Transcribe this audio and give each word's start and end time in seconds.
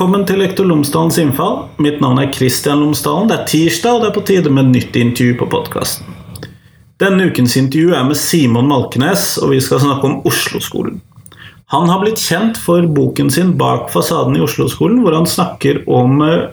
Velkommen 0.00 0.22
til 0.24 0.38
Lektor 0.40 0.64
Lomsdalens 0.64 1.18
innfall. 1.20 1.58
Mitt 1.84 1.98
navn 2.00 2.16
er 2.22 2.30
Kristian 2.32 2.78
Lomsdalen. 2.80 3.26
Det 3.28 3.34
er 3.34 3.48
tirsdag, 3.50 3.98
og 3.98 4.00
det 4.00 4.06
er 4.08 4.14
på 4.14 4.22
tide 4.30 4.52
med 4.56 4.70
nytt 4.72 4.94
intervju 4.96 5.34
på 5.42 5.48
podkasten. 5.52 6.14
Denne 7.04 7.26
ukens 7.28 7.58
intervju 7.60 7.90
er 7.92 8.06
med 8.08 8.16
Simon 8.16 8.70
Malkenes, 8.70 9.34
og 9.44 9.52
vi 9.52 9.58
skal 9.60 9.82
snakke 9.82 10.08
om 10.08 10.22
Oslo-skolen. 10.24 11.02
Han 11.74 11.92
har 11.92 12.00
blitt 12.00 12.24
kjent 12.24 12.56
for 12.56 12.88
boken 12.88 13.28
sin 13.28 13.52
'Bak 13.60 13.92
fasaden 13.92 14.40
i 14.40 14.40
Oslo-skolen', 14.40 15.02
hvor 15.04 15.18
han 15.18 15.28
snakker 15.28 15.84
om 15.84 16.22
eh, 16.24 16.48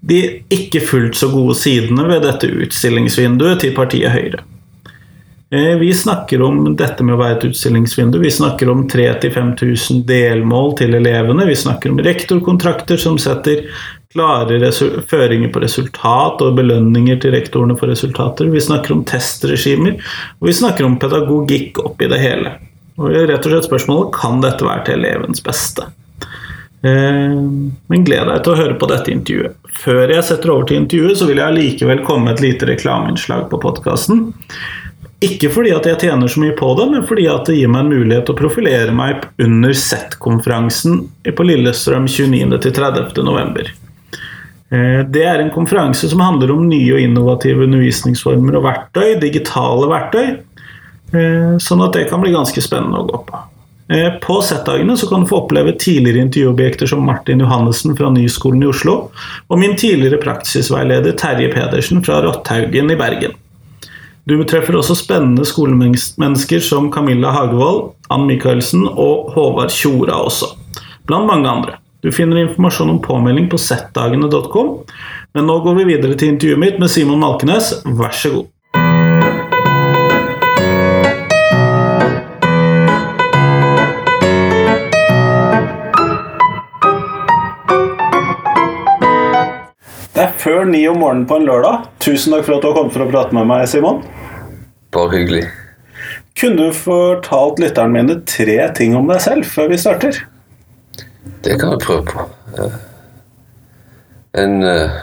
de 0.00 0.22
ikke 0.48 0.80
fullt 0.88 1.20
så 1.20 1.28
gode 1.28 1.60
sidene 1.60 2.08
ved 2.08 2.24
dette 2.24 2.48
utstillingsvinduet 2.48 3.60
til 3.60 3.76
partiet 3.76 4.16
Høyre. 4.16 4.40
Eh, 5.54 5.78
vi 5.78 5.94
snakker 5.94 6.42
om 6.42 6.76
dette 6.76 7.04
med 7.06 7.14
å 7.14 7.20
være 7.20 7.36
et 7.36 7.44
utstillingsvindu. 7.46 8.16
Vi 8.18 8.30
snakker 8.34 8.70
om 8.72 8.88
3000-5000 8.90 10.00
delmål 10.08 10.72
til 10.80 10.96
elevene. 10.98 11.46
Vi 11.46 11.54
snakker 11.54 11.92
om 11.92 12.00
rektorkontrakter 12.02 12.98
som 12.98 13.20
setter 13.22 13.62
klare 14.14 14.72
føringer 15.06 15.52
på 15.54 15.62
resultat 15.62 16.42
og 16.42 16.58
belønninger 16.58 17.22
til 17.22 17.36
rektorene 17.36 17.78
for 17.78 17.92
resultater. 17.92 18.50
Vi 18.50 18.66
snakker 18.66 18.96
om 18.96 19.06
testregimer, 19.06 20.00
og 20.40 20.50
vi 20.50 20.58
snakker 20.58 20.88
om 20.88 20.98
pedagogikk 20.98 21.78
oppi 21.86 22.10
det 22.10 22.18
hele. 22.24 22.56
Og 22.98 23.14
rett 23.14 23.46
og 23.46 23.52
slett 23.52 23.70
spørsmålet 23.70 24.14
kan 24.18 24.42
dette 24.42 24.66
være 24.66 24.88
til 24.88 24.98
elevens 24.98 25.42
beste. 25.44 25.86
Eh, 26.82 27.42
men 27.86 28.06
gled 28.10 28.26
deg 28.26 28.42
til 28.42 28.56
å 28.56 28.62
høre 28.64 28.78
på 28.80 28.90
dette 28.90 29.14
intervjuet. 29.14 29.60
Før 29.84 30.08
jeg 30.10 30.26
setter 30.26 30.50
over 30.50 30.66
til 30.66 30.82
intervjuet, 30.82 31.18
så 31.20 31.30
vil 31.30 31.46
jeg 31.46 31.60
likevel 31.62 32.02
komme 32.06 32.32
med 32.32 32.40
et 32.40 32.48
lite 32.50 32.74
reklameinnslag 32.74 33.52
på 33.52 33.62
podkasten. 33.62 34.32
Ikke 35.24 35.48
fordi 35.52 35.72
at 35.72 35.86
jeg 35.88 36.00
tjener 36.04 36.28
så 36.28 36.42
mye 36.42 36.56
på 36.58 36.72
det, 36.78 36.88
men 36.90 37.06
fordi 37.08 37.24
at 37.30 37.48
det 37.48 37.56
gir 37.56 37.70
meg 37.72 37.84
en 37.84 37.92
mulighet 37.94 38.26
til 38.28 38.34
å 38.34 38.40
profilere 38.40 38.92
meg 38.94 39.24
under 39.40 39.72
Z-konferansen 39.72 41.00
på 41.24 41.46
Lillestrøm 41.48 42.08
29.-30.11. 42.10 43.72
Eh, 44.74 45.00
det 45.14 45.24
er 45.24 45.40
en 45.40 45.52
konferanse 45.54 46.08
som 46.10 46.22
handler 46.24 46.52
om 46.54 46.66
nye 46.68 46.96
og 46.96 47.06
innovative 47.06 47.64
undervisningsformer 47.68 48.58
og 48.58 48.66
verktøy, 48.66 49.14
digitale 49.22 49.88
verktøy, 49.90 50.28
eh, 51.14 51.56
sånn 51.62 51.84
at 51.86 51.96
det 51.96 52.08
kan 52.10 52.24
bli 52.24 52.34
ganske 52.34 52.64
spennende 52.64 53.02
å 53.02 53.08
gå 53.08 53.20
på. 53.28 53.42
Eh, 53.94 54.10
på 54.20 54.38
Z-dagene 54.40 54.96
kan 55.08 55.24
du 55.24 55.28
få 55.28 55.42
oppleve 55.42 55.76
tidligere 55.76 56.24
intervjuobjekter 56.24 56.88
som 56.88 57.04
Martin 57.04 57.44
Johannessen 57.44 57.96
fra 57.96 58.08
Nyskolen 58.10 58.64
i 58.64 58.70
Oslo, 58.72 59.10
og 59.48 59.60
min 59.60 59.76
tidligere 59.76 60.20
praksisveileder 60.22 61.16
Terje 61.20 61.52
Pedersen 61.52 62.04
fra 62.04 62.22
Rotthaugen 62.24 62.90
i 62.90 62.96
Bergen. 62.96 63.36
Du 64.24 64.38
treffer 64.48 64.78
også 64.78 64.96
spennende 64.96 65.44
skolemennesker 65.44 66.62
som 66.64 66.88
Camilla 66.92 67.32
Hagevold, 67.34 67.90
Ann 68.08 68.24
Michaelsen 68.28 68.86
og 68.88 69.34
Håvard 69.34 69.72
Tjora 69.74 70.16
også, 70.24 70.54
blant 71.04 71.28
mange 71.28 71.50
andre. 71.50 71.76
Du 72.04 72.10
finner 72.12 72.40
informasjon 72.40 72.94
om 72.94 73.02
påmelding 73.04 73.50
på 73.52 73.60
settdagene.com. 73.60 74.72
men 75.34 75.46
nå 75.48 75.58
går 75.64 75.78
vi 75.78 75.86
videre 75.92 76.16
til 76.16 76.34
intervjuet 76.34 76.60
mitt 76.60 76.80
med 76.80 76.92
Simon 76.92 77.20
Malkenes. 77.20 77.78
Vær 77.84 78.16
så 78.16 78.32
god. 78.32 78.53
Før 90.44 90.66
ni 90.68 90.82
om 90.88 90.98
morgenen 91.00 91.26
på 91.28 91.38
en 91.40 91.46
lørdag. 91.48 91.86
Tusen 92.04 92.34
takk 92.34 92.44
for 92.46 92.56
at 92.56 92.64
du 92.64 92.68
har 92.68 92.76
kommet 92.76 92.94
for 92.94 93.04
å 93.04 93.10
prate 93.10 93.36
med 93.36 93.48
meg, 93.48 93.64
Simon. 93.70 94.02
Bare 94.94 95.16
hyggelig. 95.16 95.44
Kunne 96.36 96.68
du 96.68 96.76
fortalt 96.76 97.60
lytterne 97.62 97.94
mine 97.94 98.18
tre 98.28 98.58
ting 98.76 98.96
om 98.98 99.08
deg 99.08 99.22
selv 99.24 99.48
før 99.48 99.70
vi 99.72 99.78
starter? 99.80 100.18
Det 101.44 101.56
kan 101.60 101.72
jeg 101.72 101.84
prøve 101.84 102.04
på. 102.10 102.26
En 104.40 104.56
uh, 104.66 104.98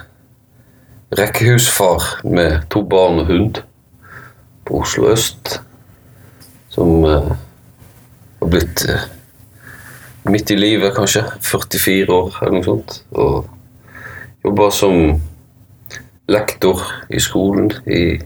rekkehusfar 1.18 2.06
med 2.28 2.68
to 2.74 2.84
barn 2.86 3.24
og 3.24 3.32
hund 3.32 3.62
på 4.68 4.82
Oslo 4.84 5.10
øst. 5.14 5.58
Som 6.72 7.02
uh, 7.08 7.32
har 8.44 8.52
blitt 8.52 8.86
uh, 8.92 9.08
midt 10.30 10.54
i 10.54 10.60
livet, 10.60 10.94
kanskje. 10.98 11.26
44 11.48 12.20
år 12.20 12.44
eller 12.44 12.60
noe 12.60 12.68
sånt. 12.68 13.02
Og 13.16 13.50
Jobba 14.44 14.72
som 14.74 15.22
lektor 16.32 16.82
i 17.10 17.20
skolen 17.20 17.72
i 17.86 18.22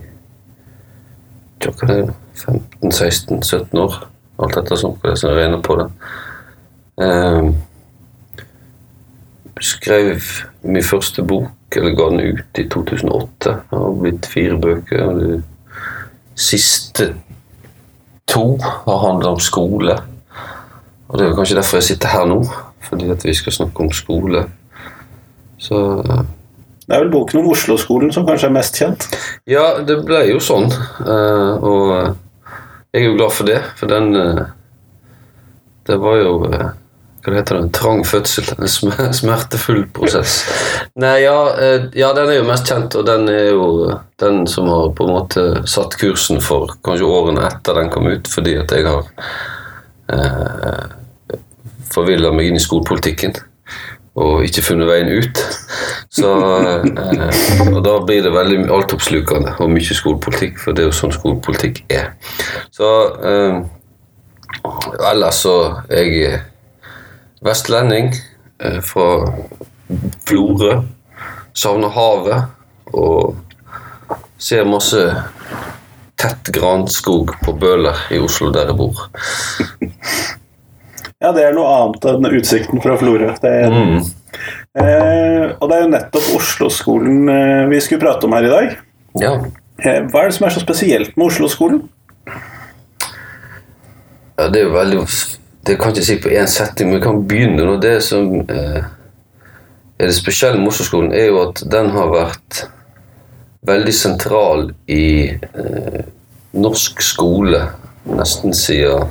15-16-17 1.64 3.78
år. 3.80 3.94
Alt 4.42 4.56
etter 4.60 4.76
som 4.76 4.98
jeg 5.04 5.36
regner 5.36 5.60
på 5.64 5.76
det. 5.80 5.86
Eh, 7.02 7.44
skrev 9.60 10.20
min 10.62 10.84
første 10.84 11.22
bok, 11.22 11.76
eller 11.76 11.94
ga 11.96 12.08
den 12.12 12.20
ut 12.36 12.58
i 12.58 12.68
2008. 12.68 13.28
Det 13.40 13.52
har 13.72 14.00
blitt 14.00 14.26
fire 14.28 14.58
bøker. 14.60 15.12
De 15.20 15.42
siste 16.36 17.14
to 18.28 18.58
har 18.60 18.98
handla 19.06 19.28
om 19.36 19.40
skole. 19.40 19.96
Og 21.08 21.18
det 21.18 21.26
er 21.26 21.36
kanskje 21.36 21.56
derfor 21.56 21.76
jeg 21.80 21.88
sitter 21.90 22.08
her 22.12 22.24
nå, 22.28 22.44
fordi 22.88 23.10
at 23.10 23.24
vi 23.24 23.34
skal 23.34 23.52
snakke 23.52 23.80
om 23.80 23.92
skole. 23.92 24.44
Så 25.58 26.04
Det 26.86 26.94
er 26.94 27.02
vel 27.02 27.10
boken 27.10 27.40
om 27.40 27.50
Oslo-skolen 27.50 28.12
som 28.14 28.26
kanskje 28.28 28.46
er 28.46 28.54
mest 28.54 28.78
kjent? 28.78 29.08
Ja, 29.50 29.80
det 29.82 29.98
ble 30.06 30.22
jo 30.28 30.38
sånn. 30.42 30.68
Eh, 31.02 31.64
og 31.66 31.88
jeg 32.94 33.00
er 33.00 33.06
jo 33.08 33.16
glad 33.18 33.34
for 33.34 33.48
det, 33.50 33.60
for 33.76 33.90
den 33.90 34.14
eh, 34.14 34.44
Det 35.86 35.96
var 36.02 36.20
jo 36.20 36.36
eh, 36.46 36.68
hva 37.26 37.34
heter 37.34 37.56
det, 37.56 37.62
en 37.64 37.72
trang 37.74 38.04
fødsel. 38.06 38.52
En 38.54 39.14
smertefull 39.18 39.82
prosess. 39.94 40.36
Nei, 41.02 41.16
ja, 41.24 41.34
ja, 41.98 42.12
den 42.14 42.30
er 42.30 42.38
jo 42.38 42.46
mest 42.46 42.70
kjent, 42.70 42.94
og 42.94 43.08
den 43.08 43.26
er 43.32 43.50
jo 43.50 43.66
den 44.22 44.44
som 44.46 44.70
har 44.70 44.94
på 44.94 45.08
en 45.08 45.14
måte 45.16 45.46
satt 45.66 45.98
kursen 45.98 46.38
for 46.44 46.70
kanskje 46.86 47.10
årene 47.10 47.48
etter 47.48 47.80
den 47.80 47.90
kom 47.90 48.06
ut, 48.06 48.30
fordi 48.30 48.54
at 48.62 48.70
jeg 48.70 48.86
har 48.86 49.10
eh, 50.14 51.42
forvilla 51.90 52.30
meg 52.30 52.52
inn 52.52 52.60
i 52.60 52.62
skolepolitikken 52.62 53.34
og 54.16 54.44
ikke 54.46 54.64
funnet 54.64 54.88
veien 54.88 55.10
ut. 55.12 55.40
Så, 56.16 56.30
eh, 56.32 57.68
og 57.68 57.80
da 57.84 57.96
blir 58.06 58.22
det 58.24 58.32
veldig 58.32 58.62
altoppslukende 58.72 59.56
og 59.60 59.72
mye 59.72 59.96
skolepolitikk, 59.96 60.60
for 60.62 60.76
det 60.76 60.84
er 60.84 60.90
jo 60.90 60.96
sånn 60.96 61.14
skolepolitikk 61.14 61.82
er. 61.92 62.14
Så 62.72 62.90
eh, 63.20 63.58
ellers 65.10 65.42
så 65.44 65.56
er 65.92 66.12
jeg 66.12 66.42
vestlending 67.44 68.12
eh, 68.64 68.80
fra 68.84 69.08
Florø. 70.26 70.78
Savner 71.56 71.92
havet 71.92 72.96
og 72.96 73.36
ser 74.40 74.68
masse 74.68 75.02
tett 76.16 76.48
granskog 76.56 77.34
på 77.44 77.52
Bøler 77.60 78.06
i 78.12 78.20
Oslo, 78.22 78.48
der 78.52 78.72
jeg 78.72 78.78
bor. 78.80 79.06
Ja, 81.22 81.30
det 81.32 81.46
er 81.46 81.54
noe 81.56 81.68
annet 81.72 82.04
enn 82.10 82.26
utsikten 82.28 82.82
fra 82.84 82.96
Florø. 83.00 83.30
Mm. 83.40 84.02
Eh, 84.76 85.44
og 85.56 85.70
det 85.70 85.76
er 85.76 85.84
jo 85.86 85.92
nettopp 85.94 86.26
Oslo-skolen 86.36 87.30
eh, 87.32 87.62
vi 87.70 87.80
skulle 87.80 88.02
prate 88.02 88.28
om 88.28 88.36
her 88.36 88.44
i 88.44 88.52
dag. 88.52 88.74
Ja. 89.22 89.30
Eh, 89.80 90.02
hva 90.10 90.22
er 90.22 90.28
det 90.28 90.36
som 90.36 90.44
er 90.48 90.52
så 90.52 90.60
spesielt 90.60 91.16
med 91.16 91.30
Oslo-skolen? 91.30 91.80
Ja, 94.36 94.50
det 94.52 94.60
er 94.60 94.66
jo 94.66 94.74
veldig 94.74 95.00
Det 95.66 95.78
kan 95.80 95.88
jeg 95.88 95.96
ikke 95.96 96.06
si 96.10 96.18
på 96.20 96.34
én 96.36 96.52
setting, 96.52 96.90
men 96.90 97.00
vi 97.00 97.04
kan 97.08 97.24
begynne. 97.24 97.64
nå. 97.64 97.80
det 97.80 97.96
som 98.04 98.34
eh, 98.44 98.84
er 99.96 100.10
det 100.12 100.14
spesielle 100.14 100.60
med 100.60 100.68
Oslo-skolen, 100.74 101.14
er 101.16 101.30
jo 101.30 101.40
at 101.48 101.64
den 101.64 101.94
har 101.96 102.12
vært 102.12 102.66
veldig 103.66 103.94
sentral 103.94 104.68
i 104.86 105.32
eh, 105.32 106.02
norsk 106.52 107.00
skole 107.02 107.64
nesten 108.04 108.52
siden 108.54 109.08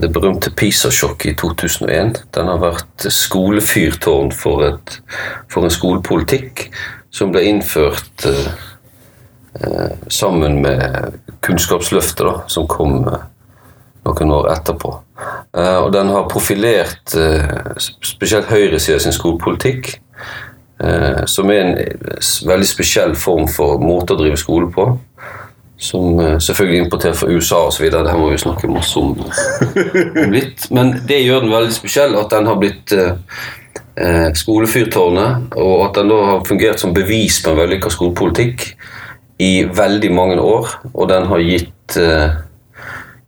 det 0.00 0.10
berømte 0.12 0.50
PISA-sjokket 0.50 1.30
i 1.30 1.34
2001. 1.38 2.24
Den 2.34 2.50
har 2.50 2.60
vært 2.62 3.06
skolefyrtårn 3.12 4.32
for, 4.34 4.64
et, 4.66 4.96
for 5.52 5.64
en 5.64 5.72
skolepolitikk 5.72 6.66
som 7.14 7.30
ble 7.34 7.44
innført 7.46 8.26
eh, 8.26 8.48
eh 9.62 9.92
sammen 10.10 10.58
med 10.62 11.20
Kunnskapsløftet, 11.46 12.26
da, 12.26 12.34
som 12.50 12.66
kom 12.66 13.04
eh, 13.06 13.26
noen 14.08 14.34
år 14.34 14.50
etterpå. 14.56 14.94
Eh, 15.54 15.78
og 15.84 15.92
den 15.94 16.10
har 16.10 16.28
profilert 16.32 17.14
eh, 17.14 17.54
spesielt 17.78 18.50
høyresida 18.50 18.98
sin 18.98 19.14
skolepolitikk, 19.14 20.00
som 21.30 21.48
er 21.54 21.60
en 21.62 21.76
veldig 22.50 22.66
spesiell 22.66 23.12
form 23.16 23.46
for 23.48 23.78
måte 23.80 24.16
å 24.16 24.18
drive 24.18 24.36
skole 24.36 24.66
på 24.74 24.88
som 25.76 26.18
uh, 26.20 26.38
selvfølgelig 26.38 26.84
importert 26.84 27.16
fra 27.18 27.28
USA 27.30 27.64
osv. 27.68 27.88
Det 27.90 28.10
her 28.10 28.20
må 28.20 28.30
vi 28.30 28.40
snakke 28.40 28.70
masse 28.70 29.00
om, 29.00 29.14
om, 29.18 30.32
litt. 30.36 30.68
Men 30.74 30.94
det 31.08 31.22
gjør 31.24 31.44
den 31.44 31.54
veldig 31.54 31.76
spesiell, 31.76 32.16
at 32.20 32.32
den 32.34 32.48
har 32.50 32.60
blitt 32.60 32.94
uh, 32.94 33.12
uh, 33.98 34.30
skolefyrtårnet, 34.38 35.58
og 35.58 35.88
at 35.88 36.00
den 36.00 36.14
da 36.14 36.22
har 36.30 36.46
fungert 36.48 36.82
som 36.82 36.94
bevis 36.96 37.40
på 37.42 37.52
en 37.52 37.62
vellykka 37.64 37.92
skolepolitikk 37.92 38.70
i 39.42 39.52
veldig 39.66 40.14
mange 40.14 40.40
år. 40.40 40.78
Og 40.92 41.08
den 41.10 41.26
har 41.30 41.42
gitt 41.42 41.96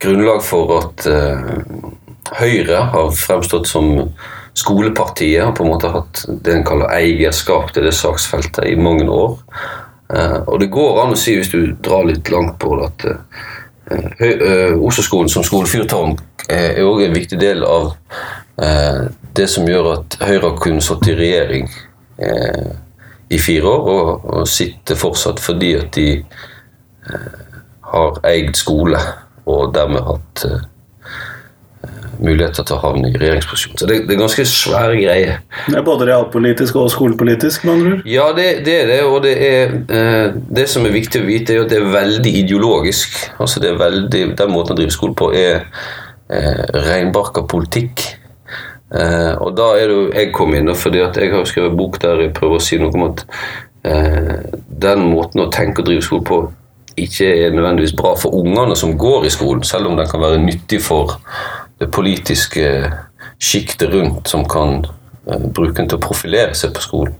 grunnlag 0.01 0.39
for 0.47 0.71
at 0.79 1.07
Høyre 2.37 2.79
har 2.91 3.11
fremstått 3.15 3.69
som, 3.71 3.91
skolepartiet 4.57 5.45
har 5.45 5.53
på 5.55 5.65
en 5.65 5.73
måte 5.75 5.91
hatt 5.93 6.23
det 6.43 6.55
en 6.55 6.65
kaller 6.67 6.93
eierskap 6.95 7.75
til 7.75 7.87
det 7.87 7.95
saksfeltet 7.95 8.65
i 8.71 8.79
mange 8.81 9.05
år. 9.13 9.37
Eh, 10.15 10.39
og 10.47 10.61
det 10.63 10.71
går 10.75 11.03
an 11.03 11.15
å 11.15 11.19
si, 11.19 11.37
hvis 11.39 11.53
du 11.53 11.75
drar 11.83 12.07
litt 12.09 12.31
langt 12.33 12.59
på 12.63 12.77
det, 12.79 12.87
at 12.91 13.07
uh, 14.21 14.75
Oslo-skolen 14.83 15.31
som 15.31 15.45
skolefyrtårn 15.47 16.17
er 16.51 16.81
òg 16.83 17.05
en 17.05 17.15
viktig 17.15 17.39
del 17.39 17.63
av 17.67 17.93
det 19.37 19.45
som 19.53 19.67
gjør 19.69 19.91
at 19.93 20.17
Høyre 20.25 20.49
har 20.49 20.61
kunnet 20.63 20.85
sitte 20.87 21.11
i 21.13 21.17
regjering 21.19 21.67
i 23.29 23.39
fire 23.43 23.69
år, 23.69 23.91
og, 23.93 24.25
og 24.33 24.49
sitte 24.49 24.97
fortsatt 24.97 25.43
fordi 25.45 25.75
at 25.77 25.91
de 25.99 26.07
har 27.93 28.19
eid 28.31 28.57
skole 28.57 29.03
og 29.45 29.75
dermed 29.77 30.07
hatt 30.09 30.47
muligheter 32.23 32.67
til 32.67 32.77
å 32.77 32.83
havne 32.83 33.11
i 33.11 33.19
regjeringsposisjon. 33.19 33.77
Så 33.81 33.89
det, 33.89 33.99
det 34.09 34.17
er 34.17 34.21
ganske 34.21 34.47
svære 34.51 34.99
greier. 35.01 35.39
Det 35.67 35.79
er 35.79 35.87
både 35.87 36.09
realpolitisk 36.11 36.79
og 36.81 36.91
skolepolitisk, 36.93 37.65
med 37.67 37.75
andre 37.75 37.93
ord. 37.97 38.09
Ja, 38.11 38.27
det, 38.37 38.49
det 38.67 38.77
er 38.83 38.91
det, 38.93 38.99
og 39.07 39.21
det 39.27 39.35
er 39.47 39.77
eh, 39.99 40.37
Det 40.57 40.67
som 40.71 40.87
er 40.87 40.95
viktig 40.95 41.23
å 41.23 41.27
vite, 41.29 41.55
er 41.55 41.65
at 41.65 41.73
det 41.73 41.81
er 41.81 41.95
veldig 41.95 42.35
ideologisk. 42.43 43.19
Altså 43.43 43.63
det 43.63 43.73
er 43.73 43.81
veldig, 43.81 44.23
Den 44.39 44.53
måten 44.55 44.77
å 44.77 44.79
drive 44.79 44.95
skole 44.95 45.17
på 45.19 45.33
er 45.37 45.67
eh, 46.31 46.65
reinbarka 46.89 47.47
politikk. 47.49 48.05
Eh, 48.95 49.33
og 49.43 49.57
da 49.59 49.73
er 49.77 49.89
det 49.91 49.97
jo 49.97 50.05
jeg 50.13 50.35
kom 50.35 50.55
inn, 50.55 50.71
fordi 50.79 51.03
at 51.03 51.19
jeg 51.19 51.33
har 51.35 51.49
skrevet 51.49 51.79
bok 51.79 51.99
der 52.03 52.27
jeg 52.27 52.37
prøver 52.37 52.61
å 52.61 52.67
si 52.67 52.79
noe 52.79 52.95
om 52.95 53.09
at 53.09 53.25
eh, 53.87 54.37
den 54.87 55.09
måten 55.11 55.43
å 55.43 55.51
tenke 55.53 55.83
og 55.83 55.91
drive 55.91 56.07
skole 56.07 56.27
på 56.27 56.45
ikke 56.97 57.29
er 57.29 57.53
nødvendigvis 57.53 57.93
bra 57.97 58.15
for 58.17 58.35
ungene 58.39 58.77
som 58.77 58.95
går 58.99 59.27
i 59.27 59.33
skolen, 59.33 59.65
selv 59.67 59.91
om 59.91 59.99
den 59.99 60.09
kan 60.09 60.23
være 60.23 60.41
nyttig 60.41 60.81
for 60.85 61.19
det 61.81 61.91
politiske 61.93 62.93
sjiktet 63.39 63.93
rundt 63.93 64.29
som 64.29 64.47
kan 64.49 64.81
eh, 65.27 65.47
bruke 65.47 65.77
den 65.81 65.91
til 65.91 65.99
å 65.99 66.07
profilere 66.07 66.55
seg 66.57 66.75
på 66.77 66.85
skolen. 66.85 67.17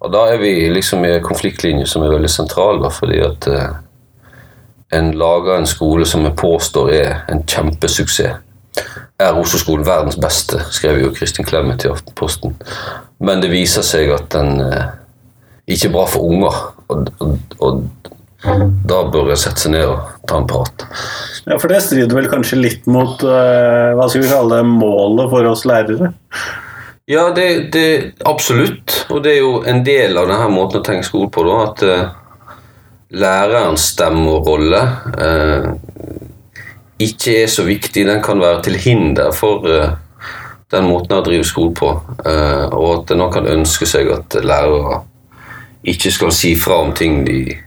Og 0.00 0.12
da 0.12 0.26
er 0.32 0.40
vi 0.42 0.52
liksom 0.72 1.04
i 1.06 1.14
en 1.16 1.24
konfliktlinje 1.24 1.86
som 1.88 2.04
er 2.04 2.12
veldig 2.12 2.30
sentral, 2.30 2.82
da, 2.82 2.92
fordi 2.92 3.22
at 3.24 3.48
eh, 3.50 3.78
en 4.96 5.12
lager 5.18 5.56
en 5.56 5.68
skole 5.68 6.06
som 6.06 6.24
jeg 6.26 6.36
påstår 6.38 6.92
er 6.94 7.14
en 7.32 7.42
kjempesuksess. 7.48 8.42
Er 9.16 9.38
Oslo-skolen 9.40 9.86
verdens 9.86 10.18
beste, 10.20 10.58
skrev 10.76 10.98
jo 11.00 11.12
Kristin 11.16 11.46
Clemet 11.48 11.86
i 11.86 11.88
Aftenposten. 11.88 12.52
Men 13.24 13.40
det 13.40 13.48
viser 13.48 13.84
seg 13.86 14.12
at 14.12 14.28
den 14.34 14.60
eh, 14.60 14.90
ikke 15.72 15.88
er 15.88 15.94
bra 15.94 16.04
for 16.10 16.28
unger. 16.28 16.58
Og, 16.92 17.08
og, 17.24 17.54
og 17.64 18.12
da 18.86 19.00
bør 19.12 19.32
jeg 19.32 19.42
sette 19.42 19.64
seg 19.64 19.74
ned 19.74 19.86
og 19.88 20.28
ta 20.28 20.40
en 20.40 20.48
prat. 20.50 20.84
Ja, 21.46 21.58
For 21.58 21.70
det 21.70 21.82
strider 21.84 22.18
vel 22.18 22.28
kanskje 22.30 22.60
litt 22.60 22.86
mot 22.90 23.22
eh, 23.26 23.90
hva 23.96 24.06
skal 24.10 24.24
vi 24.24 24.30
kalle 24.30 24.60
det, 24.60 24.68
målet 24.68 25.32
for 25.32 25.50
oss 25.50 25.66
lærere? 25.68 26.12
Ja, 27.06 27.28
det, 27.34 27.48
det 27.74 27.86
absolutt. 28.26 29.04
Og 29.14 29.22
det 29.22 29.36
er 29.36 29.42
jo 29.44 29.60
en 29.68 29.84
del 29.86 30.18
av 30.18 30.30
denne 30.30 30.48
måten 30.50 30.82
å 30.82 30.86
tenke 30.86 31.06
skole 31.06 31.30
på, 31.30 31.44
da, 31.46 31.58
at 31.68 31.84
uh, 31.86 32.56
lærerens 33.14 33.92
stemme 33.92 34.26
og 34.32 34.50
rolle 34.50 34.80
uh, 35.14 35.68
ikke 36.98 37.44
er 37.44 37.52
så 37.52 37.62
viktig. 37.68 38.08
Den 38.08 38.24
kan 38.24 38.42
være 38.42 38.64
til 38.66 38.80
hinder 38.82 39.30
for 39.36 39.70
uh, 39.70 39.94
den 40.72 40.88
måten 40.88 41.16
å 41.16 41.22
drive 41.24 41.46
skole 41.46 41.74
på. 41.76 41.92
Eh, 42.26 42.64
og 42.74 43.02
at 43.02 43.14
en 43.14 43.26
kan 43.32 43.46
ønske 43.50 43.88
seg 43.88 44.10
at 44.14 44.38
lærere 44.42 45.02
ikke 45.86 46.10
skal 46.14 46.34
si 46.34 46.54
fra 46.58 46.80
om 46.82 46.92
ting 46.96 47.22
de 47.26 47.38
eh, 47.52 47.65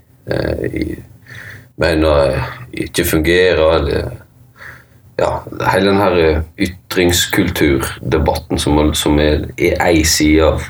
mener 1.79 2.41
ikke 2.75 3.07
fungerer, 3.07 3.79
eller 3.79 4.09
ja, 5.19 5.43
hele 5.73 5.89
den 5.89 5.99
her 5.99 6.17
eh, 6.17 6.41
ytringskulturdebatten 6.57 8.59
som, 8.59 8.93
som 8.95 9.19
er, 9.19 9.47
er 9.57 9.83
ei 9.83 10.03
side 10.07 10.45
av, 10.45 10.61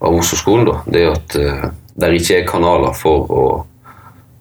av 0.00 0.14
Oslo-skolen, 0.18 0.66
da, 0.68 0.74
det 0.88 1.04
er 1.04 1.12
at 1.12 1.36
uh, 1.40 1.64
det 2.00 2.12
ikke 2.18 2.38
er 2.40 2.46
kanaler 2.48 2.92
for 2.96 3.30
å, 3.30 3.66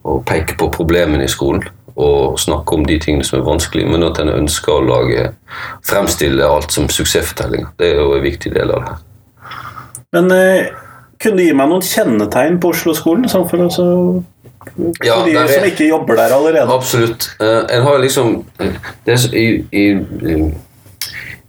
å 0.04 0.20
peke 0.28 0.58
på 0.60 0.70
problemene 0.74 1.24
i 1.28 1.32
skolen 1.32 1.64
og 1.94 2.40
snakke 2.42 2.74
om 2.74 2.86
de 2.88 2.98
tingene 2.98 3.26
som 3.28 3.38
er 3.38 3.46
vanskelig, 3.46 3.86
men 3.86 4.04
at 4.08 4.18
en 4.18 4.32
ønsker 4.34 4.74
å 4.74 4.88
lage, 4.88 5.28
fremstille 5.86 6.48
alt 6.48 6.74
som 6.74 6.88
suksessfortellinger. 6.90 7.70
Det 7.78 7.92
er 7.92 8.00
jo 8.02 8.16
en 8.16 8.24
viktig 8.24 8.52
del 8.56 8.72
av 8.74 8.80
det 8.80 8.96
her. 8.96 9.02
Men 10.18 10.26
eh, 10.34 10.72
kunne 11.22 11.38
du 11.38 11.44
gi 11.46 11.58
meg 11.58 11.70
noen 11.70 11.86
kjennetegn 11.86 12.58
på 12.64 12.72
Oslo-skolen? 12.74 13.30
For, 13.30 13.62
altså, 13.68 13.86
for 14.72 15.06
Ja, 15.06 15.22
de 15.26 15.48
som 15.54 15.66
ikke 15.68 15.88
jobber 15.88 16.16
der 16.16 16.36
allerede? 16.36 16.68
Absolutt. 16.74 17.30
Eh, 17.40 17.78
en 17.78 17.88
har 17.88 17.98
liksom 18.02 18.46
eh, 18.60 18.76
det 19.06 19.14
er 19.14 19.36
i, 19.36 19.48
i, 19.72 19.86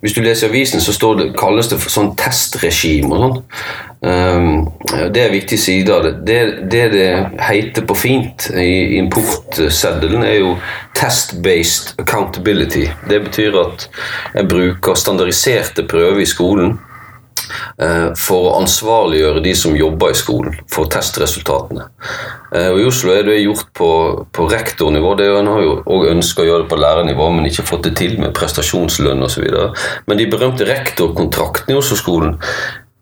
Hvis 0.01 0.13
du 0.13 0.21
leser 0.21 0.49
avisen, 0.49 0.81
så 0.81 0.93
står 0.93 1.15
det, 1.17 1.27
kalles 1.39 1.71
det 1.71 1.79
for 1.81 1.89
sånn 1.89 2.11
testregime 2.21 3.15
og 3.17 3.23
sånn. 3.23 3.39
Det 4.05 5.17
er 5.17 5.31
en 5.31 5.33
viktig 5.33 5.57
side 5.57 5.95
av 5.95 6.03
det. 6.05 6.11
Det 6.29 6.41
det, 6.69 6.83
det 6.93 7.07
heter 7.41 7.87
på 7.89 7.97
fint 7.97 8.51
i 8.53 8.99
importseddelen, 8.99 10.27
er 10.29 10.43
jo 10.43 10.51
test-based 10.93 11.95
accountability. 12.03 12.85
Det 13.09 13.23
betyr 13.31 13.57
at 13.63 13.89
jeg 14.35 14.51
bruker 14.53 15.01
standardiserte 15.01 15.87
prøver 15.89 16.21
i 16.21 16.29
skolen 16.29 16.77
for 18.19 18.49
å 18.49 18.55
ansvarliggjøre 18.61 19.43
de 19.45 19.55
som 19.59 19.77
jobber 19.77 20.13
i 20.15 20.19
skolen, 20.19 20.57
for 20.71 20.91
testresultatene. 20.91 21.89
Eh, 22.55 22.71
Og 22.71 22.81
I 22.81 22.87
Oslo 22.89 23.13
er 23.15 23.27
det 23.27 23.41
gjort 23.43 23.73
på, 23.77 23.91
på 24.33 24.47
rektornivå. 24.51 25.15
Det 25.19 25.29
en 25.33 25.51
har 25.53 25.65
jo 25.65 25.75
også 25.83 26.13
ønsket 26.15 26.45
å 26.45 26.49
gjøre 26.49 26.65
det 26.65 26.71
på 26.71 26.81
lærernivå, 26.81 27.29
men 27.35 27.51
ikke 27.51 27.67
fått 27.67 27.89
det 27.89 27.97
til 28.01 28.17
med 28.21 28.35
prestasjonslønn 28.37 29.27
osv. 29.27 29.49
Men 30.07 30.21
de 30.21 30.31
berømte 30.31 30.69
rektorkontraktene 30.69 31.75
i 31.75 31.81
Oslo-skolen 31.81 32.39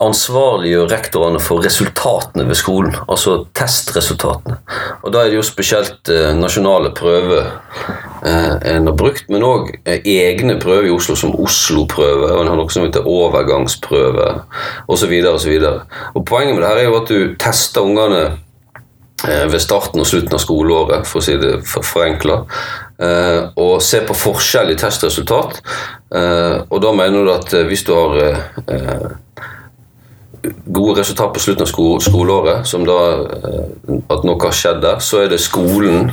ansvarliggjør 0.02 0.90
rektorene 0.90 1.40
for 1.42 1.62
resultatene 1.64 2.44
ved 2.48 2.58
skolen, 2.58 2.94
altså 3.08 3.42
testresultatene. 3.56 4.58
Og 5.02 5.12
Da 5.14 5.22
er 5.22 5.30
det 5.32 5.38
jo 5.38 5.44
spesielt 5.46 6.10
eh, 6.12 6.32
nasjonale 6.38 6.90
prøver 6.96 7.48
eh, 8.26 8.54
en 8.74 8.90
har 8.90 8.96
brukt, 8.98 9.28
men 9.32 9.46
òg 9.46 9.72
eh, 9.84 10.00
egne 10.04 10.58
prøver 10.62 10.88
i 10.90 10.94
Oslo, 10.94 11.16
som 11.18 11.34
Oslo-prøve, 11.38 12.30
og 12.34 12.42
en 12.42 12.52
har 12.52 12.58
noe 12.60 12.72
som 12.72 12.86
heter 12.86 13.08
overgangsprøve, 13.08 14.28
osv. 14.88 15.12
Poenget 15.32 16.54
med 16.54 16.62
det 16.62 16.70
her 16.70 16.80
er 16.82 16.88
jo 16.88 16.98
at 17.00 17.12
du 17.12 17.34
tester 17.42 17.86
ungene 17.86 18.22
eh, 19.28 19.46
ved 19.52 19.60
starten 19.62 20.02
og 20.02 20.08
slutten 20.08 20.38
av 20.38 20.42
skoleåret, 20.42 21.06
for 21.08 21.22
å 21.22 21.26
si 21.26 21.36
det 21.40 21.58
for- 21.68 21.86
forenkla, 21.86 22.42
og 23.58 23.80
se 23.82 23.98
på 24.06 24.14
forskjell 24.14 24.68
i 24.70 24.76
testresultat. 24.78 25.56
Og 26.70 26.76
da 26.84 26.92
mener 26.94 27.24
du 27.26 27.32
at 27.32 27.50
hvis 27.66 27.82
du 27.88 27.90
har 27.96 28.12
gode 30.66 31.00
resultat 31.00 31.32
på 31.34 31.40
slutten 31.40 31.62
av 31.62 31.70
sko 31.70 31.84
skoleåret, 32.02 32.66
som 32.66 32.84
da 32.86 32.96
eh, 33.38 33.98
at 34.10 34.24
noe 34.26 34.38
har 34.42 34.56
skjedd 34.56 34.80
der, 34.82 34.98
så 35.04 35.22
er 35.22 35.30
det 35.30 35.40
skolen 35.42 36.10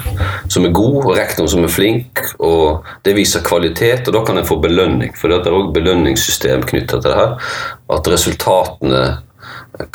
som 0.51 0.67
er 0.67 0.75
god, 0.75 1.00
og 1.05 1.15
rektoren 1.17 1.50
som 1.50 1.65
er 1.65 1.74
flink, 1.74 2.21
og 2.38 2.86
det 3.05 3.15
viser 3.17 3.45
kvalitet, 3.45 4.07
og 4.07 4.17
da 4.17 4.24
kan 4.27 4.38
en 4.38 4.48
få 4.48 4.59
belønning. 4.62 5.15
For 5.17 5.31
det 5.31 5.41
er 5.41 5.57
òg 5.57 5.74
belønningssystem 5.75 6.67
knytta 6.69 7.00
til 7.00 7.09
det 7.09 7.17
her. 7.17 7.55
At 7.89 8.12
resultatene 8.12 9.03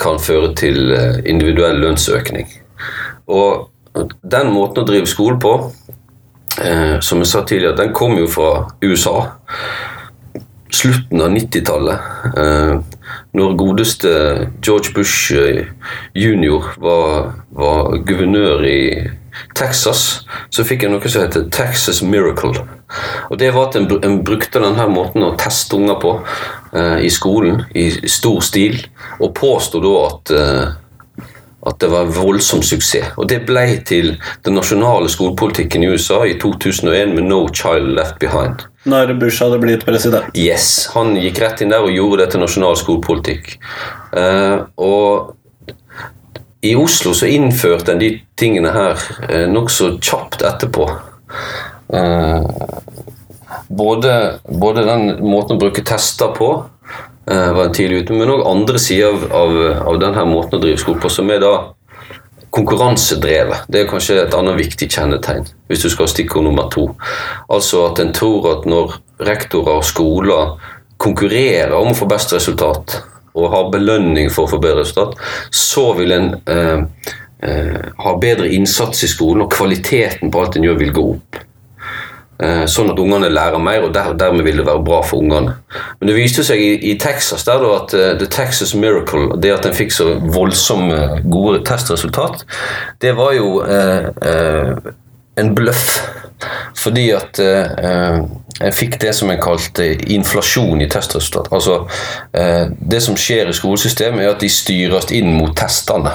kan 0.01 0.19
føre 0.19 0.51
til 0.57 0.91
eh, 0.95 1.23
individuell 1.31 1.79
lønnsøkning. 1.83 2.51
Og 3.31 3.69
den 4.21 4.51
måten 4.51 4.83
å 4.83 4.87
drive 4.87 5.07
skole 5.07 5.39
på, 5.41 5.55
eh, 6.59 6.99
som 6.99 7.23
jeg 7.23 7.31
sa 7.31 7.43
tidligere, 7.43 7.77
den 7.79 7.95
kommer 7.95 8.25
jo 8.25 8.31
fra 8.35 8.51
USA 8.83 9.29
slutten 10.75 11.21
av 11.23 11.33
90-tallet, 11.33 11.99
eh, 12.37 13.01
når 13.35 13.57
godeste 13.59 14.11
George 14.65 14.93
Bush 14.95 15.33
eh, 15.35 15.65
jr. 16.17 16.73
Var, 16.81 17.31
var 17.55 17.95
guvernør 18.07 18.65
i 18.67 18.79
Texas, 19.55 20.25
så 20.53 20.65
fikk 20.67 20.85
jeg 20.85 20.93
noe 20.93 21.11
som 21.11 21.25
heter 21.25 21.47
Texas 21.53 22.01
Miracle. 22.03 22.65
Og 23.29 23.37
Det 23.39 23.51
var 23.55 23.69
at 23.69 23.77
en, 23.79 23.87
en 24.03 24.21
brukte 24.23 24.61
denne 24.63 24.87
måten 24.91 25.25
å 25.25 25.35
teste 25.39 25.77
unger 25.79 25.99
på 26.01 26.15
eh, 26.75 27.05
i 27.05 27.11
skolen 27.11 27.63
i 27.75 27.89
stor 28.11 28.41
stil, 28.45 28.79
og 29.19 29.35
påsto 29.37 29.81
da 29.83 29.93
at 30.07 30.35
eh, 30.35 30.65
at 31.65 31.79
det 31.81 31.89
var 31.91 32.05
en 32.05 32.13
voldsom 32.13 32.61
suksess. 32.65 33.13
Og 33.17 33.29
det 33.29 33.41
ble 33.47 33.65
til 33.87 34.13
den 34.45 34.57
nasjonale 34.57 35.09
skolepolitikken 35.11 35.83
i 35.83 35.89
USA 35.93 36.21
i 36.27 36.37
2001 36.41 37.15
med 37.17 37.27
No 37.29 37.45
Child 37.49 37.95
Left 37.97 38.19
Behind. 38.21 38.67
Når 38.85 39.15
Bush 39.17 39.41
hadde 39.41 39.57
blitt 39.61 39.85
president? 39.85 40.29
Yes, 40.37 40.91
Han 40.93 41.15
gikk 41.17 41.41
rett 41.41 41.63
inn 41.63 41.73
der 41.73 41.85
og 41.85 41.93
gjorde 41.93 42.21
det 42.21 42.33
til 42.33 42.43
nasjonal 42.43 42.77
skolepolitikk. 42.77 43.55
Uh, 44.13 44.67
og 44.77 45.33
i 46.65 46.75
Oslo 46.77 47.13
så 47.17 47.29
innførte 47.29 47.95
en 47.95 48.01
de 48.01 48.11
tingene 48.37 48.73
her 48.73 49.01
uh, 49.25 49.47
nokså 49.49 49.95
kjapt 49.97 50.45
etterpå. 50.45 50.85
Uh, 51.89 52.45
både, 53.67 54.13
både 54.45 54.85
den 54.85 55.15
måten 55.25 55.57
å 55.57 55.61
bruke 55.65 55.83
tester 55.85 56.33
på 56.37 56.51
var 57.25 57.71
tidlig 57.73 58.03
ute, 58.03 58.13
men 58.13 58.29
òg 58.29 58.43
andre 58.45 58.79
sider 58.81 59.09
av, 59.09 59.25
av, 59.33 59.55
av 59.89 59.97
denne 60.01 60.25
måten 60.29 60.59
å 60.59 60.61
drive 60.61 60.77
skog 60.77 60.99
på, 61.01 61.09
som 61.09 61.31
er 61.33 61.41
da 61.41 61.53
konkurransedrevet. 62.55 63.65
Det 63.67 63.81
er 63.81 63.89
kanskje 63.89 64.19
et 64.21 64.35
annet 64.37 64.57
viktig 64.59 64.87
kjennetegn, 64.93 65.47
hvis 65.67 65.83
du 65.83 65.89
skal 65.91 66.07
ha 66.07 66.13
stikkord 66.13 66.45
nummer 66.47 66.69
to. 66.71 66.87
Altså 67.51 67.87
at 67.89 67.99
en 68.03 68.13
tror 68.15 68.47
at 68.53 68.69
når 68.69 68.95
rektorer 69.27 69.81
og 69.81 69.87
skoler 69.87 70.55
konkurrerer 71.01 71.75
om 71.75 71.91
å 71.91 71.97
få 71.97 72.07
best 72.09 72.31
resultat 72.35 73.01
og 73.35 73.51
har 73.51 73.71
belønning 73.73 74.29
for 74.31 74.47
å 74.47 74.53
få 74.53 74.61
bedre 74.63 74.85
resultat, 74.85 75.17
så 75.51 75.89
vil 75.97 76.13
en 76.15 76.29
eh, 76.47 77.09
eh, 77.43 77.81
ha 77.99 78.13
bedre 78.21 78.47
innsats 78.55 79.03
i 79.03 79.09
skolen, 79.11 79.43
og 79.43 79.51
kvaliteten 79.51 80.31
på 80.31 80.39
alt 80.39 80.55
en 80.55 80.67
gjør, 80.69 80.79
vil 80.79 80.93
gå 80.95 81.03
opp. 81.17 81.41
Eh, 82.35 82.65
sånn 82.67 82.89
at 82.91 82.99
ungene 82.99 83.29
lærer 83.31 83.61
mer, 83.63 83.85
og 83.87 83.93
der, 83.95 84.11
dermed 84.19 84.43
vil 84.43 84.57
det 84.59 84.65
være 84.67 84.83
bra 84.83 84.99
for 85.07 85.23
ungene. 85.23 85.53
Men 86.01 86.09
det 86.09 86.17
viste 86.17 86.43
seg 86.43 86.59
i, 86.59 86.73
i 86.91 86.97
Texas 86.99 87.47
der 87.47 87.61
da, 87.63 87.69
at 87.77 87.95
uh, 87.95 88.09
The 88.19 88.27
Texas 88.27 88.73
Miracle, 88.75 89.37
det 89.39 89.53
at 89.55 89.67
en 89.69 89.77
fikk 89.77 89.95
så 89.95 90.09
voldsomme 90.35 91.21
gode 91.31 91.63
testresultat, 91.67 92.43
det 93.03 93.15
var 93.15 93.37
jo 93.37 93.61
uh, 93.63 94.11
uh, 94.19 94.91
en 95.39 95.55
bløff. 95.55 95.87
Fordi 96.75 97.05
at 97.15 97.39
en 97.39 98.73
fikk 98.75 98.97
det 98.99 99.13
som 99.15 99.29
en 99.31 99.39
kalte 99.41 99.85
inflasjon 100.11 100.83
i 100.83 100.87
testresultat. 100.91 101.47
Altså, 101.55 101.77
det 102.91 102.99
som 103.01 103.15
skjer 103.17 103.49
i 103.49 103.55
skolesystemet, 103.55 104.25
er 104.25 104.33
at 104.33 104.43
de 104.43 104.49
styres 104.51 105.07
inn 105.15 105.31
mot 105.39 105.55
testene 105.57 106.11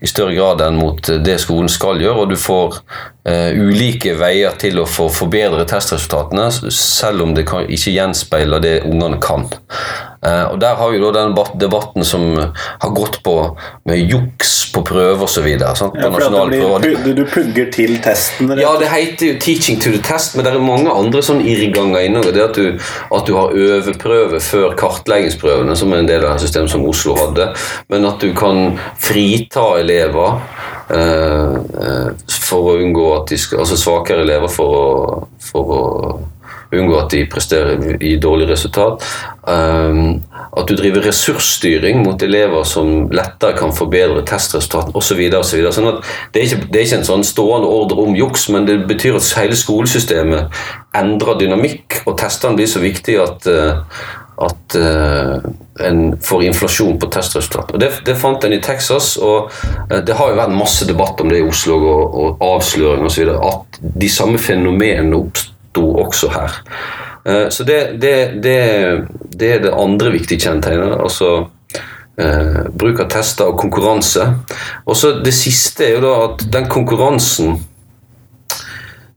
i 0.00 0.08
større 0.08 0.34
grad 0.36 0.62
enn 0.66 0.78
mot 0.80 1.10
det 1.24 1.38
skolen 1.42 1.70
skal 1.72 2.00
gjøre, 2.02 2.24
og 2.24 2.32
du 2.32 2.36
får 2.40 2.80
eh, 3.28 3.56
ulike 3.56 4.16
veier 4.18 4.56
til 4.60 4.82
å 4.82 4.88
få 4.88 5.08
forbedre 5.12 5.64
testresultatene, 5.68 6.50
selv 6.74 7.24
om 7.24 7.34
det 7.36 7.46
kan, 7.48 7.64
ikke 7.68 7.94
gjenspeiler 7.96 8.62
det 8.62 8.76
ungene 8.84 9.20
kan. 9.22 9.48
Uh, 10.24 10.52
og 10.52 10.60
Der 10.60 10.76
har 10.78 10.90
vi 10.92 11.00
da 11.02 11.12
den 11.14 11.34
debatten 11.60 12.04
som 12.04 12.28
har 12.36 12.92
gått 12.96 13.22
på 13.22 13.36
med 13.84 14.12
juks 14.12 14.56
på 14.76 14.82
prøver 14.86 15.24
osv. 15.24 15.46
Ja, 15.46 15.72
du, 16.82 17.12
du 17.16 17.24
pugger 17.30 17.70
til 17.72 17.96
testen? 18.04 18.52
Ja, 18.58 18.74
det 18.80 18.90
heter 18.92 19.32
jo 19.32 19.38
'teaching 19.40 19.80
to 19.80 19.90
the 19.90 20.02
test', 20.02 20.36
men 20.36 20.44
det 20.44 20.52
er 20.52 20.62
mange 20.62 20.92
andre 20.92 21.22
sånn 21.24 21.40
irrganger 21.44 22.06
innover. 22.06 22.32
Det 22.32 22.44
at 22.44 22.56
du, 22.56 22.86
at 23.14 23.26
du 23.26 23.34
har 23.36 23.54
øveprøve 23.54 24.40
før 24.40 24.76
kartleggingsprøvene, 24.78 25.76
som 25.76 25.92
er 25.92 26.04
en 26.04 26.10
del 26.10 26.26
av 26.26 26.40
systemet 26.42 26.72
som 26.72 26.86
Oslo 26.88 27.16
hadde, 27.16 27.50
men 27.92 28.08
at 28.08 28.20
du 28.20 28.32
kan 28.36 28.78
frita 29.00 29.66
elever 29.80 30.40
uh, 30.92 32.12
for 32.28 32.72
å 32.72 32.78
unngå 32.82 33.10
at 33.20 33.32
de 33.32 33.40
skal, 33.40 33.64
altså 33.64 33.78
svakere 33.80 34.26
elever 34.26 34.52
for 34.52 34.80
å, 34.80 34.86
for 35.42 35.76
å 35.76 35.84
unngå 36.74 36.98
at 36.98 37.12
de 37.14 37.22
presterer 37.30 38.02
i 38.02 38.16
dårlig 38.22 38.48
resultat. 38.50 39.04
Um, 39.46 40.22
at 40.56 40.66
du 40.66 40.74
driver 40.78 41.04
ressursstyring 41.06 42.02
mot 42.02 42.22
elever 42.22 42.64
som 42.66 43.06
lettere 43.14 43.56
kan 43.58 43.74
forbedre 43.76 44.24
testresultatene 44.26 44.96
osv. 44.98 45.22
Så 45.36 45.72
sånn 45.78 45.90
at 45.92 46.02
det, 46.34 46.40
er 46.40 46.46
ikke, 46.48 46.68
det 46.70 46.80
er 46.80 46.88
ikke 46.88 47.00
en 47.02 47.10
sånn 47.12 47.26
stående 47.26 47.70
ordre 47.70 48.06
om 48.06 48.18
juks, 48.18 48.48
men 48.54 48.68
det 48.68 48.80
betyr 48.90 49.18
at 49.18 49.32
hele 49.38 49.58
skolesystemet 49.58 50.62
endrer 50.96 51.42
dynamikk, 51.42 52.02
og 52.06 52.16
testene 52.20 52.58
blir 52.58 52.70
så 52.70 52.82
viktige 52.82 53.26
at 53.26 53.50
uh, 53.50 54.00
at 54.36 54.76
uh, 54.76 55.40
en 55.80 56.00
får 56.20 56.42
inflasjon 56.44 56.98
på 57.00 57.08
testresultat. 57.12 57.72
Og 57.72 57.80
det, 57.80 57.88
det, 58.04 58.18
fant 58.20 58.44
en 58.44 58.52
i 58.52 58.60
Texas, 58.60 59.14
og 59.16 59.48
uh, 59.48 60.00
det 60.04 60.16
har 60.18 60.32
jo 60.32 60.40
vært 60.40 60.56
masse 60.56 60.88
debatt 60.88 61.20
om 61.24 61.32
det 61.32 61.40
i 61.40 61.46
Oslo 61.46 61.78
og, 61.80 62.18
og 62.20 62.44
avsløring 62.44 63.08
osv. 63.08 63.32
At 63.32 63.80
de 63.80 64.10
samme 64.12 64.40
fenomenene 64.40 65.16
oppsto 65.76 66.06
også 66.06 66.32
her. 66.34 66.56
Uh, 67.26 67.46
så 67.50 67.66
det, 67.68 68.00
det, 68.02 68.16
det, 68.42 68.56
det, 69.32 69.52
er 69.52 69.62
det 69.66 69.74
andre 69.74 70.12
viktige 70.14 70.46
kjennetegnet. 70.46 70.96
altså 71.00 71.50
Bruk 72.16 73.02
av 73.02 73.10
tester 73.12 73.50
og 73.50 73.58
konkurranse. 73.60 74.22
Og 74.88 74.96
så 74.96 75.18
Det 75.20 75.34
siste 75.36 75.84
er 75.84 75.98
jo 75.98 76.04
da 76.06 76.12
at 76.30 76.46
den 76.48 76.64
konkurransen 76.72 77.58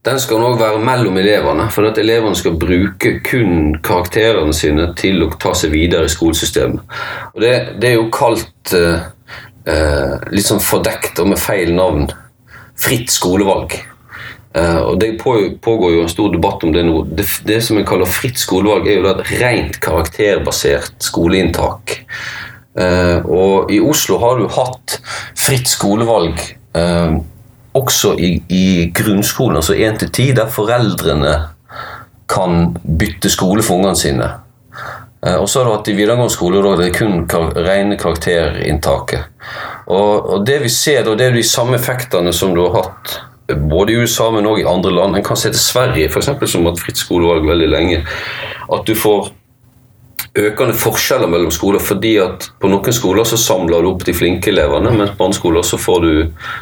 den 0.04 0.20
skal 0.20 0.40
nok 0.40 0.60
være 0.60 0.80
mellom 0.84 1.18
elevene. 1.20 1.66
For 1.72 1.90
at 1.90 1.98
elevene 2.00 2.36
skal 2.36 2.58
bruke 2.60 3.18
kun 3.24 3.74
karakterene 3.84 4.54
sine 4.56 4.88
til 4.96 5.26
å 5.26 5.30
ta 5.40 5.52
seg 5.56 5.74
videre 5.74 6.08
i 6.08 6.12
skolesystemet. 6.12 6.96
Og 7.34 7.44
det, 7.44 7.54
det 7.82 7.90
er 7.90 7.98
jo 7.98 8.08
kalt 8.14 8.74
eh, 8.76 9.04
eh, 9.68 10.16
litt 10.32 10.48
sånn 10.48 10.64
fordekt 10.64 11.20
og 11.20 11.32
med 11.34 11.40
feil 11.40 11.74
navn 11.76 12.08
fritt 12.80 13.12
skolevalg. 13.12 13.76
Eh, 14.54 14.78
og 14.78 14.98
Det 15.00 15.18
pågår 15.62 15.92
jo 15.94 16.02
en 16.02 16.08
stor 16.08 16.32
debatt 16.32 16.64
om 16.64 16.72
det 16.74 16.82
nå. 16.86 17.04
Det, 17.04 17.26
det 17.46 17.60
som 17.62 17.78
en 17.78 17.86
kaller 17.86 18.10
fritt 18.10 18.38
skolevalg, 18.40 18.88
er 18.88 18.98
jo 18.98 19.10
et 19.12 19.34
rent 19.38 19.78
karakterbasert 19.82 20.98
skoleinntak. 21.06 22.00
Eh, 22.80 23.18
og 23.26 23.70
i 23.70 23.80
Oslo 23.82 24.18
har 24.22 24.40
du 24.40 24.48
hatt 24.50 24.98
fritt 25.38 25.70
skolevalg 25.70 26.42
eh, 26.74 27.16
også 27.78 28.16
i, 28.18 28.34
i 28.50 28.66
grunnskolen, 28.94 29.60
altså 29.60 29.78
1 29.78 30.02
til 30.02 30.10
10, 30.10 30.28
der 30.40 30.50
foreldrene 30.50 31.34
kan 32.30 32.72
bytte 32.82 33.30
skole 33.30 33.62
for 33.62 33.78
ungene 33.78 33.98
sine. 33.98 34.28
Og 35.20 35.44
så 35.50 35.60
har 35.60 35.66
du 35.66 35.74
hatt 35.74 35.88
i 35.92 35.94
videregående 35.98 36.32
skole 36.32 36.62
da 36.64 36.70
det 36.78 36.86
er 36.86 36.94
kun 36.96 37.26
kar 37.28 37.50
rene 37.52 37.98
karakterinntaket. 38.00 39.26
Og, 39.90 40.14
og, 40.30 40.46
det 40.48 40.62
vi 40.62 40.70
ser 40.72 41.02
da, 41.04 41.12
det 41.18 41.26
er 41.26 41.36
de 41.36 41.42
samme 41.44 41.76
effektene 41.76 42.32
som 42.32 42.54
du 42.56 42.62
har 42.62 42.78
hatt 42.78 43.18
både 43.56 43.92
i 43.92 43.98
USA, 44.00 44.30
men 44.34 44.46
også 44.46 44.62
i 44.62 44.70
andre 44.70 44.94
land. 44.94 45.16
En 45.16 45.26
kan 45.26 45.38
se 45.38 45.50
til 45.50 45.62
Sverige, 45.62 46.08
f.eks., 46.08 46.30
som 46.52 46.64
har 46.64 46.74
hatt 46.74 46.82
fritt 46.82 47.00
skolevalg 47.00 47.48
veldig 47.48 47.68
lenge. 47.70 48.00
At 48.70 48.86
du 48.86 48.94
får 48.98 49.32
økende 50.38 50.74
forskjeller 50.78 51.30
mellom 51.30 51.50
skoler. 51.50 51.78
fordi 51.78 52.16
at 52.22 52.50
På 52.60 52.68
noen 52.68 52.92
skoler 52.92 53.24
så 53.24 53.36
samler 53.36 53.82
du 53.82 53.90
opp 53.90 54.04
de 54.06 54.14
flinke 54.14 54.50
elevene, 54.50 54.92
mens 54.96 55.16
på 55.16 55.24
andre 55.24 55.38
skoler 55.38 55.62
så 55.62 55.78
får 55.78 56.00
du, 56.00 56.12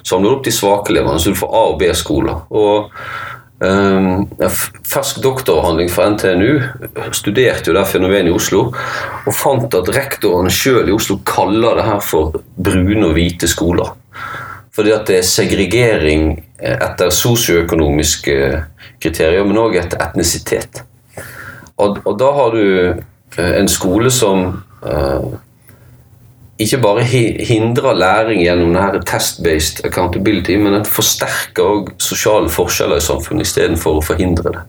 samler 0.05 0.31
du 0.31 0.37
opp 0.37 0.45
de 0.45 0.53
svake 0.53 0.93
elevene. 0.93 1.19
Så 1.19 1.31
du 1.31 1.39
får 1.39 1.55
A- 1.55 1.67
og 1.73 1.79
B-skoler. 1.79 2.41
Og 2.51 2.91
um, 3.61 4.27
Fersk 4.89 5.21
doktoravhandling 5.23 5.91
fra 5.93 6.09
NTNU 6.15 7.13
studerte 7.13 7.71
jo 7.71 7.77
det 7.77 7.87
fenomenet 7.91 8.33
i 8.33 8.35
Oslo 8.35 8.69
og 8.71 9.33
fant 9.35 9.75
at 9.75 9.91
rektorene 9.93 10.53
sjøl 10.53 10.89
i 10.89 10.95
Oslo 10.95 11.19
kaller 11.27 11.77
det 11.77 11.89
her 11.91 12.05
for 12.05 12.39
brune 12.57 13.11
og 13.11 13.17
hvite 13.19 13.51
skoler. 13.51 13.93
Fordi 14.79 14.95
at 14.95 15.11
det 15.11 15.19
er 15.19 15.27
segregering 15.27 16.29
etter 16.63 17.11
sosioøkonomiske 17.11 18.35
kriterier, 19.03 19.43
men 19.47 19.59
òg 19.59 19.75
etter 19.81 19.99
etnisitet. 20.07 20.85
Og, 21.79 21.99
og 22.07 22.15
da 22.19 22.31
har 22.35 22.55
du 22.55 22.63
Eh, 23.39 23.61
en 23.61 23.69
skole 23.69 24.11
som 24.11 24.47
uh, 24.83 25.27
ikke 26.59 26.81
bare 26.83 27.05
hindrer 27.05 27.95
læring 27.95 28.43
gjennom 28.43 28.73
denne 28.75 29.03
test-based 29.07 29.85
accountability, 29.87 30.57
men 30.59 30.75
den 30.75 30.89
forsterker 30.89 31.63
også 31.63 32.09
sosiale 32.09 32.51
forskjeller 32.51 32.99
i 32.99 33.05
samfunnet 33.05 33.47
istedenfor 33.47 34.01
å 34.01 34.05
forhindre 34.05 34.57
det. 34.57 34.65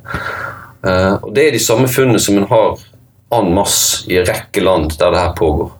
Uh, 0.85 1.15
og 1.23 1.33
Det 1.35 1.47
er 1.47 1.57
de 1.57 1.63
samme 1.63 1.89
funnene 1.91 2.21
som 2.21 2.37
en 2.37 2.47
har 2.51 2.77
en 3.39 3.51
masse 3.53 4.05
i 4.09 4.19
en 4.19 4.27
rekke 4.29 4.63
land 4.63 4.93
der 4.99 5.15
det 5.15 5.23
her 5.23 5.33
pågår. 5.37 5.73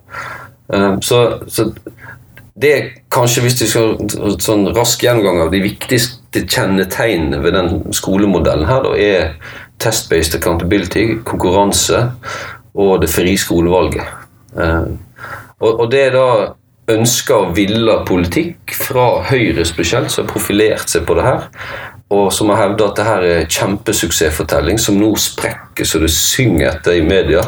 Uh, 0.74 0.98
så, 1.01 1.21
så, 1.48 1.69
det 2.61 2.71
er 2.75 2.87
kanskje, 3.13 3.43
hvis 3.45 3.57
du 3.59 3.65
skal 3.69 4.39
sånn 4.43 4.67
rask 4.75 5.03
gjennomgang 5.03 5.45
av 5.45 5.51
de 5.53 5.61
viktigste 5.63 6.43
kjennetegnene 6.43 7.39
ved 7.43 7.55
den 7.55 7.69
skolemodellen 7.95 8.67
her, 8.67 8.83
da, 8.83 8.95
er 8.99 9.59
test-based 9.79 10.35
accountability, 10.35 11.21
konkurranse, 11.27 12.09
og 12.79 12.99
det 13.03 13.11
frie 13.11 13.39
skolevalget. 13.39 14.03
Eh, 14.59 14.89
og, 15.59 15.85
det 15.91 16.01
er 16.09 16.15
da 16.15 16.29
ønska 16.89 17.37
og 17.45 17.55
villa 17.57 17.99
politikk 18.07 18.73
fra 18.87 19.07
Høyre 19.29 19.65
spesielt, 19.67 20.11
som 20.11 20.25
har 20.25 20.33
profilert 20.33 20.91
seg 20.91 21.05
på 21.07 21.15
det 21.17 21.25
her, 21.27 21.47
og 22.09 22.31
som 22.33 22.49
har 22.49 22.63
hevda 22.63 22.87
at 22.89 22.97
det 22.97 23.05
her 23.05 23.23
er 23.27 23.49
kjempesuksessfortelling 23.53 24.79
som 24.81 24.97
nå 24.97 25.11
sprekker 25.21 25.85
så 25.85 25.99
det 26.01 26.09
synger 26.09 26.71
etter 26.71 26.97
i 26.97 27.03
media. 27.05 27.43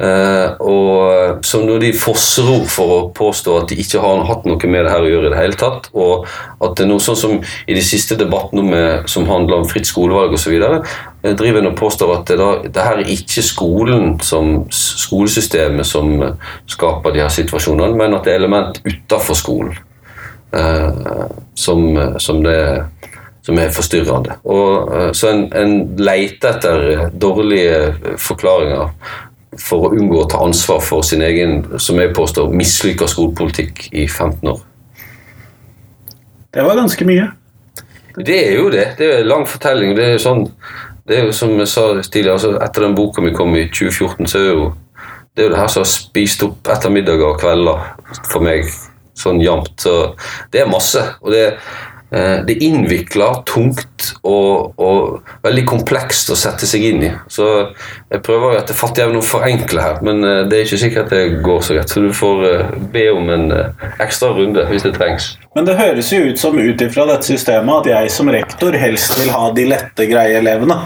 Eh, 0.00 0.60
og 0.62 1.42
som 1.44 1.66
når 1.66 1.82
de 1.82 1.90
fosser 1.98 2.46
ord 2.48 2.68
for 2.70 2.94
å 2.94 3.00
påstå 3.16 3.56
at 3.58 3.72
de 3.72 3.80
ikke 3.82 4.00
har 4.00 4.22
hatt 4.28 4.46
noe 4.46 4.70
med 4.70 4.86
det 4.86 4.92
her 4.94 5.02
å 5.02 5.10
gjøre 5.10 5.26
i 5.26 5.32
det 5.34 5.40
hele 5.40 5.58
tatt. 5.58 5.90
Og 5.90 6.28
at 6.62 6.76
det 6.78 6.86
er 6.86 6.90
noe 6.92 7.02
sånn 7.02 7.18
som 7.18 7.34
i 7.42 7.76
de 7.76 7.82
siste 7.84 8.14
debattene 8.20 9.02
som 9.10 9.26
handler 9.28 9.58
om 9.58 9.68
fritt 9.68 9.90
skolevalg 9.90 10.38
osv., 10.38 10.54
eh, 10.54 11.34
driver 11.34 11.58
en 11.60 11.72
og 11.72 11.76
påstår 11.82 12.14
at 12.14 12.30
det, 12.30 12.38
da, 12.38 12.50
det 12.62 12.86
her 12.86 13.02
er 13.02 13.12
ikke 13.16 13.44
skolen 13.44 14.14
som 14.24 14.62
skolesystemet 14.70 15.88
som 15.88 16.14
skaper 16.70 17.18
de 17.18 17.26
her 17.26 17.34
situasjonene, 17.34 17.98
men 17.98 18.14
at 18.14 18.22
det 18.22 18.36
er 18.36 18.44
element 18.44 18.78
utafor 18.86 19.42
skolen. 19.42 19.74
Eh, 20.54 21.28
som, 21.58 21.84
som 22.22 22.40
det 22.46 22.54
er 22.54 22.80
som 23.46 23.58
er 23.58 23.72
forstyrrende. 23.74 24.36
Og, 24.44 24.94
eh, 24.96 25.10
så 25.16 25.32
en, 25.32 25.46
en 25.56 25.74
leter 25.98 26.54
etter 26.54 27.10
dårlige 27.20 28.16
forklaringer 28.20 28.90
for 29.58 29.88
å 29.88 29.94
unngå 29.96 30.22
å 30.22 30.28
ta 30.30 30.40
ansvar 30.44 30.82
for 30.84 31.02
sin 31.06 31.24
egen 31.26 31.64
som 31.82 31.98
jeg 31.98 32.14
påstår, 32.14 32.52
mislykka 32.54 33.08
skolepolitikk 33.10 33.88
i 33.92 34.06
15 34.06 34.52
år. 34.52 34.60
Det 36.54 36.66
var 36.66 36.78
ganske 36.78 37.06
mye. 37.06 37.30
Det 38.16 38.38
er 38.48 38.56
jo 38.58 38.70
det. 38.70 38.86
Det 38.98 39.06
er 39.06 39.20
en 39.20 39.30
lang 39.30 39.46
fortelling. 39.46 39.94
Det 39.98 40.06
er, 40.14 40.22
sånn, 40.22 40.46
det 41.06 41.18
er 41.18 41.28
jo 41.28 41.34
som 41.34 41.54
jeg 41.58 41.70
sa 41.70 41.86
tidligere, 42.02 42.36
altså 42.38 42.54
etter 42.62 42.86
den 42.86 42.96
boka 42.98 43.22
mi 43.22 43.34
kom 43.34 43.54
i 43.58 43.66
2014, 43.70 44.30
så 44.30 44.38
er 44.38 44.46
det 44.46 44.54
jo 44.54 44.70
det, 45.30 45.44
er 45.44 45.46
jo 45.46 45.52
det 45.52 45.60
her 45.60 45.70
som 45.70 45.84
har 45.84 45.90
spist 45.90 46.42
opp 46.42 46.70
ettermiddager 46.74 47.28
og 47.28 47.38
kvelder 47.40 47.84
for 48.32 48.42
meg 48.42 48.66
sånn 49.20 49.38
jevnt. 49.42 49.76
Så 49.78 49.94
det 50.52 50.64
er 50.64 50.70
masse. 50.70 51.02
Og 51.22 51.30
det 51.34 51.42
er 51.44 51.52
eh, 51.54 51.70
det 52.10 52.56
er 52.56 52.62
innvikla, 52.66 53.28
tungt 53.46 54.10
og, 54.26 54.72
og, 54.80 55.20
veldig 55.44 55.62
komplekst 55.68 56.32
å 56.32 56.38
sette 56.38 56.66
seg 56.66 56.86
inn 56.88 57.04
i. 57.06 57.10
Så 57.30 57.46
jeg 58.10 58.22
prøver 58.26 58.58
etter 58.58 58.74
fatteevne 58.76 59.20
å 59.20 59.26
forenkle 59.26 59.84
her, 59.84 60.00
men 60.06 60.24
eh, 60.26 60.42
det 60.50 60.58
er 60.58 60.66
ikke 60.66 60.80
sikkert 60.82 61.12
det 61.14 61.22
går 61.44 61.60
så 61.62 61.76
greit. 61.76 61.92
Så 61.92 62.02
du 62.02 62.10
får 62.16 62.46
eh, 62.48 62.72
be 62.92 63.06
om 63.14 63.30
en 63.30 63.46
eh, 63.54 63.88
ekstra 64.02 64.32
runde 64.36 64.66
hvis 64.70 64.86
det 64.86 64.96
trengs. 64.98 65.32
Men 65.54 65.66
det 65.66 65.78
høres 65.78 66.12
jo 66.12 66.22
ut 66.30 66.40
som 66.40 66.58
ut 66.58 66.82
ifra 66.86 67.06
dette 67.10 67.30
systemet 67.30 67.82
at 67.82 67.92
jeg 67.92 68.14
som 68.14 68.30
rektor 68.32 68.76
helst 68.78 69.14
vil 69.18 69.32
ha 69.34 69.50
de 69.54 69.68
lette, 69.70 70.08
greie 70.10 70.38
elevene. 70.38 70.80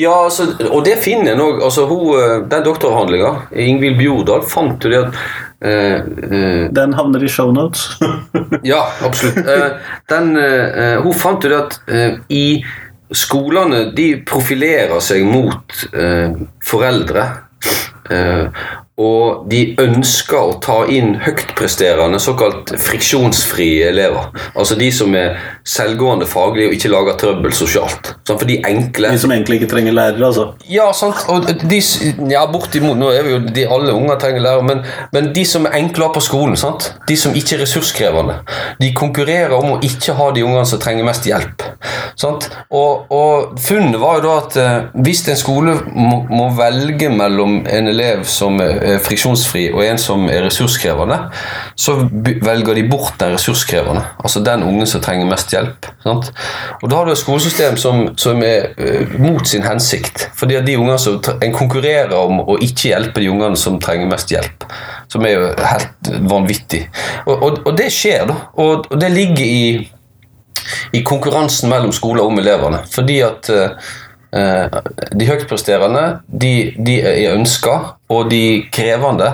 Ja, 0.00 0.24
altså, 0.24 0.46
og 0.70 0.86
det 0.86 0.94
finner 1.04 1.34
en 1.34 1.42
òg. 1.44 1.58
Altså, 1.66 1.84
eh, 1.84 2.36
den 2.48 2.64
doktoravhandlinga, 2.64 3.32
Ingvild 3.60 3.98
Bjordal, 3.98 4.46
fant 4.48 4.84
jo 4.84 4.92
det 4.92 5.00
at 5.02 5.18
eh, 5.18 5.18
eh, 5.18 5.41
Den 5.62 6.94
havner 6.98 7.22
i 7.22 7.28
shownotes. 7.30 7.88
Ja, 8.66 8.80
absolutt. 9.02 9.38
Eh, 9.46 9.70
den, 10.10 10.36
eh, 10.36 10.96
hun 11.02 11.14
fant 11.18 11.44
jo 11.44 11.50
det 11.50 11.58
at 11.58 11.76
eh, 11.90 12.16
i 12.34 12.44
skolene 13.12 13.84
de 13.96 14.08
profilerer 14.26 15.00
seg 15.04 15.24
mot 15.28 15.82
eh, 15.92 16.34
foreldre. 16.66 17.24
Og 19.00 19.46
de 19.48 19.62
ønsker 19.80 20.36
å 20.36 20.56
ta 20.60 20.82
inn 20.92 21.14
høytpresterende, 21.24 22.18
såkalt 22.20 22.74
friksjonsfrie 22.76 23.86
elever. 23.88 24.26
Altså 24.52 24.76
de 24.76 24.90
som 24.92 25.14
er 25.16 25.38
selvgående 25.64 26.26
faglig 26.28 26.66
og 26.68 26.74
ikke 26.76 26.90
lager 26.92 27.16
trøbbel 27.22 27.54
sosialt. 27.56 28.12
Sånn, 28.28 28.36
for 28.36 28.48
de 28.50 28.58
enkle 28.68 29.14
De 29.14 29.22
som 29.22 29.32
egentlig 29.32 29.62
ikke 29.62 29.70
trenger 29.72 29.96
lærere, 29.96 30.28
altså. 30.28 30.44
ja, 30.68 30.90
sant. 30.92 31.24
Og 31.32 31.48
de, 31.48 31.80
ja, 32.28 32.44
bortimot. 32.52 32.98
Nå 33.00 33.08
er 33.16 33.24
vi 33.24 33.32
jo 33.32 33.40
de, 33.46 33.64
alle 33.64 33.94
unger 33.96 34.20
trenger 34.20 34.44
lærer, 34.44 34.68
men, 34.68 34.84
men 35.16 35.32
de 35.32 35.46
som 35.48 35.64
er 35.70 35.78
enkle 35.80 36.10
på 36.12 36.24
skolen, 36.28 36.58
sant? 36.60 36.90
de 37.08 37.16
som 37.16 37.32
ikke 37.36 37.56
er 37.56 37.64
ressurskrevende, 37.64 38.42
de 38.82 38.92
konkurrerer 38.96 39.56
om 39.56 39.78
å 39.78 39.80
ikke 39.86 40.18
ha 40.18 40.28
de 40.36 40.44
ungene 40.44 40.68
som 40.68 40.80
trenger 40.82 41.08
mest 41.08 41.24
hjelp. 41.30 41.64
Sant? 42.18 42.50
Og, 42.68 43.08
og 43.14 43.56
funnet 43.62 43.96
var 44.02 44.20
jo 44.20 44.26
da 44.26 44.36
at 44.42 44.60
eh, 44.60 44.78
hvis 45.06 45.24
en 45.32 45.38
skole 45.38 45.78
må, 45.96 46.22
må 46.28 46.50
velge 46.58 47.08
mellom 47.12 47.62
en 47.64 47.90
elev 47.90 48.26
som 48.28 48.60
er 48.62 48.81
er 48.84 49.00
friksjonsfri 49.02 49.68
og 49.72 49.84
en 49.86 50.00
som 50.00 50.26
er 50.30 50.44
ressurskrevende, 50.46 51.18
så 51.78 51.96
velger 52.22 52.78
de 52.78 52.84
bort 52.90 53.16
den 53.20 53.34
ressurskrevende. 53.36 54.04
Altså 54.18 54.42
den 54.44 54.64
ungen 54.66 54.88
som 54.90 55.02
trenger 55.04 55.28
mest 55.30 55.54
hjelp. 55.54 55.88
Sant? 56.04 56.32
Og 56.80 56.90
da 56.90 56.98
har 56.98 57.08
du 57.08 57.14
et 57.14 57.22
skolesystem 57.22 57.78
som, 57.80 58.04
som 58.18 58.42
er 58.46 58.72
uh, 58.78 59.16
mot 59.22 59.46
sin 59.48 59.64
hensikt. 59.66 60.28
Fordi 60.38 60.58
at 60.58 60.66
de 60.66 60.78
unger 60.78 61.00
som 61.00 61.20
En 61.42 61.54
konkurrerer 61.54 62.12
om 62.16 62.40
å 62.40 62.56
ikke 62.62 62.88
hjelpe 62.90 63.20
de 63.22 63.28
ungene 63.30 63.58
som 63.58 63.78
trenger 63.82 64.08
mest 64.10 64.30
hjelp. 64.32 64.64
Som 65.12 65.26
er 65.28 65.36
jo 65.36 65.48
helt 65.60 66.12
vanvittig. 66.30 66.86
Og, 67.26 67.34
og, 67.34 67.58
og 67.66 67.76
det 67.78 67.90
skjer, 67.94 68.24
da. 68.30 68.38
Og, 68.58 68.88
og 68.90 69.00
det 69.00 69.10
ligger 69.12 69.44
i 69.44 69.66
i 70.92 71.02
konkurransen 71.02 71.70
mellom 71.70 71.92
skoler 71.92 72.26
om 72.26 72.38
elevene. 72.38 72.82
Fordi 72.92 73.18
at 73.26 73.50
eh, 73.52 73.90
eh, 74.38 74.80
de 75.12 75.28
høytpresterende 75.28 76.04
de, 76.26 76.52
de 76.78 76.98
er 77.02 77.36
ønska, 77.36 77.78
og 78.12 78.30
de 78.30 78.44
krevende 78.72 79.30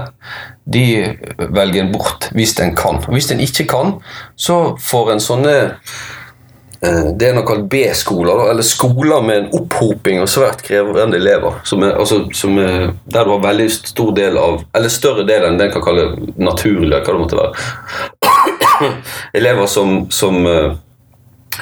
de 0.69 1.17
velger 1.39 1.83
en 1.83 1.93
bort 1.93 2.29
hvis 2.37 2.55
en 2.61 2.77
kan. 2.77 3.01
Og 3.07 3.17
hvis 3.17 3.31
en 3.33 3.41
ikke 3.41 3.67
kan, 3.71 3.97
så 4.37 4.77
får 4.85 5.13
en 5.15 5.23
sånne 5.23 5.55
eh, 5.59 7.07
det 7.19 7.31
er 7.31 7.37
noe 7.37 7.47
kalt 7.49 7.65
B-skoler, 7.73 8.45
eller 8.51 8.67
skoler 8.67 9.25
med 9.25 9.41
en 9.41 9.49
opphoping 9.61 10.21
av 10.23 10.29
svært 10.31 10.63
krevende 10.67 11.17
elever. 11.19 11.57
Som 11.69 11.87
er, 11.87 11.97
altså, 11.97 12.21
som 12.37 12.59
er, 12.61 12.93
der 13.09 13.25
du 13.25 13.33
har 13.35 13.47
veldig 13.47 13.71
stor 13.79 14.13
del 14.17 14.39
av 14.41 14.61
Eller 14.77 14.93
større 14.93 15.25
del 15.29 15.49
enn 15.49 15.59
det 15.59 15.71
en 15.71 15.75
kan 15.79 15.87
kalle 15.89 16.11
naturlige, 16.37 17.01
hva 17.01 17.17
det 17.17 17.23
måtte 17.25 17.41
være. 17.41 18.93
Elever 19.41 19.67
som, 19.73 20.05
som 20.13 20.45
eh, 20.47 20.77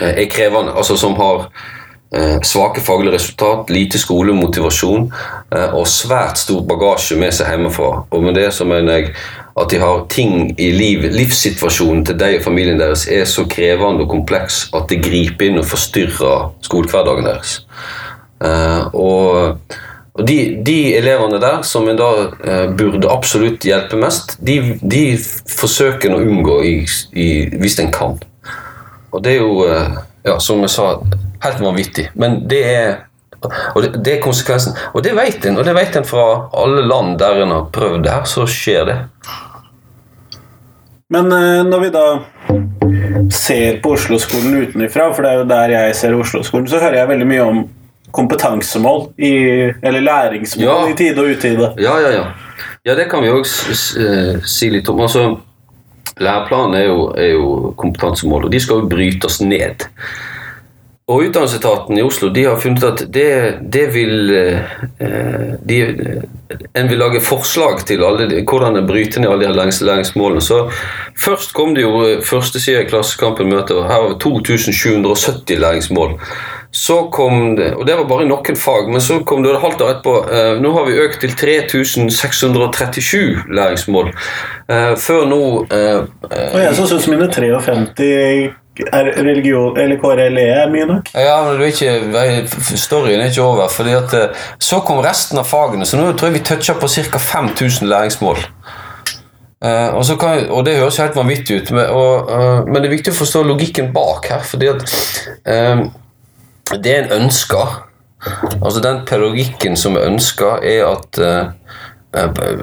er 0.02 0.26
krevende, 0.32 0.75
altså 0.75 0.99
som 0.99 1.14
har 1.20 1.46
svake 2.47 2.81
faglige 2.81 3.16
resultat, 3.16 3.71
lite 3.71 3.99
skolemotivasjon 3.99 5.09
eh, 5.55 5.75
og 5.75 5.88
svært 5.90 6.38
stor 6.38 6.62
bagasje 6.69 7.19
med 7.19 7.35
seg 7.35 7.51
hjemmefra. 7.51 7.90
Og 8.11 8.23
med 8.23 8.38
det 8.38 8.53
så 8.55 8.66
mener 8.69 9.01
jeg 9.01 9.16
at 9.57 9.73
de 9.73 9.81
har 9.81 10.05
ting 10.12 10.53
i 10.61 10.71
liv, 10.77 11.09
livssituasjonen 11.12 12.05
til 12.07 12.19
deg 12.21 12.38
og 12.38 12.47
familien 12.47 12.81
deres 12.81 13.07
er 13.09 13.25
så 13.29 13.47
krevende 13.51 14.05
og 14.05 14.12
kompleks 14.12 14.66
at 14.77 14.87
det 14.92 15.01
griper 15.05 15.49
inn 15.49 15.62
og 15.62 15.69
forstyrrer 15.69 16.51
skolehverdagen 16.69 17.27
deres. 17.27 17.59
Eh, 18.45 18.95
og 18.95 19.61
og 20.16 20.25
de, 20.25 20.37
de 20.64 20.95
elevene 20.97 21.38
der 21.40 21.61
som 21.69 21.88
en 21.90 21.99
da 21.99 22.07
eh, 22.40 22.71
burde 22.77 23.11
absolutt 23.12 23.66
hjelpe 23.69 23.99
mest, 24.01 24.38
de, 24.40 24.79
de 24.81 25.03
forsøker 25.21 26.09
en 26.09 26.16
å 26.16 26.23
unngå 26.25 26.57
i, 26.64 26.77
i, 27.12 27.27
hvis 27.61 27.77
en 27.83 27.92
kan. 27.92 28.16
Og 29.12 29.21
det 29.25 29.35
er 29.35 29.42
jo, 29.42 29.66
eh, 29.69 29.99
ja, 30.25 30.38
som 30.40 30.64
jeg 30.64 30.73
sa, 30.73 30.95
helt 31.44 31.61
vanvittig. 31.61 32.09
Men 32.14 32.40
det 32.49 32.62
er 32.70 32.94
og 33.46 33.83
det, 33.85 33.90
det 34.03 34.14
er 34.16 34.22
konsekvensen. 34.25 34.75
Og 34.96 35.03
det 35.05 35.12
vet 35.14 35.44
en, 35.46 35.59
og 35.61 35.66
det 35.68 35.75
vet 35.77 35.96
en 36.01 36.07
fra 36.09 36.22
alle 36.57 36.83
land 36.88 37.18
der 37.20 37.42
en 37.44 37.53
har 37.53 37.66
prøvd 37.75 38.03
det 38.07 38.11
her, 38.14 38.25
så 38.27 38.46
skjer 38.51 38.87
det. 38.88 38.96
Men 41.12 41.29
eh, 41.33 41.61
når 41.68 41.83
vi 41.85 41.90
da 41.94 42.05
ser 43.31 43.79
på 43.85 43.92
Oslo-skolen 43.94 44.57
utenfra, 44.64 45.11
for 45.14 45.22
det 45.22 45.31
er 45.33 45.40
jo 45.42 45.49
der 45.53 45.75
jeg 45.77 45.96
ser 46.01 46.16
Oslo-skolen, 46.18 46.66
så 46.70 46.81
hører 46.83 46.99
jeg 47.03 47.11
veldig 47.12 47.29
mye 47.31 47.44
om 47.46 47.61
kompetansemål, 48.16 49.11
i, 49.20 49.33
eller 49.85 50.01
læringsmål, 50.01 50.64
Ja. 50.64 50.77
i 50.88 50.96
tide 50.96 51.20
og 51.20 51.31
utide. 51.37 51.72
Ja, 51.83 51.99
ja, 52.01 52.11
ja. 52.16 52.25
Ja, 52.87 52.94
det 52.96 53.09
kan 53.11 53.22
vi 53.22 53.31
òg 53.35 53.44
si 53.46 54.70
litt 54.72 54.88
om. 54.88 55.01
Altså, 55.05 55.37
Læreplanen 56.22 56.75
er 56.79 56.87
jo, 56.87 57.11
er 57.12 57.33
jo 57.35 57.75
kompetansemål, 57.77 58.46
og 58.46 58.53
de 58.55 58.61
skal 58.62 58.81
jo 58.81 58.88
brytes 58.88 59.40
ned. 59.44 59.85
Og 61.07 61.21
Utdanningsetaten 61.23 62.01
i 62.01 62.03
Oslo 62.03 62.33
de 62.35 62.42
har 62.49 62.57
funnet 62.59 62.83
at 62.83 63.05
det, 63.14 63.62
det 63.62 63.85
vil 63.95 64.27
eh, 64.35 64.59
de, 65.62 65.77
En 66.75 66.90
vil 66.90 66.99
lage 66.99 67.23
forslag 67.23 67.85
til 67.87 68.03
alle, 68.03 68.27
hvordan 68.42 68.75
en 68.81 68.88
bryter 68.88 69.21
ned 69.23 69.31
alle 69.31 69.47
de 69.55 69.87
læringsmålene. 69.87 70.42
Så 70.42 70.66
Først 71.14 71.55
kom 71.55 71.79
det 71.79 71.87
jo 71.87 72.03
eh, 72.03 72.19
første 72.27 72.59
side 72.59 72.83
i 72.83 72.88
Klassekampen 72.90 73.47
møte, 73.55 73.79
og 73.79 73.87
her 73.87 74.03
var 74.03 74.19
2770 74.19 75.62
læringsmål. 75.62 76.19
Så 76.75 77.07
kom 77.14 77.55
det, 77.57 77.79
og 77.79 77.87
det 77.87 77.95
var 77.97 78.05
bare 78.11 78.27
noen 78.27 78.57
fag, 78.59 78.90
men 78.90 79.01
så 79.01 79.23
kom 79.23 79.47
det 79.47 79.55
et 79.55 79.62
halvt 79.62 79.81
år 79.87 79.90
etterpå. 79.95 80.27
Eh, 80.27 80.59
nå 80.59 80.75
har 80.75 80.90
vi 80.90 80.99
økt 81.07 81.23
til 81.23 81.31
3637 81.38 83.47
læringsmål. 83.55 84.11
Eh, 84.66 84.99
før 84.99 85.23
nå 85.31 85.71
eh, 85.71 86.03
eh, 86.35 86.51
Og 86.51 86.61
jeg 86.66 86.75
som 86.75 86.90
syns 86.90 87.07
mine 87.14 87.31
53 87.31 88.65
er 88.85 89.11
religion, 89.25 89.77
eller 89.81 89.99
KRLE 90.01 90.47
er 90.53 90.73
mye 90.73 90.87
nok. 90.89 91.12
Ja, 91.15 91.37
men 91.47 91.61
det 91.61 91.69
er 91.69 92.41
ikke, 92.43 92.77
storyen 92.79 93.21
er 93.21 93.31
ikke 93.31 93.45
over. 93.45 93.69
fordi 93.73 93.95
at 93.97 94.15
eh, 94.15 94.49
Så 94.59 94.81
kom 94.87 95.01
resten 95.05 95.39
av 95.39 95.49
fagene, 95.49 95.87
så 95.87 96.01
nå 96.01 96.12
tror 96.12 96.31
jeg 96.31 96.41
vi 96.41 96.45
toucher 96.45 96.81
på 96.81 96.89
ca. 96.89 97.19
5000 97.19 97.89
læringsmål. 97.89 98.45
Uh, 99.65 99.97
og, 99.97 100.05
kan, 100.21 100.51
og 100.53 100.67
det 100.67 100.77
høres 100.77 100.99
helt 101.01 101.15
vanvittig 101.17 101.62
ut, 101.62 101.71
men, 101.73 101.87
og, 101.89 102.29
uh, 102.29 102.67
men 102.69 102.77
det 102.77 102.91
er 102.91 102.93
viktig 102.93 103.15
å 103.15 103.21
forstå 103.23 103.41
logikken 103.49 103.89
bak 103.95 104.29
her. 104.29 104.43
fordi 104.45 104.69
at 104.69 104.85
eh, 105.49 105.81
det 106.83 106.93
en 106.93 107.15
ønsker, 107.23 107.79
altså 108.61 108.83
den 108.85 109.01
pedagogikken 109.09 109.79
som 109.81 109.97
er 109.97 110.11
ønska, 110.11 110.59
er 110.61 110.85
at 110.91 111.21
uh, 111.25 112.61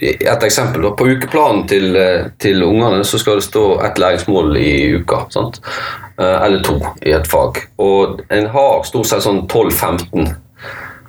et 0.00 0.42
eksempel. 0.42 0.82
da, 0.82 0.90
På 0.90 1.06
ukeplanen 1.06 1.66
til, 1.68 1.96
eh, 1.96 2.26
til 2.38 2.62
ungene 2.62 3.04
så 3.04 3.18
skal 3.18 3.40
det 3.40 3.48
stå 3.48 3.80
ett 3.84 3.98
læringsmål 3.98 4.56
i 4.56 4.94
uka. 4.94 5.26
sant? 5.30 5.60
Eh, 6.18 6.44
Eller 6.44 6.62
to 6.62 6.80
i 7.02 7.12
et 7.12 7.26
fag. 7.26 7.56
Og 7.78 8.20
en 8.30 8.46
har 8.46 8.82
stort 8.84 9.06
sett 9.06 9.22
sånn 9.22 9.46
12-15 9.46 10.36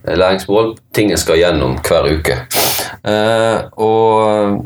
læringsmål 0.06 0.78
ting 0.94 1.12
en 1.12 1.18
skal 1.18 1.38
gjennom 1.38 1.78
hver 1.84 2.10
uke. 2.10 2.38
Eh, 3.04 3.62
og 3.78 4.66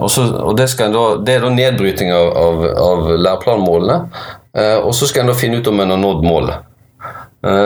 og, 0.00 0.10
så, 0.10 0.22
og 0.40 0.56
det, 0.56 0.66
da, 0.78 1.16
det 1.20 1.34
er 1.34 1.42
da 1.44 1.48
nedbryting 1.52 2.10
av, 2.10 2.30
av, 2.36 2.62
av 2.64 3.10
læreplanmålene. 3.20 3.98
Og 4.82 4.94
så 4.96 5.06
skal 5.06 5.20
en 5.20 5.28
da 5.28 5.34
finne 5.36 5.60
ut 5.60 5.68
om 5.68 5.80
en 5.80 5.90
har 5.90 6.00
nådd 6.00 6.24
målet. 6.24 6.70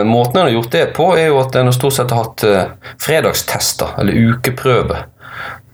Måten 0.04 0.36
en 0.36 0.42
har 0.42 0.48
gjort 0.48 0.70
det 0.70 0.84
på, 0.94 1.16
er 1.16 1.26
jo 1.32 1.40
at 1.40 1.56
en 1.56 1.66
har 1.66 1.74
stort 1.74 1.96
sett 1.96 2.12
hatt 2.14 2.44
eh, 2.46 2.66
fredagstester, 3.02 3.96
eller 3.98 4.12
ukeprøve, 4.12 4.98
eh, 4.98 5.13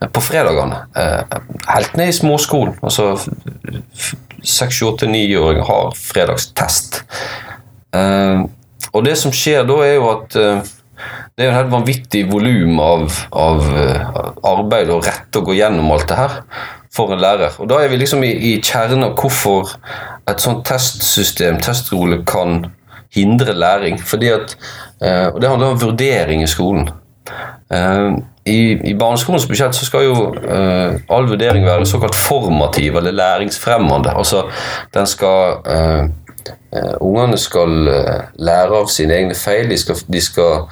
på 0.08 0.22
fredagene. 0.24 0.76
Eh, 0.96 1.38
helt 1.68 1.96
ned 1.96 2.08
i 2.08 2.16
småskolen. 2.16 2.78
Altså 2.82 3.12
6-8-9-åringer 4.40 5.66
har 5.68 5.94
fredagstest. 5.98 7.02
Eh, 7.96 8.44
og 8.90 9.04
det 9.04 9.16
som 9.20 9.34
skjer 9.34 9.66
da, 9.68 9.76
er 9.84 9.98
jo 9.98 10.08
at 10.14 10.38
eh, 10.40 10.70
det 11.36 11.44
er 11.44 11.48
jo 11.48 11.52
en 11.52 11.58
helt 11.58 11.72
vanvittig 11.72 12.24
volum 12.28 12.80
av, 12.84 13.20
av 13.32 13.68
arbeid 14.44 14.90
og 14.92 15.06
rette 15.06 15.40
å 15.40 15.46
gå 15.46 15.56
gjennom 15.56 15.92
alt 15.94 16.08
det 16.10 16.18
her 16.18 16.34
for 16.92 17.14
en 17.14 17.22
lærer. 17.22 17.54
Og 17.62 17.70
da 17.70 17.78
er 17.80 17.92
vi 17.92 18.00
liksom 18.00 18.24
i, 18.26 18.32
i 18.50 18.52
kjernen 18.58 19.06
av 19.06 19.14
hvorfor 19.20 19.70
et 20.28 20.42
sånt 20.42 20.66
testsystem, 20.68 21.60
testrole, 21.62 22.20
kan 22.28 22.66
hindre 23.14 23.54
læring. 23.56 23.96
Fordi 24.02 24.32
at, 24.34 24.56
og 25.00 25.40
det 25.40 25.48
handler 25.48 25.72
om 25.72 25.80
vurdering 25.80 26.44
i 26.44 26.50
skolen. 26.50 26.90
I, 28.44 28.90
i 28.90 28.94
barneskolens 28.94 29.44
budsjett 29.48 29.76
så 29.76 29.84
skal 29.84 30.06
jo 30.06 30.14
uh, 30.32 30.96
all 31.12 31.28
vurdering 31.28 31.66
være 31.66 31.88
såkalt 31.88 32.16
formativ 32.16 32.96
eller 32.96 33.12
læringsfremmende. 33.12 34.14
Altså 34.16 34.46
den 34.94 35.06
skal 35.06 35.60
uh, 35.66 36.06
uh, 36.72 36.94
ungene 37.04 37.36
skal 37.38 37.74
lære 38.40 38.80
av 38.80 38.88
sine 38.88 39.18
egne 39.18 39.36
feil. 39.36 39.68
De 39.68 39.76
skal, 39.78 40.00
de 40.08 40.22
skal, 40.24 40.64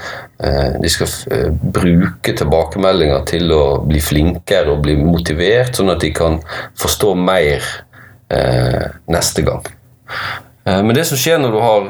de 0.83 0.93
skal 0.93 1.53
bruke 1.75 2.33
tilbakemeldinger 2.41 3.29
til 3.29 3.53
å 3.53 3.63
bli 3.85 4.01
flinkere 4.01 4.73
og 4.73 4.85
bli 4.87 4.97
motivert, 5.03 5.77
sånn 5.77 5.93
at 5.93 6.01
de 6.05 6.13
kan 6.17 6.41
forstå 6.79 7.15
mer 7.19 7.65
neste 9.09 9.43
gang. 9.45 9.65
Men 10.69 10.93
det 10.93 11.07
som 11.09 11.17
skjer 11.17 11.41
når 11.41 11.55
du 11.55 11.59
har, 11.65 11.87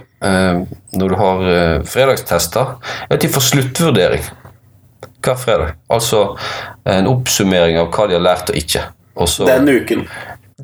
når 1.03 1.13
du 1.13 1.17
har 1.19 1.43
fredagstester, 1.91 2.77
er 3.09 3.17
at 3.17 3.25
de 3.25 3.31
får 3.35 3.47
sluttvurdering 3.49 4.23
hver 5.29 5.39
fredag. 5.45 5.77
Altså 5.93 6.25
en 6.89 7.07
oppsummering 7.11 7.79
av 7.81 7.93
hva 7.95 8.09
de 8.11 8.17
har 8.19 8.25
lært 8.25 8.51
og 8.53 8.59
ikke. 8.59 8.83
Også, 9.19 9.47
Den 9.49 9.69
uken. 9.69 10.05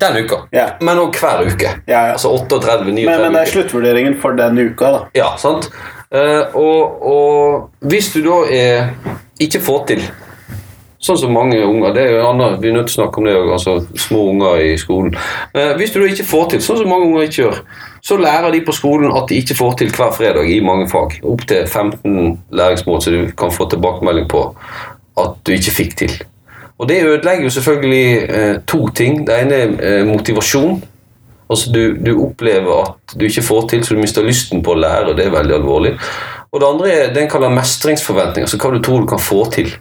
den 0.01 0.17
uka. 0.25 0.37
Ja. 0.55 0.67
Men 0.81 0.99
òg 1.03 1.17
hver 1.21 1.43
uke. 1.47 1.71
Ja, 1.87 2.07
ja. 2.09 2.13
Altså 2.15 2.31
38, 2.35 2.85
39 2.87 3.07
Men, 3.09 3.21
men 3.23 3.35
det 3.37 3.43
er 3.45 3.51
sluttvurderingen 3.53 4.17
for 4.23 4.37
den 4.39 4.59
uka, 4.59 4.91
da. 4.95 5.01
Ja, 5.19 5.33
sant? 5.39 5.71
Eh, 6.15 6.55
og, 6.55 7.03
og 7.03 7.89
hvis 7.91 8.13
du 8.15 8.21
da 8.27 8.37
er, 8.55 8.93
ikke 9.43 9.61
får 9.67 9.81
til 9.91 10.05
Sånn 11.05 11.19
som 11.21 11.35
mange 11.37 11.59
unger. 11.61 11.93
det 11.93 12.03
er 12.03 12.15
jo 12.15 12.29
annet, 12.31 12.61
Vi 12.63 12.69
er 12.71 12.77
nødt 12.79 12.87
til 12.89 12.97
å 12.97 13.03
snakke 13.03 13.21
om 13.21 13.27
det 13.29 13.35
altså 13.37 13.75
små 14.07 14.31
unger 14.31 14.61
i 14.65 14.77
skolen. 14.81 15.15
Eh, 15.53 15.75
hvis 15.77 15.93
du 15.93 16.01
da 16.01 16.07
ikke 16.09 16.25
får 16.25 16.47
til, 16.51 16.63
sånn 16.65 16.79
som 16.81 16.89
mange 16.89 17.11
unger 17.11 17.27
ikke 17.27 17.43
gjør, 17.43 17.59
så 18.01 18.17
lærer 18.17 18.53
de 18.53 18.61
på 18.65 18.73
skolen 18.73 19.13
at 19.13 19.29
de 19.29 19.41
ikke 19.41 19.57
får 19.59 19.77
til 19.81 19.93
hver 19.93 20.15
fredag 20.17 20.49
i 20.49 20.61
mange 20.65 20.89
fag. 20.89 21.19
Opptil 21.23 21.67
15 21.67 22.39
læringsmål 22.53 23.03
så 23.03 23.13
du 23.13 23.21
kan 23.37 23.53
få 23.53 23.69
tilbakemelding 23.69 24.29
på 24.33 24.47
at 25.21 25.37
du 25.45 25.53
ikke 25.53 25.77
fikk 25.77 25.97
til. 26.01 26.17
Og 26.79 26.89
det 26.89 27.05
ødelegger 27.05 27.45
jo 27.45 27.55
selvfølgelig 27.55 28.09
eh, 28.25 28.57
to 28.67 28.89
ting. 28.89 29.27
Det 29.27 29.41
ene 29.45 29.61
er 29.61 29.79
eh, 30.01 30.07
motivasjon. 30.09 30.83
Altså 31.51 31.71
du, 31.73 31.83
du 32.01 32.15
opplever 32.25 32.81
at 32.81 33.15
du 33.21 33.27
ikke 33.29 33.45
får 33.45 33.69
til, 33.69 33.85
så 33.85 33.95
du 33.95 34.01
mister 34.01 34.25
lysten 34.25 34.65
på 34.65 34.73
å 34.73 34.81
lære, 34.81 35.13
og 35.13 35.19
det 35.19 35.29
er 35.29 35.37
veldig 35.37 35.55
alvorlig. 35.61 35.99
Og 36.51 36.61
det 36.63 36.69
andre 36.69 36.93
er 36.93 37.13
det 37.13 37.23
en 37.27 37.31
kaller 37.31 37.53
mestringsforventninger, 37.53 38.49
Altså 38.49 38.59
hva 38.63 38.73
du 38.73 38.81
tror 38.83 39.05
du 39.05 39.11
kan 39.11 39.21
få 39.21 39.45
til. 39.53 39.75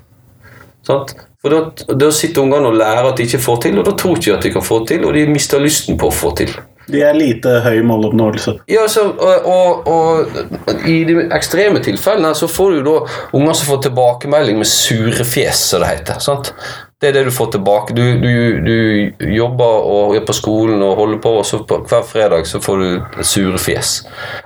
Sant? 0.88 1.16
For 1.44 1.52
da, 1.52 1.96
da 2.00 2.12
sitter 2.16 2.46
ungene 2.46 2.70
og 2.72 2.78
lærer 2.80 3.10
at 3.10 3.18
de 3.20 3.26
ikke 3.28 3.42
får 3.44 3.66
til, 3.66 3.80
og 3.80 3.88
da 3.88 3.96
tror 4.00 4.16
de 4.16 4.24
ikke 4.24 4.38
at 4.38 4.46
de 4.48 4.54
kan 4.54 4.64
få 4.64 4.84
til, 4.88 5.04
og 5.08 5.16
de 5.16 5.26
mister 5.28 5.60
lysten 5.64 6.00
på 6.00 6.08
å 6.08 6.16
få 6.16 6.32
til. 6.40 6.54
De 6.92 7.00
er 7.00 7.16
lite 7.16 7.62
høy 7.64 7.80
måloppnåelse. 7.88 8.58
Ja, 8.68 8.84
så, 8.92 9.06
og, 9.12 9.46
og, 9.48 9.88
og 9.88 10.88
I 10.88 10.98
de 11.08 11.16
ekstreme 11.32 11.80
tilfellene 11.84 12.34
så 12.36 12.50
får 12.52 12.76
du 12.76 12.82
da 12.88 12.96
unger 13.40 13.56
som 13.56 13.70
får 13.72 13.86
tilbakemelding 13.86 14.60
med 14.60 14.68
sure 14.68 15.28
fjes, 15.28 15.62
som 15.70 15.84
det 15.84 15.94
heter. 15.94 16.20
sant? 16.24 16.52
Det 17.00 17.10
er 17.10 17.18
det 17.18 17.26
du 17.28 17.32
får 17.36 17.54
tilbake. 17.56 17.96
Du, 17.96 18.04
du, 18.20 18.36
du 18.64 19.26
jobber 19.36 19.88
og 19.92 20.16
er 20.16 20.24
på 20.28 20.36
skolen 20.36 20.84
og 20.84 20.96
holder 21.00 21.24
på, 21.24 21.34
og 21.40 21.48
så 21.48 21.62
på, 21.68 21.82
hver 21.88 22.04
fredag 22.08 22.48
så 22.48 22.60
får 22.64 22.84
du 22.84 23.24
sure 23.28 23.60
fjes. 23.60 23.98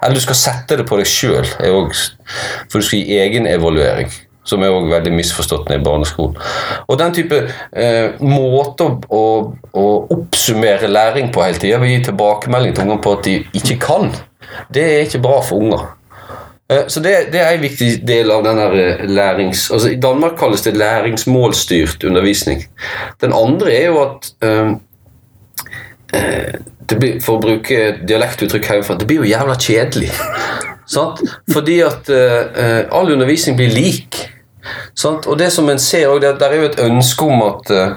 Eller 0.01 0.17
du 0.17 0.25
skal 0.25 0.41
sette 0.41 0.77
det 0.79 0.85
på 0.89 0.97
deg 0.97 1.09
sjøl, 1.09 1.45
for 1.45 2.77
du 2.77 2.85
skal 2.85 3.01
gi 3.01 3.19
egenevaluering. 3.21 4.13
Som 4.47 4.63
er 4.63 4.71
også 4.71 4.93
veldig 4.93 5.11
misforstått 5.11 5.67
ned 5.67 5.81
i 5.81 5.83
barneskolen. 5.83 6.37
Og 6.87 6.99
den 7.01 7.15
type 7.17 7.41
eh, 7.75 8.15
måte 8.23 8.87
å, 9.11 9.25
å, 9.75 9.85
oppsummere 10.15 10.87
læring 10.87 11.33
på 11.35 11.43
hele 11.43 11.59
tida, 11.59 11.81
gi 11.83 11.99
tilbakemelding 12.07 12.75
til 12.75 12.87
ungene 12.87 13.03
på 13.03 13.17
at 13.17 13.27
de 13.27 13.37
ikke 13.59 13.79
kan, 13.83 14.09
det 14.73 14.85
er 14.87 15.05
ikke 15.05 15.23
bra 15.25 15.41
for 15.43 15.59
unger. 15.65 15.87
Eh, 16.69 16.87
Så 16.87 16.99
det, 16.99 17.15
det 17.31 17.41
er 17.41 17.55
en 17.55 17.63
viktig 17.63 17.91
del 18.07 18.31
av 18.31 18.43
denne 18.45 18.67
eh, 18.75 19.05
lærings... 19.07 19.69
Altså 19.71 19.93
I 19.93 19.99
Danmark 20.03 20.37
kalles 20.39 20.65
det 20.65 20.75
læringsmålstyrt 20.77 22.03
undervisning. 22.03 22.65
Den 23.21 23.33
andre 23.33 23.73
er 23.73 23.85
jo 23.87 24.01
at 24.03 24.31
eh, 24.43 24.73
eh, 26.13 26.97
blir, 26.97 27.19
For 27.23 27.37
å 27.37 27.43
bruke 27.43 27.79
dialektuttrykk 28.07 28.71
herfra 28.71 28.95
det 28.99 29.07
blir 29.07 29.23
jo 29.23 29.31
jævla 29.31 29.55
kjedelig. 29.59 30.11
Fordi 31.53 31.81
at 31.83 32.07
all 32.95 33.09
undervisning 33.11 33.57
blir 33.59 33.73
lik. 33.75 34.15
Sant? 34.95 35.27
Og 35.27 35.37
det 35.39 35.51
som 35.53 35.69
en 35.69 35.79
ser 35.79 36.07
òg, 36.07 36.23
er- 36.23 36.37
der 36.39 36.49
er 36.49 36.55
jo 36.61 36.69
et 36.71 36.79
ønske 36.79 37.25
om 37.25 37.41
at 37.51 37.71
eh, 37.71 37.95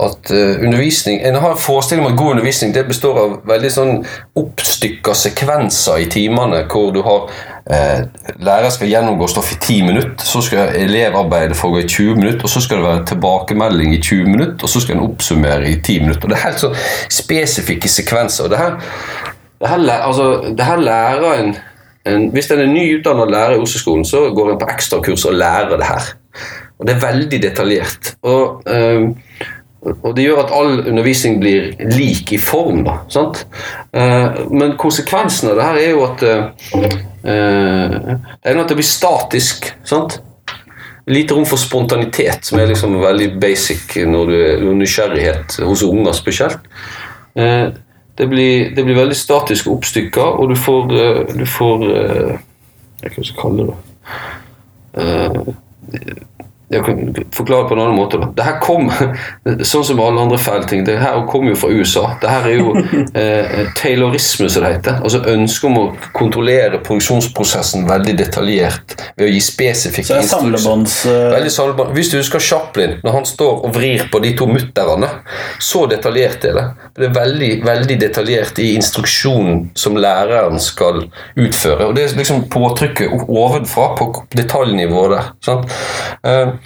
at 0.00 0.30
eh, 0.30 0.60
undervisning 0.62 1.20
En 1.26 1.34
har 1.34 1.50
en 1.50 1.58
forestilling 1.58 2.06
om 2.06 2.12
at 2.12 2.18
god 2.18 2.30
undervisning 2.30 2.70
det 2.74 2.84
består 2.86 3.16
av 3.18 3.32
veldig 3.50 3.70
sånn 3.74 4.04
oppstykka 4.38 5.10
sekvenser 5.18 5.98
i 6.04 6.06
timene 6.12 6.60
hvor 6.70 6.92
du 6.94 7.00
har 7.02 7.24
eh, 7.66 8.04
Lærer 8.38 8.70
skal 8.70 8.92
gjennomgå 8.92 9.26
stoff 9.28 9.50
i 9.52 9.58
10 9.58 9.82
minutter, 9.88 10.22
så 10.24 10.38
skal 10.46 10.70
elevarbeidet 10.78 11.56
foregå 11.58 11.82
i 11.82 11.88
20 11.90 12.14
minutter, 12.20 12.44
og 12.46 12.52
så 12.52 12.62
skal 12.62 12.78
det 12.78 12.86
være 12.86 13.04
tilbakemelding 13.10 13.94
i 13.96 14.00
20 14.00 14.30
minutter, 14.30 14.62
og 14.62 14.70
så 14.70 14.80
skal 14.84 14.96
en 15.00 15.02
oppsummere 15.08 15.66
i 15.68 15.80
10 15.82 15.98
minutter. 16.04 16.24
Og 16.24 16.30
Det 16.30 16.38
er 16.38 16.44
helt 16.46 16.62
sånn 16.62 16.78
spesifikke 17.18 17.90
sekvenser. 17.90 18.44
og 18.46 18.50
det 18.54 18.58
her, 18.62 18.78
det 19.60 19.68
her, 19.68 19.82
altså, 19.98 20.28
det 20.58 20.64
her 20.70 20.76
lærer 20.76 21.42
en 21.42 21.56
Hvis 22.04 22.50
en 22.50 22.62
er 22.62 22.70
nyutdanna 22.70 23.24
lærer 23.28 23.56
i 23.56 23.62
Oslo-skolen, 23.62 24.04
så 24.06 24.28
går 24.34 24.52
en 24.52 24.60
på 24.60 24.68
ekstrakurs 24.70 25.26
og 25.28 25.34
lærer 25.36 25.76
det 25.76 25.88
her. 25.88 26.12
Og 26.78 26.86
det 26.86 26.94
er 26.94 27.02
veldig 27.02 27.40
detaljert. 27.42 28.12
Og, 28.22 28.62
ehm, 28.70 29.10
og 30.02 30.14
det 30.16 30.24
gjør 30.24 30.42
at 30.44 30.52
all 30.54 30.80
undervisning 30.90 31.40
blir 31.40 31.72
lik 31.94 32.32
i 32.32 32.38
form. 32.38 32.84
Da, 32.86 32.98
sant? 33.10 33.44
Eh, 33.94 34.40
men 34.50 34.76
konsekvensen 34.78 35.50
av 35.50 35.58
det 35.58 35.66
her 35.66 35.80
er 35.82 35.90
jo 35.90 36.04
at 36.06 36.24
eh, 36.26 36.46
eh, 37.24 37.98
Det 37.98 38.50
er 38.50 38.56
noe 38.56 38.66
at 38.66 38.72
det 38.72 38.78
blir 38.78 38.88
statisk. 38.88 39.72
sant? 39.84 40.20
Lite 41.08 41.34
rom 41.34 41.46
for 41.48 41.56
spontanitet, 41.56 42.44
som 42.44 42.58
er 42.60 42.68
liksom 42.68 42.98
veldig 43.00 43.30
basic 43.40 43.96
når 44.06 44.26
du 44.28 44.34
er 44.36 44.64
nysgjerrighet 44.76 45.56
hos 45.64 45.82
unger 45.82 46.12
spesielt. 46.12 46.58
Det, 48.18 48.26
blir, 48.26 48.74
det 48.74 48.82
blir 48.84 48.98
veldig 48.98 49.16
statisk 49.16 49.68
og 49.68 49.78
oppstykka, 49.78 50.24
og 50.40 50.50
du 50.50 50.56
får, 50.58 50.94
eh, 50.98 51.20
du 51.38 51.44
får 51.46 51.84
eh, 51.86 52.38
Jeg 53.02 53.12
kan 53.14 53.22
ikke 53.22 53.40
kalle 53.42 53.66
det. 53.68 53.76
Eh, 54.98 56.18
jeg 56.68 56.84
kan 56.84 57.14
forklare 57.32 57.64
på 57.68 57.74
en 57.74 57.80
annen 57.80 57.96
måte. 57.96 58.18
Det 58.36 58.44
her 58.44 58.58
kom, 58.60 58.90
sånn 59.64 59.86
som 59.88 60.00
alle 60.04 60.20
andre 60.20 60.38
feil 60.40 60.66
ting, 60.68 60.82
det 60.84 60.98
her 61.00 61.22
kommer 61.30 61.54
jo 61.54 61.60
fra 61.62 61.70
USA. 61.72 62.02
Det 62.20 62.28
her 62.28 62.48
er 62.50 62.58
jo 62.58 62.74
eh, 63.22 63.70
taylorisme, 63.78 64.50
som 64.52 64.66
det 64.66 64.74
heter. 64.74 64.98
Altså 65.00 65.22
ønsket 65.32 65.68
om 65.70 65.78
å 65.80 65.84
kontrollere 66.16 66.82
produksjonsprosessen 66.84 67.88
veldig 67.88 68.14
detaljert 68.20 68.96
ved 69.16 69.28
å 69.28 69.30
gi 69.32 69.40
spesifikke 69.44 70.18
instrukser. 70.20 70.68
er 71.38 71.46
eh. 71.48 71.94
Hvis 71.96 72.12
du 72.12 72.18
husker 72.18 72.44
Chaplin, 72.44 72.98
når 73.04 73.16
han 73.16 73.28
står 73.28 73.64
og 73.64 73.72
vrir 73.78 74.04
på 74.12 74.20
de 74.24 74.34
to 74.36 74.50
mutterne, 74.50 75.08
så 75.62 75.86
detaljert 75.88 76.44
er 76.50 76.58
det. 76.58 76.66
Det 76.98 77.08
er 77.08 77.16
veldig, 77.16 77.50
veldig 77.64 77.98
detaljert 78.04 78.60
i 78.60 78.74
instruksjonen 78.76 79.70
som 79.78 79.96
læreren 79.96 80.60
skal 80.60 81.06
utføre. 81.38 81.88
Og 81.88 81.96
det 81.96 82.04
er 82.04 82.20
liksom 82.20 82.44
påtrykket 82.52 83.24
ovenfra 83.24 83.88
på 83.96 84.12
detaljnivået 84.36 85.16
der. 85.16 85.32
Sant? 85.48 85.76
Eh, 86.28 86.57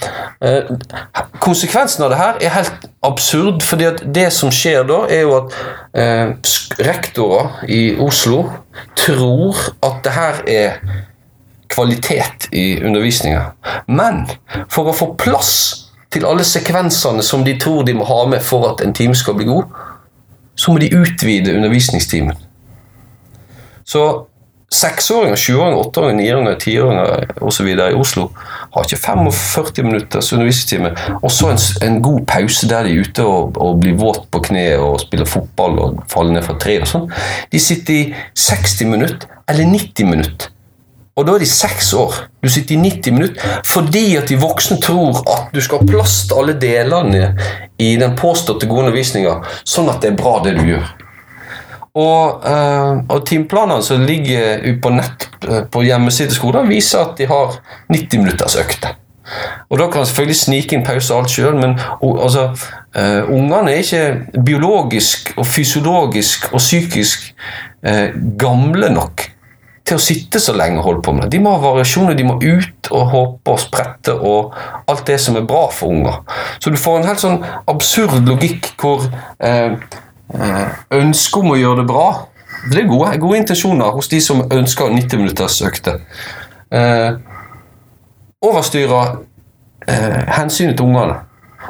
konsekvensen 1.43 2.05
av 2.05 2.13
det 2.13 2.19
her 2.19 2.41
er 2.41 2.55
helt 2.57 2.89
absurd, 3.07 3.63
fordi 3.67 3.89
at 3.91 4.03
det 4.15 4.29
som 4.35 4.51
skjer 4.55 4.85
da, 4.89 5.03
er 5.11 5.25
jo 5.27 5.37
at 5.39 5.57
eh, 5.99 6.35
rektorer 6.83 7.63
i 7.71 7.83
Oslo 8.01 8.45
tror 8.99 9.59
at 9.83 10.03
det 10.05 10.15
her 10.17 10.43
er 10.49 10.83
kvalitet 11.73 12.49
i 12.53 12.83
undervisninga. 12.85 13.45
Men 13.89 14.27
for 14.71 14.91
å 14.91 14.97
få 14.97 15.13
plass 15.21 15.55
til 16.13 16.27
alle 16.29 16.45
sekvensene 16.45 17.25
som 17.25 17.45
de 17.45 17.57
tror 17.61 17.87
de 17.89 17.95
må 17.97 18.05
ha 18.09 18.25
med 18.29 18.45
for 18.45 18.69
at 18.73 18.85
en 18.85 18.93
time 18.95 19.17
skal 19.17 19.39
bli 19.39 19.49
god, 19.49 19.71
så 20.55 20.73
må 20.73 20.83
de 20.83 20.93
utvide 20.93 21.55
undervisningstimen. 21.57 22.37
Så 23.85 24.27
seksåringer, 24.73 25.37
sjuåringer, 25.37 25.79
åtteåringer, 25.83 26.19
niåringer, 26.19 26.55
tiåringer 26.61 27.43
osv. 27.45 27.69
i 27.69 27.95
Oslo 27.99 28.29
har 28.73 28.87
ikke 28.87 29.01
45 29.03 29.85
minutters 29.87 30.33
undervisningstime 30.33 30.95
og 31.21 31.29
så 31.33 31.53
en, 31.53 31.61
en 31.87 32.01
god 32.05 32.25
pause 32.31 32.69
der 32.71 32.89
de 32.89 32.95
er 32.95 33.05
ute 33.05 33.27
og, 33.27 33.61
og 33.61 33.83
blir 33.83 33.99
våt 34.01 34.25
på 34.33 34.41
kneet 34.49 34.81
og 34.81 35.03
spiller 35.05 35.29
fotball 35.29 35.79
og 35.83 36.01
faller 36.13 36.39
ned 36.39 36.47
fra 36.47 36.57
tre 36.63 36.79
og 36.81 36.89
sånn. 36.89 37.07
De 37.53 37.61
sitter 37.61 37.99
i 37.99 38.03
60 38.39 38.89
minutter 38.89 39.29
eller 39.51 39.69
90 39.69 40.09
minutter. 40.09 40.53
Og 41.13 41.27
da 41.29 41.35
er 41.37 41.43
de 41.43 41.49
seks 41.49 41.91
år. 41.93 42.23
Du 42.41 42.49
sitter 42.49 42.79
i 42.79 42.81
90 42.81 43.13
minutter 43.13 43.61
fordi 43.69 44.07
at 44.17 44.33
de 44.33 44.41
voksne 44.41 44.79
tror 44.81 45.21
at 45.21 45.53
du 45.53 45.61
skal 45.61 45.83
ha 45.83 45.91
plass 45.91 46.23
til 46.31 46.41
alle 46.41 46.57
delene 46.57 47.35
i 47.83 47.93
den 48.01 48.17
påståtte 48.17 48.69
gode 48.71 48.87
undervisninga, 48.87 49.41
sånn 49.69 49.91
at 49.93 50.01
det 50.01 50.13
er 50.13 50.21
bra, 50.21 50.39
det 50.45 50.57
du 50.57 50.65
gjør. 50.71 50.87
Og, 51.93 52.45
eh, 52.49 53.03
og 53.13 53.27
timeplanene 53.29 53.85
som 53.85 54.05
ligger 54.09 54.65
på 54.81 54.93
nett 54.95 55.29
eh, 55.45 55.65
på 55.69 55.83
hjemmesiden 55.85 56.33
skolen, 56.33 56.71
viser 56.71 57.05
at 57.05 57.19
de 57.19 57.29
har 57.29 57.59
90 57.93 58.23
minutters 58.23 58.57
økter. 58.57 58.97
Og 59.69 59.79
da 59.79 59.87
kan 59.89 60.03
man 60.03 60.09
selvfølgelig 60.09 60.39
snike 60.39 60.77
inn 60.77 60.85
pause 60.85 61.13
og 61.15 61.23
alt 61.23 61.33
sjøl, 61.33 61.55
men 61.57 61.77
altså, 62.03 62.49
uh, 62.99 63.31
ungene 63.33 63.71
er 63.71 63.85
ikke 63.85 64.43
biologisk 64.45 65.31
og 65.39 65.47
fysiologisk 65.47 66.51
og 66.51 66.61
psykisk 66.61 67.31
uh, 67.87 68.11
gamle 68.37 68.91
nok 68.93 69.25
til 69.87 69.99
å 69.99 70.03
sitte 70.03 70.41
så 70.43 70.55
lenge 70.57 70.81
og 70.81 70.87
holde 70.87 71.05
på 71.07 71.15
med. 71.17 71.31
De 71.33 71.41
må 71.43 71.55
ha 71.55 71.63
variasjoner, 71.63 72.17
de 72.19 72.27
må 72.27 72.37
ut 72.43 72.91
og 72.93 73.15
hoppe 73.15 73.55
og 73.55 73.63
sprette 73.63 74.15
og 74.15 74.55
alt 74.91 75.05
det 75.09 75.19
som 75.23 75.39
er 75.39 75.49
bra 75.49 75.65
for 75.75 75.95
unger. 75.95 76.21
Så 76.63 76.71
du 76.71 76.79
får 76.81 77.01
en 77.01 77.09
helt 77.11 77.23
sånn 77.23 77.41
absurd 77.71 78.29
logikk 78.29 78.71
hvor 78.81 79.09
eh, 79.43 79.75
ønsket 80.33 81.41
om 81.43 81.53
å 81.53 81.59
gjøre 81.61 81.83
det 81.83 81.89
bra 81.91 82.07
det 82.71 82.79
er 82.79 82.87
gode, 82.87 83.11
gode 83.19 83.41
intensjoner 83.43 83.91
hos 83.97 84.09
de 84.09 84.21
som 84.23 84.45
ønsker 84.53 84.93
90 84.95 85.19
minutters 85.19 85.59
økte. 85.67 85.97
Eh, 86.71 87.11
overstyrer 88.43 89.17
eh, 89.89 90.21
hensynet 90.37 90.79
til 90.79 90.87
ungene. 90.87 91.19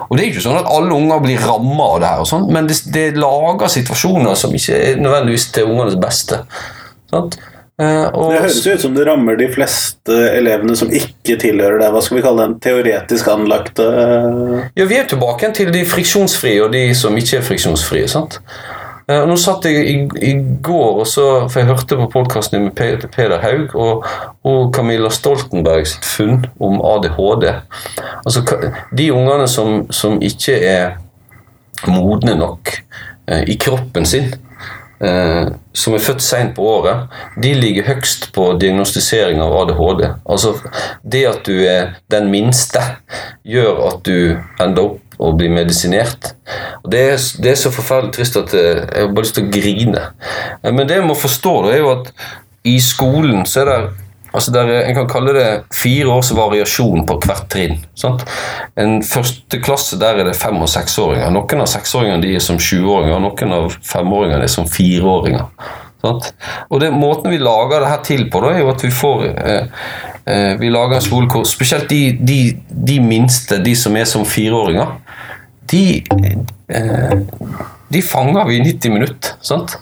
Og 0.09 0.17
det 0.17 0.25
er 0.25 0.31
ikke 0.33 0.45
sånn 0.45 0.59
at 0.61 0.69
alle 0.73 0.93
unger 0.97 1.23
blir 1.25 1.41
ramma 1.41 1.87
av 1.95 2.03
det 2.03 2.11
her, 2.11 2.25
og 2.25 2.29
sånt, 2.29 2.53
men 2.53 2.69
det, 2.69 2.79
det 2.93 3.07
lager 3.17 3.73
situasjoner 3.73 4.37
som 4.37 4.53
ikke 4.57 4.77
er 4.77 5.01
nødvendigvis 5.01 5.49
til 5.55 5.73
ungenes 5.73 5.97
beste. 6.01 6.43
Sant? 7.13 7.39
Eh, 7.81 8.05
og, 8.13 8.31
Det 8.35 8.41
høres 8.43 8.59
jo 8.67 8.75
ut 8.77 8.83
som 8.85 8.95
det 8.95 9.07
rammer 9.09 9.39
de 9.41 9.47
fleste 9.51 10.13
elevene 10.37 10.75
som 10.77 10.91
ikke 10.93 11.39
tilhører 11.41 11.81
det 11.81 11.89
hva 11.95 12.03
skal 12.05 12.19
vi 12.19 12.23
kalle 12.27 12.45
den 12.45 12.59
teoretisk 12.63 13.31
anlagte 13.33 13.87
Ja, 14.77 14.85
Vi 14.85 14.99
er 15.01 15.09
tilbake 15.09 15.49
til 15.57 15.73
de 15.73 15.81
friksjonsfrie 15.89 16.61
og 16.63 16.73
de 16.77 16.83
som 16.95 17.17
ikke 17.17 17.39
er 17.41 17.47
friksjonsfrie. 17.47 18.09
sant? 18.13 18.37
Eh, 19.09 19.19
og 19.23 19.29
Nå 19.33 19.37
satt 19.41 19.65
jeg 19.67 19.87
i, 19.89 19.97
i 20.21 20.35
går, 20.63 21.01
og 21.03 21.07
så, 21.11 21.25
for 21.49 21.59
jeg 21.63 21.71
hørte 21.73 21.97
på 21.99 22.11
podkasten 22.13 22.69
med 22.69 22.75
Pe- 22.79 23.09
Peder 23.17 23.41
Haug 23.43 23.75
og, 23.75 24.05
og 24.47 24.69
Camilla 24.77 25.09
Stoltenberg 25.11 25.89
sitt 25.91 26.05
funn 26.07 26.45
om 26.63 26.77
ADHD. 26.85 27.49
Altså, 28.27 28.45
De 28.95 29.09
ungene 29.17 29.49
som, 29.51 29.87
som 29.91 30.21
ikke 30.23 30.61
er 30.61 30.93
modne 31.89 32.37
nok 32.39 32.77
eh, 33.27 33.43
i 33.49 33.57
kroppen 33.59 34.07
sin, 34.07 34.29
eh, 34.31 34.52
som 35.03 35.95
er 35.97 36.03
født 36.05 36.23
seint 36.23 36.53
på 36.55 36.63
året, 36.77 37.09
de 37.43 37.53
ligger 37.59 37.89
høgst 37.89 38.29
på 38.37 38.53
diagnostisering 38.63 39.41
av 39.43 39.57
ADHD. 39.65 40.05
Altså, 40.31 40.53
det 41.03 41.25
at 41.27 41.41
du 41.49 41.57
er 41.67 41.97
den 42.13 42.29
minste, 42.31 42.85
gjør 43.43 43.81
at 43.89 44.05
du 44.07 44.37
ender 44.63 44.85
opp 44.85 45.01
og 45.23 45.37
blir 45.39 45.53
medisinert. 45.55 46.33
Og 46.83 46.91
det 46.93 47.03
er, 47.13 47.19
det 47.43 47.53
er 47.53 47.59
så 47.61 47.73
forferdelig 47.75 48.15
trist 48.17 48.39
at 48.41 48.55
eh, 48.59 48.83
jeg 48.83 49.07
har 49.07 49.13
bare 49.15 49.27
lyst 49.27 49.37
til 49.39 49.47
å 49.47 49.53
grine. 49.55 50.07
Eh, 50.63 50.73
Men 50.73 50.89
det 50.89 50.99
jeg 50.99 51.07
må 51.07 51.19
forstå, 51.19 51.55
det 51.67 51.75
er 51.77 51.83
jo 51.85 51.93
at 51.97 52.13
i 52.67 52.77
skolen 52.83 53.47
så 53.49 53.63
er 53.63 53.71
det 53.71 53.79
Altså 54.35 54.53
der, 54.55 54.69
er- 54.73 54.87
En 54.89 54.95
kan 54.95 55.09
kalle 55.09 55.33
det 55.37 55.49
fire 55.75 56.09
års 56.09 56.31
variasjon 56.35 57.07
på 57.07 57.19
hvert 57.21 57.49
trinn. 57.53 57.79
Sant? 57.95 58.25
En 58.77 59.03
første 59.03 59.61
klasse 59.61 59.99
der 60.01 60.19
er 60.23 60.25
det 60.25 60.37
fem- 60.37 60.63
og 60.63 60.69
seksåringer. 60.69 61.31
Noen 61.31 61.61
av 61.61 61.67
seksåringene 61.69 62.23
de 62.23 62.35
er 62.35 62.41
som 62.41 62.59
sjuåringer, 62.59 63.21
noen 63.21 63.53
av 63.53 63.77
femåringene 63.85 64.43
er 64.43 64.53
som 64.53 64.65
fireåringer. 64.67 65.45
Sant? 66.03 66.33
Og 66.71 66.81
det, 66.81 66.91
Måten 66.93 67.31
vi 67.31 67.39
lager 67.39 67.81
det 67.85 67.89
her 67.93 68.03
til 68.03 68.25
på, 68.31 68.41
da, 68.43 68.55
er 68.57 68.65
jo 68.65 68.71
at 68.73 68.83
vi 68.83 68.91
får 68.91 69.27
eh, 69.29 69.67
eh, 70.27 70.57
Vi 70.59 70.71
lager 70.73 70.97
en 70.97 71.05
skole 71.05 71.29
hvor 71.31 71.45
spesielt 71.47 71.89
de, 71.93 72.01
de, 72.19 72.41
de 72.71 72.99
minste, 73.01 73.61
de 73.63 73.75
som 73.79 73.95
er 73.97 74.05
som 74.11 74.25
fireåringer, 74.27 74.97
de, 75.71 76.03
eh, 76.69 77.15
de 77.93 78.03
fanger 78.03 78.45
vi 78.49 78.57
i 78.59 78.65
90 78.73 78.91
minutter 78.97 79.37
sant? 79.41 79.77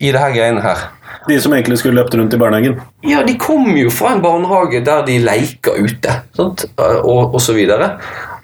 i 0.00 0.10
det 0.12 0.20
her 0.20 0.32
greiene 0.34 0.60
her. 0.60 0.80
De 1.26 1.40
som 1.42 1.54
egentlig 1.56 1.80
skulle 1.80 1.98
løpt 1.98 2.14
rundt 2.14 2.34
i 2.34 2.38
barnehagen. 2.38 2.78
Ja, 3.06 3.24
de 3.26 3.34
kom 3.40 3.68
jo 3.74 3.90
fra 3.90 4.14
en 4.14 4.22
barnehage 4.22 4.82
der 4.86 5.02
de 5.06 5.18
leker 5.24 5.80
ute, 5.82 6.20
sant? 6.36 6.66
Og, 6.78 7.34
og 7.34 7.40
så 7.42 7.56
videre. 7.56 7.96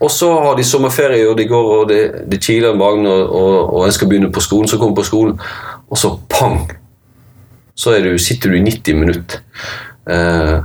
Og 0.02 0.10
så 0.10 0.32
har 0.42 0.56
de 0.58 0.66
sommerferie, 0.66 1.28
og 1.30 1.36
de 1.38 1.46
går 1.46 1.72
og 1.76 1.88
det, 1.92 2.02
de 2.30 2.38
kiler 2.42 2.72
en 2.72 2.80
vogn, 2.80 3.06
og, 3.06 3.22
og, 3.38 3.74
og 3.76 3.86
en 3.86 3.94
skal 3.94 4.10
begynne 4.10 4.32
på 4.34 4.42
skolen, 4.42 4.68
så 4.68 4.80
kommer 4.80 4.98
på 4.98 5.06
skolen, 5.06 5.38
og 5.86 6.00
så 6.00 6.16
pang! 6.32 6.64
Så 7.74 7.94
du, 8.02 8.18
sitter 8.18 8.50
du 8.50 8.58
i 8.58 8.64
90 8.66 8.98
minutter. 8.98 9.40
Eh, 10.10 10.56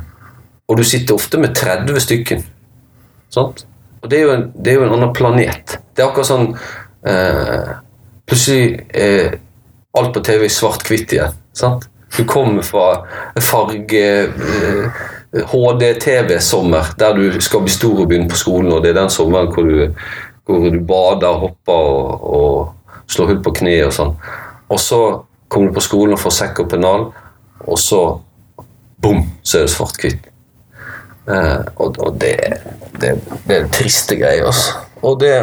og 0.68 0.78
du 0.78 0.84
sitter 0.84 1.16
ofte 1.16 1.40
med 1.40 1.56
30 1.56 2.02
stykken. 2.04 2.44
Sant? 3.32 3.64
Og 4.02 4.10
det 4.12 4.22
er, 4.22 4.34
en, 4.34 4.48
det 4.56 4.74
er 4.74 4.80
jo 4.82 4.88
en 4.88 4.96
annen 4.98 5.14
planet. 5.16 5.78
Det 5.96 6.04
er 6.04 6.10
akkurat 6.10 6.30
sånn 6.30 6.50
eh, 7.08 7.76
Plutselig 8.28 8.82
er 8.92 9.38
alt 9.96 10.12
på 10.14 10.22
TV 10.28 10.50
svart-hvitt 10.52 11.14
igjen. 11.16 11.36
Sant? 11.56 11.88
Du 12.18 12.24
kommer 12.26 12.66
fra 12.66 13.06
farge 13.42 14.04
eh, 14.24 15.04
HD-TV-sommer, 15.52 16.94
der 16.98 17.14
du 17.14 17.42
skal 17.42 17.66
bli 17.66 17.74
stor 17.74 18.02
og 18.02 18.10
begynne 18.10 18.30
på 18.32 18.40
skolen, 18.40 18.72
og 18.74 18.84
det 18.84 18.94
er 18.94 19.02
den 19.02 19.14
sommeren 19.14 19.52
hvor 19.54 19.68
du, 19.68 19.92
hvor 20.48 20.70
du 20.74 20.80
bader, 20.88 21.42
hopper 21.44 21.74
og, 21.74 22.28
og 22.34 23.12
slår 23.12 23.34
hull 23.34 23.44
på 23.46 23.54
kne 23.60 23.76
og 23.88 23.94
sånn. 23.96 24.16
Og 24.68 24.82
så 24.82 25.02
kommer 25.48 25.70
du 25.70 25.78
på 25.78 25.86
skolen 25.86 26.18
og 26.18 26.24
får 26.24 26.36
sekk 26.42 26.64
og 26.64 26.72
pennal, 26.72 27.06
og 27.68 27.80
så 27.80 28.02
bom, 29.02 29.22
så 29.44 29.62
er 29.62 29.68
det 29.68 29.76
svart-hvitt. 29.76 30.28
Eh, 31.28 31.62
og 31.84 31.98
og 32.00 32.20
det, 32.22 32.36
det, 33.02 33.18
det 33.48 33.56
er 33.58 33.72
triste 33.76 34.16
greier, 34.20 34.48
altså. 34.48 34.80
Og 35.06 35.20
det 35.22 35.34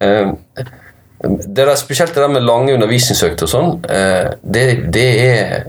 eh, 0.00 0.30
det 1.18 1.66
der, 1.66 1.74
Spesielt 1.74 2.14
det 2.14 2.22
der 2.22 2.30
med 2.30 2.46
lange 2.46 2.74
undervisningsøkter 2.74 3.48
og 3.48 3.50
sånn, 3.50 3.72
eh, 3.90 4.28
det, 4.42 4.66
det 4.94 5.08
er 5.24 5.64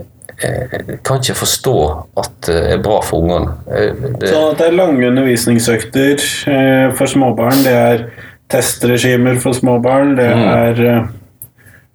kan 1.03 1.19
ikke 1.19 1.35
forstå 1.35 1.73
at 2.17 2.31
det 2.47 2.57
er 2.73 2.81
bra 2.83 2.99
for 3.03 3.23
ungene. 3.23 3.53
Eh, 3.67 3.93
det- 4.19 4.29
Sånn 4.31 4.51
at 4.53 4.57
det 4.61 4.67
er 4.67 4.77
lange 4.77 5.07
undervisningsøkter 5.07 6.23
eh, 6.47 6.91
for 6.95 7.05
småbarn. 7.11 7.63
Det 7.63 7.73
er 7.73 8.05
testregimer 8.49 9.39
for 9.41 9.53
småbarn. 9.53 10.15
Det 10.17 10.29
er 10.29 10.83
eh, 10.85 11.03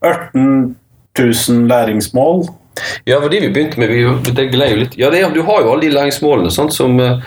18 0.02 0.76
000 1.18 1.68
læringsmål. 1.70 2.44
Ja, 3.06 3.20
for 3.22 3.28
det 3.30 3.40
vi 3.44 3.52
begynte 3.54 3.78
med 3.78 3.88
vi, 3.88 4.32
Det 4.34 4.48
gled 4.52 4.70
jo 4.74 4.76
litt. 4.82 4.96
Ja, 4.98 5.10
det 5.10 5.20
er, 5.22 5.30
du 5.34 5.42
har 5.46 5.60
jo 5.62 5.72
alle 5.72 5.82
de 5.86 5.92
læringsmålene 5.94 6.50
sant, 6.52 6.74
som, 6.74 6.98
eh, 7.00 7.20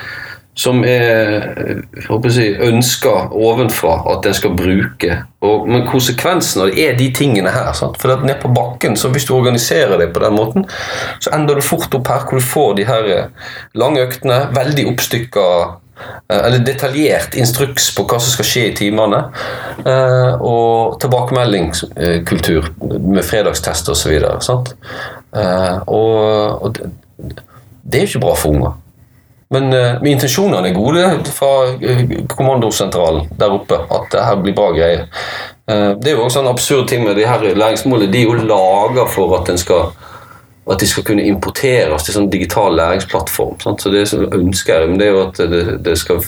som 0.58 0.82
er 0.86 1.84
jeg 2.02 2.56
ønska 2.65 3.12
ovenfra 3.30 3.93
at 4.13 4.26
en 4.26 4.38
skal 4.38 4.56
bruke. 4.58 5.20
Og, 5.46 5.67
men 5.70 5.86
konsekvensen 5.86 6.63
av 6.63 6.72
det 6.72 6.82
er 6.82 6.96
de 6.98 7.12
tingene 7.13 7.52
her. 7.54 7.70
Sant? 7.78 8.00
For 8.02 8.26
ned 8.26 8.39
på 8.41 8.50
bakken, 8.56 8.98
så 8.98 9.12
hvis 9.13 9.28
du 9.30 9.36
organiserer 9.38 10.00
det 10.02 10.10
på 10.15 10.24
den 10.24 10.34
måten, 10.34 10.65
så 11.22 11.34
ender 11.38 11.60
du 11.60 11.65
fort 11.65 11.93
opp 11.93 12.10
her 12.10 12.26
hvor 12.26 12.39
du 12.41 12.46
får 12.46 12.72
de 12.80 12.88
her 12.89 13.12
eh, 13.13 13.52
lange 13.78 14.02
øktene, 14.02 14.39
veldig 14.56 14.88
oppstykka 14.93 15.46
eh, 15.62 16.41
eller 16.41 16.65
detaljert 16.65 17.38
instruks 17.38 17.91
på 17.93 18.08
hva 18.10 18.17
som 18.17 18.34
skal 18.34 18.50
skje 18.50 18.65
i 18.72 18.74
timene. 18.82 19.22
eh, 19.86 20.34
Og 20.41 20.98
tilbakemeldingskultur 21.06 22.74
med 22.98 23.24
fredagstester 23.30 23.93
osv. 23.93 24.17
Og 25.86 26.17
og 26.58 26.74
det, 26.74 26.91
det 27.88 28.02
er 28.02 28.08
jo 28.08 28.12
ikke 28.15 28.26
bra 28.26 28.36
for 28.36 28.56
unger. 28.58 28.76
Men 29.54 29.70
uh, 29.72 30.02
intensjonene 30.04 30.70
er 30.70 30.76
gode 30.76 31.06
fra 31.36 31.52
uh, 31.80 32.02
kommandosentralen 32.34 33.30
der 33.40 33.56
oppe. 33.60 33.80
At 33.88 34.12
det 34.12 34.26
her 34.26 34.42
blir 34.44 34.58
bra 34.58 34.72
greier. 34.76 35.08
Uh, 35.70 35.94
det 36.00 36.12
er 36.12 36.18
jo 36.18 36.26
også 36.26 36.44
en 36.44 36.52
absurd 36.52 36.88
ting 36.92 37.06
med 37.08 37.16
de 37.20 37.28
her 37.28 37.48
læringsmålene. 37.56 38.12
De 38.12 38.24
er 38.24 38.28
jo 38.28 38.48
laga 38.50 39.08
for 39.12 39.38
at 39.40 39.54
skal 39.60 39.90
at 40.68 40.80
de 40.80 40.88
skal 40.88 41.06
kunne 41.08 41.24
importeres 41.24 42.04
til 42.04 42.16
sånn 42.18 42.30
digital 42.32 42.76
læringsplattform. 42.76 43.56
Sant? 43.64 43.84
Så 43.84 43.92
det 43.94 44.04
som 44.12 44.26
ønsker 44.36 44.82
jeg, 44.82 44.90
men 44.90 45.00
det 45.00 45.08
er 45.08 45.14
jo 45.14 45.22
at 45.24 45.40
det, 45.52 45.62
det 45.86 45.94
skal 46.00 46.20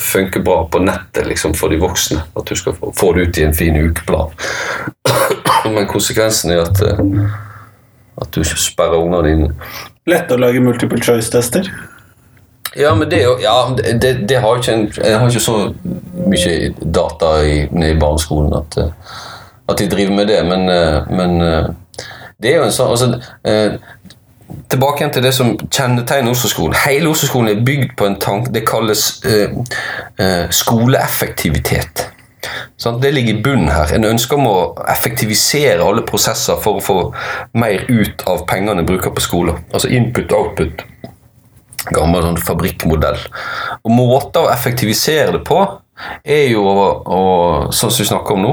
funke 0.00 0.40
bra 0.44 0.62
på 0.72 0.80
nettet 0.84 1.28
liksom, 1.28 1.52
for 1.56 1.72
de 1.72 1.80
voksne. 1.82 2.22
At 2.36 2.48
du 2.48 2.56
skal 2.56 2.76
få, 2.80 3.10
det 3.16 3.26
ut 3.26 3.40
i 3.40 3.44
en 3.44 3.56
fin 3.56 3.76
ukeplan. 3.76 4.32
Men 5.74 5.88
konsekvensen 5.90 6.54
er 6.54 6.62
at, 6.62 6.80
eh, 6.86 7.36
at 8.22 8.32
du 8.32 8.44
sperrer 8.46 9.00
ungene 9.00 9.22
dine. 9.26 9.50
Lett 10.08 10.32
å 10.32 10.38
lage 10.40 10.62
multiple 10.62 11.02
choice-tester. 11.02 11.68
Ja, 12.78 12.94
men 12.94 13.10
det, 13.10 13.22
ja, 13.42 13.76
det, 14.02 14.28
det 14.28 14.36
har 14.40 14.48
jo 14.48 14.60
ikke 14.60 15.06
ikke 15.28 15.40
så 15.40 15.56
mye 16.26 16.72
data 16.94 17.32
i, 17.44 17.58
i 17.64 17.94
barneskolen 18.00 18.52
at, 18.58 18.78
eh, 18.80 19.20
at 19.68 19.78
de 19.78 19.88
driver 19.90 20.14
med 20.14 20.26
det, 20.26 20.40
men, 20.46 20.68
eh, 20.68 21.10
men 21.10 21.40
eh, 21.40 21.68
det 22.42 22.52
er 22.52 22.58
jo 22.60 22.66
en 22.66 22.74
sånn 22.76 22.90
altså, 22.90 23.78
Tilbake 24.70 25.00
igjen 25.00 25.12
til 25.14 25.24
det 25.24 25.32
som 25.34 25.48
kjennetegner 25.58 26.30
Oslo-skolen. 26.30 26.76
Hele 26.84 27.08
Oslo-skolen 27.10 27.48
er 27.50 27.64
bygd 27.66 27.96
på 27.98 28.06
en 28.06 28.14
tank 28.22 28.52
Det 28.54 28.62
kalles 28.66 29.02
skoleeffektivitet. 30.54 32.04
Det 33.02 33.10
ligger 33.10 33.34
i 33.34 33.42
bunnen 33.42 33.72
her. 33.74 33.90
En 33.94 34.06
ønske 34.06 34.38
om 34.38 34.46
å 34.46 34.58
effektivisere 34.86 35.82
alle 35.82 36.06
prosesser 36.06 36.60
for 36.62 36.78
å 36.78 36.84
få 36.84 36.98
mer 37.58 37.88
ut 37.90 38.22
av 38.30 38.46
pengene 38.46 38.84
en 38.84 38.86
bruker 38.86 39.10
på 39.10 39.24
skoler. 39.24 39.58
Altså 39.74 39.90
input-output 39.90 40.86
gammel 41.94 42.24
sånn 42.24 42.40
fabrikkmodell. 42.42 43.18
Og 43.84 43.92
Måter 43.94 44.46
å 44.46 44.52
effektivisere 44.52 45.36
det 45.36 45.42
på 45.46 45.60
er 46.26 46.50
jo 46.50 46.64
å, 46.66 47.20
sånn 47.72 47.92
som 47.92 48.02
vi 48.02 48.08
snakker 48.10 48.36
om 48.36 48.42
nå, 48.44 48.52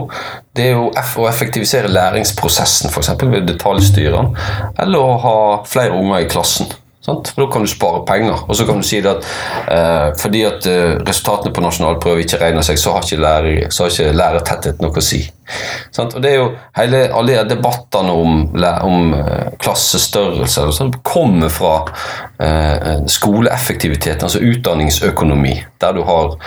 det 0.55 0.69
er 0.69 0.77
jo 0.77 0.85
å 0.93 1.27
effektivisere 1.27 1.91
læringsprosessen, 1.91 2.93
f.eks. 2.93 3.11
ved 3.23 3.49
detaljstyre 3.49 4.23
eller 4.79 4.99
å 4.99 5.17
ha 5.25 5.37
flere 5.67 5.97
unger 5.99 6.23
i 6.23 6.29
klassen. 6.31 6.71
Sant? 7.03 7.33
For 7.33 7.43
Da 7.43 7.51
kan 7.51 7.65
du 7.65 7.67
spare 7.67 8.05
penger. 8.07 8.45
Og 8.47 8.55
så 8.55 8.65
kan 8.65 8.79
du 8.79 8.87
si 8.87 9.01
at 9.03 9.25
eh, 9.67 10.13
fordi 10.19 10.43
at 10.47 10.67
eh, 10.71 10.95
resultatene 11.03 11.51
på 11.53 11.63
nasjonalprøve 11.65 12.23
ikke 12.23 12.39
regner 12.39 12.63
seg, 12.63 12.79
så 12.79 12.95
har 12.95 13.03
ikke, 13.03 13.19
lærer, 13.19 13.69
så 13.69 13.83
har 13.83 13.91
ikke 13.91 14.15
lærertetthet 14.15 14.83
noe 14.83 15.01
å 15.01 15.03
si. 15.03 15.19
Sant? 15.91 16.15
Og 16.15 16.23
det 16.23 16.31
er 16.31 16.37
jo 16.39 16.49
hele, 16.77 17.03
Alle 17.11 17.41
de 17.41 17.55
debattene 17.57 18.15
om, 18.15 18.45
om 18.87 19.15
eh, 19.19 19.49
klassestørrelse 19.59 20.69
sånn, 20.79 20.93
kommer 21.03 21.51
fra 21.51 21.73
eh, 22.39 23.03
skoleeffektivitet, 23.11 24.23
altså 24.23 24.39
utdanningsøkonomi, 24.39 25.57
der 25.83 25.99
du 25.99 26.05
har 26.07 26.37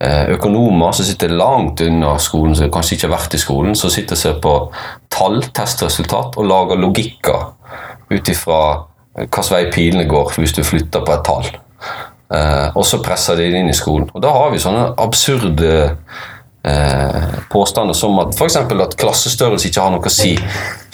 eh, 0.00 0.32
økonomer 0.38 0.96
som 0.96 1.04
sitter 1.04 1.36
langt 1.36 1.84
unna 1.84 2.16
skolen, 2.16 2.56
som 2.56 2.72
kanskje 2.72 2.96
ikke 2.96 3.10
har 3.10 3.18
vært 3.18 3.36
i 3.36 3.44
skolen, 3.44 3.76
som 3.76 3.92
sitter 3.92 4.16
og 4.16 4.24
ser 4.24 4.40
på 4.40 4.58
tall, 5.12 5.42
testresultat 5.52 6.40
og 6.40 6.48
lager 6.48 6.80
logikker 6.80 7.50
ut 8.16 8.32
ifra 8.32 8.60
hvilken 9.16 9.48
vei 9.50 9.64
pilene 9.72 10.08
går 10.08 10.34
hvis 10.36 10.54
du 10.56 10.62
flytter 10.66 11.04
på 11.04 11.14
et 11.14 11.24
tall. 11.26 11.48
Eh, 12.34 12.68
og 12.74 12.84
så 12.86 13.00
presser 13.04 13.38
de 13.38 13.50
det 13.52 13.62
inn 13.62 13.70
i 13.70 13.76
skolen. 13.76 14.08
Og 14.12 14.22
da 14.22 14.32
har 14.34 14.50
vi 14.52 14.62
sånne 14.62 14.88
absurde 15.02 15.72
eh, 16.66 17.22
påstander 17.52 17.94
som 17.94 18.18
at 18.22 18.34
f.eks. 18.34 18.56
at 18.56 18.98
klassestørrelse 19.00 19.70
ikke 19.70 19.84
har 19.84 19.94
noe 19.94 20.10
å 20.10 20.12
si 20.12 20.34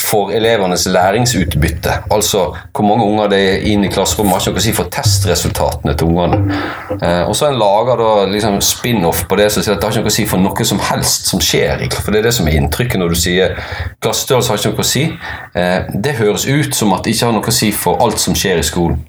for 0.03 0.33
elevenes 0.35 0.85
læringsutbytte. 0.91 1.95
Altså 2.13 2.45
hvor 2.73 2.87
mange 2.87 3.07
unger 3.07 3.31
det 3.33 3.41
er 3.49 3.67
inn 3.73 3.87
i 3.87 3.91
klasserommet, 3.93 4.35
har 4.35 4.43
ikke 4.43 4.55
noe 4.57 4.63
å 4.63 4.67
si 4.67 4.75
for 4.77 4.91
testresultatene 4.93 5.95
til 5.99 6.11
ungene. 6.11 6.59
Eh, 6.99 7.23
og 7.27 7.37
så 7.39 7.49
en 7.49 7.61
lager 7.61 8.03
da 8.03 8.11
liksom 8.33 8.59
spin-off 8.65 9.25
på 9.31 9.39
det 9.41 9.49
som 9.55 9.65
sier 9.65 9.77
at 9.77 9.81
det 9.83 9.89
har 9.89 9.97
ikke 9.97 10.05
noe 10.05 10.15
å 10.15 10.19
si 10.19 10.27
for 10.29 10.43
noe 10.43 10.69
som 10.73 10.83
helst 10.91 11.31
som 11.33 11.43
skjer. 11.43 11.87
For 11.99 12.13
det 12.13 12.23
er 12.23 12.29
det 12.29 12.37
som 12.37 12.51
er 12.51 12.59
inntrykket 12.59 13.01
når 13.01 13.15
du 13.15 13.23
sier 13.23 13.57
klassestørrelse 14.03 14.53
har 14.53 14.61
ikke 14.61 14.75
noe 14.75 14.87
å 14.87 14.93
si. 14.93 15.07
Eh, 15.55 15.95
det 15.95 16.19
høres 16.21 16.49
ut 16.51 16.77
som 16.77 16.93
at 16.97 17.07
det 17.07 17.17
ikke 17.17 17.31
har 17.31 17.39
noe 17.39 17.55
å 17.55 17.61
si 17.63 17.73
for 17.77 18.03
alt 18.05 18.21
som 18.23 18.37
skjer 18.37 18.61
i 18.61 18.67
skolen. 18.67 19.01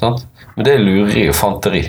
Sant? 0.00 0.24
Men 0.54 0.66
det 0.66 0.74
er 0.74 0.84
lureri 0.84 1.24
og 1.30 1.36
fanteri. 1.38 1.82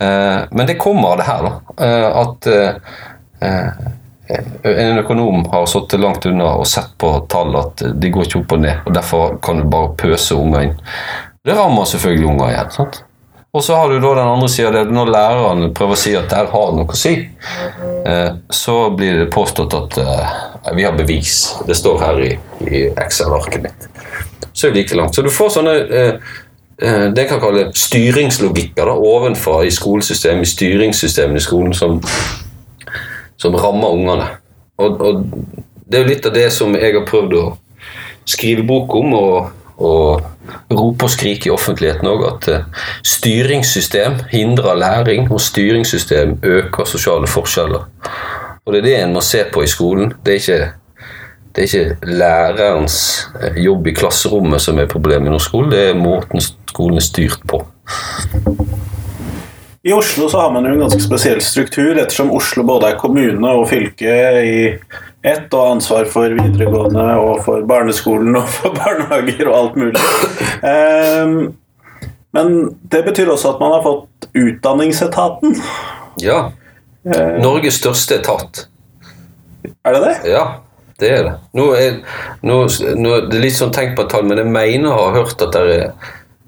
Eh, 0.00 0.40
men 0.50 0.68
det 0.68 0.78
kommer 0.80 1.14
av 1.14 1.20
det 1.20 1.28
her, 1.28 1.46
da. 1.46 1.76
Eh, 1.86 2.08
at 2.22 2.48
eh, 2.52 2.96
en 3.40 4.98
økonom 4.98 5.44
har 5.52 5.66
sittet 5.70 6.00
langt 6.00 6.26
unna 6.26 6.54
og 6.58 6.66
sett 6.66 6.96
på 6.98 7.12
tall 7.30 7.54
at 7.60 7.84
de 7.94 8.10
går 8.10 8.26
ikke 8.26 8.40
opp 8.42 8.56
og 8.56 8.62
ned. 8.64 8.86
og 8.86 8.94
Derfor 8.96 9.36
kan 9.42 9.60
du 9.60 9.68
bare 9.70 9.92
pøse 9.98 10.34
unger 10.34 10.68
inn. 10.68 10.78
Det 11.46 11.54
rammer 11.54 11.86
selvfølgelig 11.86 12.30
unger 12.32 12.50
igjen. 12.50 12.72
sant? 12.74 13.02
Og 13.56 13.62
så 13.64 13.76
har 13.78 13.88
du 13.88 14.00
da 14.00 14.08
den 14.18 14.28
andre 14.28 14.48
sida 14.52 14.82
når 14.84 15.12
læreren 15.14 15.68
prøver 15.74 15.96
å 15.96 16.00
si 16.00 16.10
at 16.18 16.26
der 16.28 16.50
har 16.52 16.72
noe 16.76 16.92
å 16.92 16.98
si, 16.98 17.14
så 18.52 18.74
blir 18.92 19.22
det 19.22 19.30
påstått 19.32 19.76
at 19.78 19.96
vi 20.76 20.84
har 20.84 20.96
bevis. 20.98 21.38
Det 21.64 21.76
står 21.78 22.02
her 22.02 22.20
i, 22.26 22.32
i 22.66 22.82
Excel-arket 22.90 23.62
mitt. 23.64 23.86
Så 24.52 24.66
er 24.66 24.74
det 24.74 24.82
like 24.82 24.98
langt. 24.98 25.16
Så 25.16 25.24
du 25.24 25.30
får 25.32 25.54
sånne 25.56 25.78
det 25.86 26.10
det 27.16 27.24
kan 27.30 27.40
kalle 27.40 27.70
styringslogikker 27.72 28.84
da, 28.84 28.92
ovenfra 28.92 29.62
i 29.64 29.70
skolesystemet, 29.72 30.44
i 30.44 30.50
styringssystemene 30.50 31.40
i 31.40 31.44
skolen, 31.44 31.72
som, 31.72 32.02
som 33.40 33.56
rammer 33.56 33.94
ungene. 33.94 34.28
Og, 34.78 35.00
og, 35.00 35.24
Det 35.86 35.98
er 35.98 36.02
jo 36.02 36.10
litt 36.10 36.26
av 36.26 36.32
det 36.34 36.48
som 36.50 36.74
jeg 36.74 36.94
har 36.96 37.04
prøvd 37.06 37.34
å 37.38 37.44
skrive 38.26 38.64
bok 38.66 38.94
om, 38.98 39.12
og, 39.14 39.50
og 39.78 40.72
rope 40.74 41.06
og 41.06 41.12
skrike 41.12 41.46
i 41.46 41.52
offentligheten 41.54 42.08
òg, 42.10 42.24
at 42.26 42.48
uh, 42.50 42.88
styringssystem 43.06 44.18
hindrer 44.32 44.80
læring, 44.80 45.30
og 45.30 45.38
styringssystem 45.40 46.40
øker 46.42 46.90
sosiale 46.90 47.30
forskjeller. 47.30 47.86
Og 48.66 48.74
Det 48.74 48.80
er 48.80 48.88
det 48.88 48.96
en 49.04 49.14
må 49.14 49.22
se 49.22 49.44
på 49.52 49.62
i 49.62 49.70
skolen. 49.70 50.10
Det 50.26 50.34
er 50.34 50.42
ikke 50.42 50.72
det 51.56 51.62
er 51.62 51.68
ikke 51.70 52.12
lærerens 52.18 52.96
eh, 53.40 53.62
jobb 53.64 53.86
i 53.88 53.94
klasserommet 53.96 54.60
som 54.60 54.76
er 54.76 54.90
problemet 54.92 55.30
i 55.30 55.32
norsk 55.32 55.48
skole, 55.48 55.70
det 55.72 55.84
er 55.88 55.96
måten 55.96 56.42
skolen 56.44 57.00
er 57.00 57.06
styrt 57.06 57.40
på. 57.48 57.62
I 59.86 59.92
Oslo 59.92 60.28
så 60.28 60.40
har 60.40 60.50
man 60.50 60.64
jo 60.66 60.72
en 60.72 60.80
ganske 60.82 60.98
spesiell 60.98 61.40
struktur, 61.40 61.92
ettersom 61.94 62.32
Oslo 62.34 62.64
både 62.66 62.88
er 62.90 62.96
kommune 62.98 63.52
og 63.54 63.68
fylke 63.70 64.16
i 64.42 64.56
ett, 65.22 65.46
og 65.54 65.76
ansvar 65.76 66.08
for 66.10 66.34
videregående 66.34 67.04
og 67.22 67.44
for 67.44 67.62
barneskolen 67.70 68.34
og 68.34 68.48
for 68.50 68.74
barnehager 68.80 69.46
og 69.46 69.54
alt 69.60 69.78
mulig. 69.78 70.02
Um, 70.66 71.36
men 72.34 72.52
det 72.90 73.04
betyr 73.06 73.30
også 73.30 73.54
at 73.54 73.62
man 73.62 73.76
har 73.76 73.86
fått 73.86 74.26
Utdanningsetaten. 74.36 75.54
Ja. 76.20 76.40
Eh. 77.06 77.38
Norges 77.38 77.78
største 77.78 78.18
etat. 78.18 78.66
Er 79.86 79.94
det 79.94 80.02
det? 80.02 80.16
Ja. 80.34 80.44
Det 80.98 81.10
er 81.12 81.24
det. 81.28 81.32
Nå 81.54 81.70
er, 81.76 81.98
nå, 82.42 82.62
nå, 82.96 83.16
det 83.28 83.38
er 83.38 83.42
litt 83.42 83.56
sånn 83.58 83.72
tenk 83.74 83.94
på 83.94 84.06
et 84.06 84.12
tall, 84.12 84.26
men 84.26 84.40
jeg 84.40 84.48
mener 84.50 84.90
å 84.90 85.10
ha 85.10 85.18
hørt 85.20 85.42
at 85.44 85.52
det 85.54 85.64
er 85.76 85.90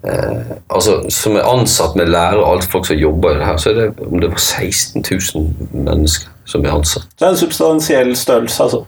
eh, 0.07 0.51
altså, 0.69 1.01
Som 1.09 1.35
er 1.35 1.47
ansatt 1.47 1.95
med 1.95 2.11
lærere 2.11 2.43
og 2.43 2.51
alle 2.51 2.67
folk 2.71 2.87
som 2.87 2.97
jobber 2.97 3.35
i 3.35 3.39
det 3.39 3.45
her, 3.45 3.57
så 3.57 3.69
er 3.69 3.79
det 3.81 4.07
om 4.07 4.19
det 4.19 4.31
var 4.31 4.43
16 4.43 5.05
000 5.35 5.83
mennesker 5.85 6.29
som 6.49 6.65
er 6.65 6.73
ansatt. 6.73 7.07
Det 7.19 7.27
er 7.27 7.35
en 7.35 7.37
substansiell 7.37 8.15
størrelse, 8.17 8.63
altså? 8.63 8.83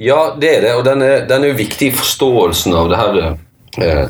Ja, 0.00 0.20
det 0.40 0.56
er 0.56 0.60
det. 0.60 0.74
Og 0.74 0.84
den 0.84 1.02
er, 1.02 1.26
den 1.28 1.44
er 1.44 1.52
jo 1.52 1.60
viktig 1.60 1.90
i 1.90 1.96
forståelsen 1.96 2.76
av 2.76 2.88
det 2.88 3.00
her 3.00 3.18
eh, 3.20 4.06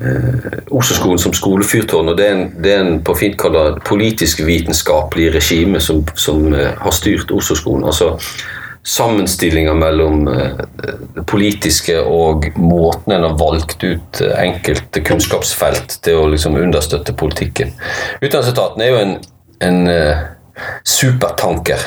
eh, 0.00 0.58
Oslo-skolen 0.70 1.20
som 1.20 1.32
skolefyrtårn. 1.36 2.12
og 2.12 2.18
Det 2.18 2.26
er 2.26 2.34
en, 2.36 2.44
det 2.64 2.74
er 2.74 2.84
en 2.84 3.00
på 3.04 3.14
fint 3.16 3.38
kalla 3.40 3.70
politisk-vitenskapelig 3.86 5.30
regime 5.34 5.80
som, 5.80 6.04
som 6.14 6.52
eh, 6.54 6.72
har 6.76 6.96
styrt 6.96 7.32
Oslo-skolen. 7.32 7.84
altså 7.84 8.14
sammenstillinga 8.86 9.74
mellom 9.74 10.24
det 10.24 10.44
eh, 10.88 11.22
politiske 11.26 11.98
og 12.06 12.46
måten 12.60 13.16
en 13.16 13.24
har 13.26 13.38
valgt 13.40 13.82
ut 13.82 14.20
eh, 14.22 14.36
enkelte 14.44 15.02
kunnskapsfelt 15.06 15.98
til 16.06 16.20
å 16.20 16.28
liksom 16.30 16.58
understøtte 16.60 17.16
politikken. 17.18 17.74
Utdanningsetaten 18.20 18.84
er 18.84 18.92
jo 18.92 19.00
en, 19.00 19.16
en 19.66 19.80
uh, 19.90 20.22
supertanker 20.86 21.82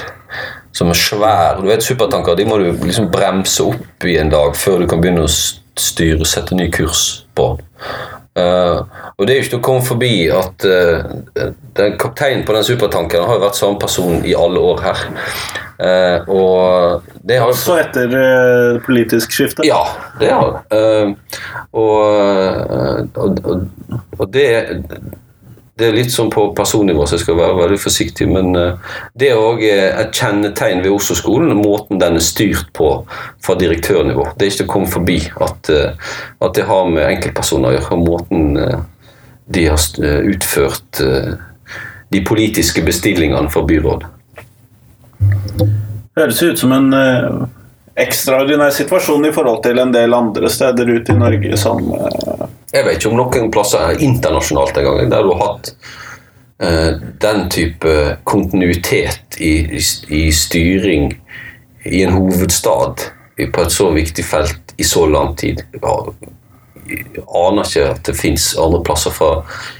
som 0.75 0.91
er 0.91 0.99
svær. 0.99 1.61
Du 1.61 1.69
vet 1.69 1.85
Supertanker 1.85 2.35
de 2.35 2.47
må 2.49 2.59
du 2.59 2.67
liksom 2.83 3.07
bremse 3.13 3.63
opp 3.63 4.07
i 4.07 4.17
en 4.19 4.31
dag 4.33 4.51
før 4.59 4.83
du 4.83 4.89
kan 4.91 4.99
begynne 4.99 5.23
å 5.23 5.31
styre, 5.79 6.19
og 6.19 6.27
sette 6.27 6.57
ny 6.57 6.67
kurs 6.73 7.23
på. 7.37 7.53
Uh, 8.35 8.83
og 9.15 9.23
det 9.23 9.31
er 9.31 9.39
jo 9.39 9.45
ikke 9.45 9.55
til 9.55 9.61
å 9.61 9.67
komme 9.69 9.87
forbi 9.87 10.13
at 10.35 10.67
uh, 10.67 11.47
den 11.79 11.95
kapteinen 11.99 12.43
på 12.43 12.59
den 12.59 12.67
supertankeren 12.67 13.31
har 13.31 13.39
jo 13.39 13.47
vært 13.47 13.63
samme 13.63 13.79
person 13.79 14.19
i 14.27 14.35
alle 14.35 14.67
år 14.73 14.83
her. 14.83 15.07
Uh, 15.79 16.27
og 16.27 17.05
det 17.23 17.37
har 17.39 17.53
Også 17.53 17.77
etter 17.79 18.11
uh, 18.11 18.81
politisk 18.83 19.31
skifte? 19.31 19.63
Ja, 19.63 19.79
det 20.19 20.33
har 20.33 20.57
det. 20.57 20.75
Uh, 20.75 21.13
og, 21.71 23.13
og, 23.15 23.39
og, 24.17 24.25
det, 24.33 24.43
det 25.79 25.87
er 25.87 25.95
litt 25.95 26.11
sånn 26.11 26.33
på 26.33 26.49
personnivå, 26.57 27.05
så 27.07 27.15
jeg 27.15 27.23
skal 27.23 27.39
være 27.39 27.55
veldig 27.61 27.79
forsiktig. 27.79 28.27
Men 28.27 28.51
det 28.51 29.31
er 29.31 29.39
òg 29.39 29.63
et 29.63 30.11
kjennetegn 30.19 30.83
ved 30.83 30.91
Oslo-skolen, 30.97 31.55
måten 31.61 32.01
den 32.01 32.19
er 32.19 32.27
styrt 32.27 32.73
på 32.75 32.91
fra 33.45 33.55
direktørnivå. 33.61 34.33
Det 34.35 34.49
er 34.49 34.55
ikke 34.57 34.67
å 34.67 34.73
komme 34.75 34.91
forbi 34.91 35.21
at, 35.47 35.71
at 35.71 36.59
det 36.59 36.67
har 36.67 36.91
med 36.91 37.07
enkeltpersoner 37.07 37.71
å 37.71 37.77
gjøre, 37.77 38.01
måten 38.03 38.59
de 39.49 39.67
har 39.69 39.79
utført 40.33 41.03
de 42.09 42.25
politiske 42.27 42.83
bestillingene 42.83 43.53
for 43.53 43.69
byrådet. 43.69 44.18
Høres 46.17 46.41
ut 46.43 46.59
som 46.59 46.73
en 46.75 46.93
eh, 46.93 47.27
ekstraordinær 47.99 48.73
situasjon 48.75 49.27
i 49.27 49.33
forhold 49.35 49.61
til 49.63 49.79
en 49.81 49.93
del 49.93 50.15
andre 50.15 50.49
steder 50.51 50.89
ute 50.89 51.13
i 51.13 51.19
Norge 51.19 51.59
som 51.59 51.81
eh... 51.95 52.45
Jeg 52.69 52.85
vet 52.85 52.99
ikke 52.99 53.09
om 53.09 53.17
noen 53.17 53.49
plasser 53.53 53.97
internasjonalt 54.05 54.77
engang 54.77 55.09
der 55.09 55.25
du 55.25 55.31
har 55.33 55.41
hatt 55.45 55.71
eh, 56.61 56.91
den 57.23 57.47
type 57.49 57.95
kontinuitet 58.29 59.39
i, 59.39 59.53
i, 59.79 59.81
i, 60.13 60.23
styring 60.35 61.09
i 61.89 62.03
en 62.03 62.13
hovedstad 62.13 63.07
på 63.39 63.63
et 63.63 63.73
så 63.73 63.89
viktig 63.95 64.25
felt 64.27 64.75
i 64.77 64.85
så 64.85 65.05
lang 65.07 65.33
tid. 65.39 65.63
Jeg 65.73 67.23
aner 67.25 67.65
ikke 67.65 67.87
at 67.93 68.03
det 68.05 68.17
fins 68.19 68.51
andre 68.59 68.83
plasser 68.85 69.15
fra 69.15 69.31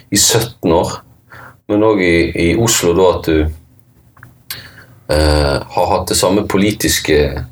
i 0.10 0.18
17 0.18 0.72
år, 0.74 0.94
men 1.70 1.86
òg 1.86 2.02
i, 2.02 2.16
i 2.32 2.50
Oslo 2.58 2.96
da 2.98 3.10
at 3.18 3.28
du 3.28 3.59
har 5.10 5.88
hatt 5.90 6.12
det 6.12 6.18
samme 6.20 6.44
politiske 6.46 7.16
partien 7.30 7.48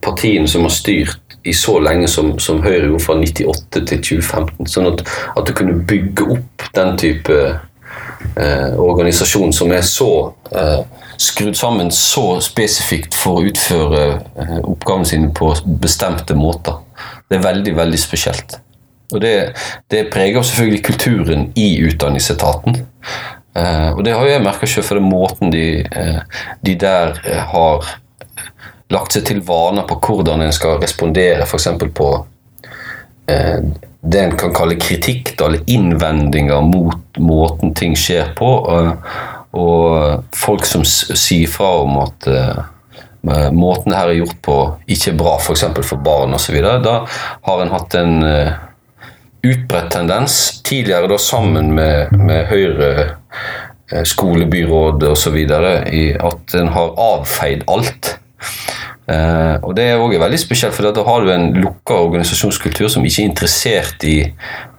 partiene 0.00 0.48
som 0.48 0.62
har 0.62 0.70
styrt 0.70 1.20
i 1.44 1.52
så 1.52 1.78
lenge 1.80 2.08
som, 2.08 2.38
som 2.38 2.62
Høyre 2.64 2.88
gjorde 2.88 3.04
fra 3.04 3.16
98 3.20 3.84
til 3.88 4.02
2015. 4.08 4.68
Sånn 4.68 4.88
at, 4.90 5.04
at 5.36 5.46
du 5.46 5.52
kunne 5.56 5.80
bygge 5.88 6.26
opp 6.36 6.66
den 6.76 6.96
type 7.00 7.36
eh, 7.44 8.70
organisasjon 8.80 9.52
som 9.52 9.72
er 9.72 9.84
så 9.84 10.10
eh, 10.52 10.80
skrudd 11.20 11.56
sammen 11.56 11.92
så 11.94 12.40
spesifikt 12.44 13.16
for 13.16 13.40
å 13.40 13.48
utføre 13.50 14.04
eh, 14.12 14.58
oppgavene 14.62 15.08
sine 15.08 15.32
på 15.36 15.52
bestemte 15.80 16.36
måter. 16.36 16.80
Det 17.28 17.38
er 17.38 17.48
veldig, 17.48 17.76
veldig 17.76 18.00
spesielt. 18.00 18.58
Og 19.12 19.20
det, 19.20 19.34
det 19.92 20.08
preger 20.12 20.42
selvfølgelig 20.42 20.84
kulturen 20.84 21.48
i 21.60 21.68
utdanningsetaten. 21.84 22.80
Uh, 23.54 23.94
og 23.94 24.02
det 24.02 24.16
har 24.16 24.26
jeg 24.26 24.42
merka 24.42 24.66
sjøl, 24.66 24.82
for 24.82 24.98
den 24.98 25.06
måten 25.06 25.52
de, 25.54 25.84
uh, 25.86 26.46
de 26.66 26.74
der 26.80 27.14
uh, 27.22 27.42
har 27.52 27.92
lagt 28.90 29.14
seg 29.14 29.28
til 29.28 29.42
vaner 29.46 29.86
på 29.86 30.00
hvordan 30.02 30.42
en 30.42 30.54
skal 30.54 30.80
respondere 30.82 31.46
f.eks. 31.46 31.70
på 31.94 32.08
det 33.24 34.20
en 34.20 34.34
kan 34.36 34.52
kalle 34.52 34.76
kritikk, 34.76 35.30
eller 35.40 35.62
innvendinger 35.72 36.60
mot 36.60 37.16
måten 37.16 37.72
ting 37.74 37.94
skjer 37.96 38.34
på. 38.36 38.50
og 39.56 40.26
folk 40.36 40.68
som 40.68 40.84
sier 40.84 41.48
fra 41.48 41.70
om 41.86 41.96
at 42.02 42.28
måten 43.56 43.94
det 43.94 43.96
her 43.96 44.12
er 44.12 44.18
gjort 44.18 44.36
på, 44.44 44.58
ikke 44.84 45.14
er 45.14 45.18
bra 45.22 45.32
f.eks. 45.40 45.64
For, 45.64 45.88
for 45.94 46.04
barn 46.04 46.36
osv. 46.36 46.60
Da 46.84 46.98
har 47.48 47.64
en 47.64 47.72
hatt 47.72 47.96
en 47.96 48.14
utbredt 49.44 49.92
tendens, 49.94 50.38
tidligere 50.66 51.10
da 51.12 51.18
sammen 51.20 51.72
med, 51.76 52.14
med 52.18 52.46
Høyre 52.50 52.90
eh, 53.04 54.04
skolebyråd 54.08 55.04
osv. 55.10 55.38
i 55.38 56.04
at 56.16 56.58
en 56.58 56.72
har 56.74 56.94
avfeid 57.10 57.66
alt. 57.70 58.14
Eh, 59.04 59.56
og 59.60 59.74
det 59.76 59.84
er 59.90 60.00
også 60.00 60.20
veldig 60.22 60.38
spesielt, 60.40 60.76
for 60.76 60.88
da 60.88 61.04
har 61.04 61.24
du 61.24 61.32
en 61.34 61.50
lukka 61.58 61.98
organisasjonskultur 62.06 62.88
som 62.88 63.04
ikke 63.04 63.20
er 63.20 63.28
interessert 63.28 64.06
i 64.08 64.16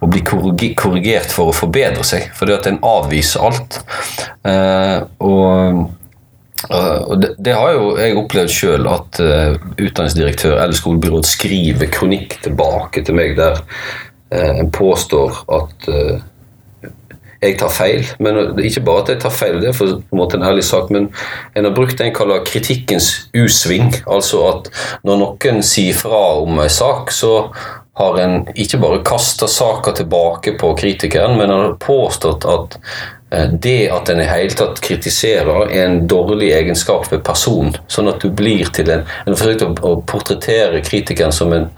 å 0.02 0.08
bli 0.10 0.24
korrigert 0.26 1.30
for 1.30 1.52
å 1.52 1.54
forbedre 1.54 2.02
seg, 2.06 2.32
fordi 2.34 2.56
at 2.56 2.66
en 2.70 2.82
avviser 2.86 3.46
alt. 3.46 3.80
Eh, 4.46 4.98
og 5.22 5.86
Uh, 6.72 7.02
og 7.12 7.20
det, 7.20 7.28
det 7.44 7.52
har 7.54 7.74
jo 7.76 7.90
jeg 8.00 8.16
opplevd 8.16 8.50
sjøl, 8.50 8.86
at 8.90 9.18
uh, 9.20 9.58
utdanningsdirektør 9.76 10.56
eller 10.56 10.74
skolebyråd 10.74 11.28
skriver 11.28 11.90
kronikk 11.92 12.38
tilbake 12.42 13.04
til 13.06 13.18
meg 13.18 13.36
der 13.38 13.60
en 14.34 14.70
påstår 14.74 15.36
at 15.54 15.86
jeg 17.44 17.58
tar 17.60 17.70
feil. 17.70 18.06
Men 18.18 18.58
ikke 18.58 18.82
bare 18.82 19.04
at 19.04 19.12
jeg 19.12 19.22
tar 19.22 19.34
feil, 19.34 19.60
det 19.62 19.70
er 19.70 19.76
for, 19.76 20.00
på 20.00 20.16
en 20.16 20.20
måte 20.20 20.38
en 20.38 20.46
ærlig 20.48 20.64
sak, 20.66 20.90
men 20.90 21.10
en 21.54 21.68
har 21.68 21.74
brukt 21.76 21.98
det 21.98 22.08
en 22.08 22.16
kaller 22.16 22.42
kritikkens 22.48 23.28
U-sving. 23.36 23.92
Altså 24.02 24.42
at 24.48 24.70
når 25.06 25.20
noen 25.22 25.62
sier 25.66 25.94
fra 25.94 26.22
om 26.42 26.58
en 26.58 26.72
sak, 26.72 27.14
så 27.14 27.52
har 27.96 28.18
en 28.20 28.40
ikke 28.58 28.80
bare 28.82 29.04
kasta 29.06 29.46
saka 29.48 29.94
tilbake 29.96 30.56
på 30.60 30.74
kritikeren, 30.76 31.38
men 31.38 31.54
har 31.54 31.78
påstått 31.80 32.44
at 32.50 32.80
Eh, 33.30 33.48
det 33.50 33.88
at 33.90 34.08
en 34.08 34.20
i 34.22 34.26
hele 34.28 34.54
tatt 34.54 34.80
kritiserer, 34.84 35.64
er 35.66 35.88
en 35.88 36.04
dårlig 36.08 36.52
egenskap 36.54 37.08
ved 37.10 37.24
personen. 37.26 37.74
Sånn 37.90 38.10
at 38.10 38.22
du 38.22 38.30
blir 38.30 38.70
til 38.74 38.92
en 38.92 39.02
En 39.02 39.32
har 39.32 39.40
forsøkt 39.40 39.82
å 39.82 39.96
portrettere 40.06 40.82
kritikeren 40.86 41.34
som 41.34 41.52
en, 41.52 41.70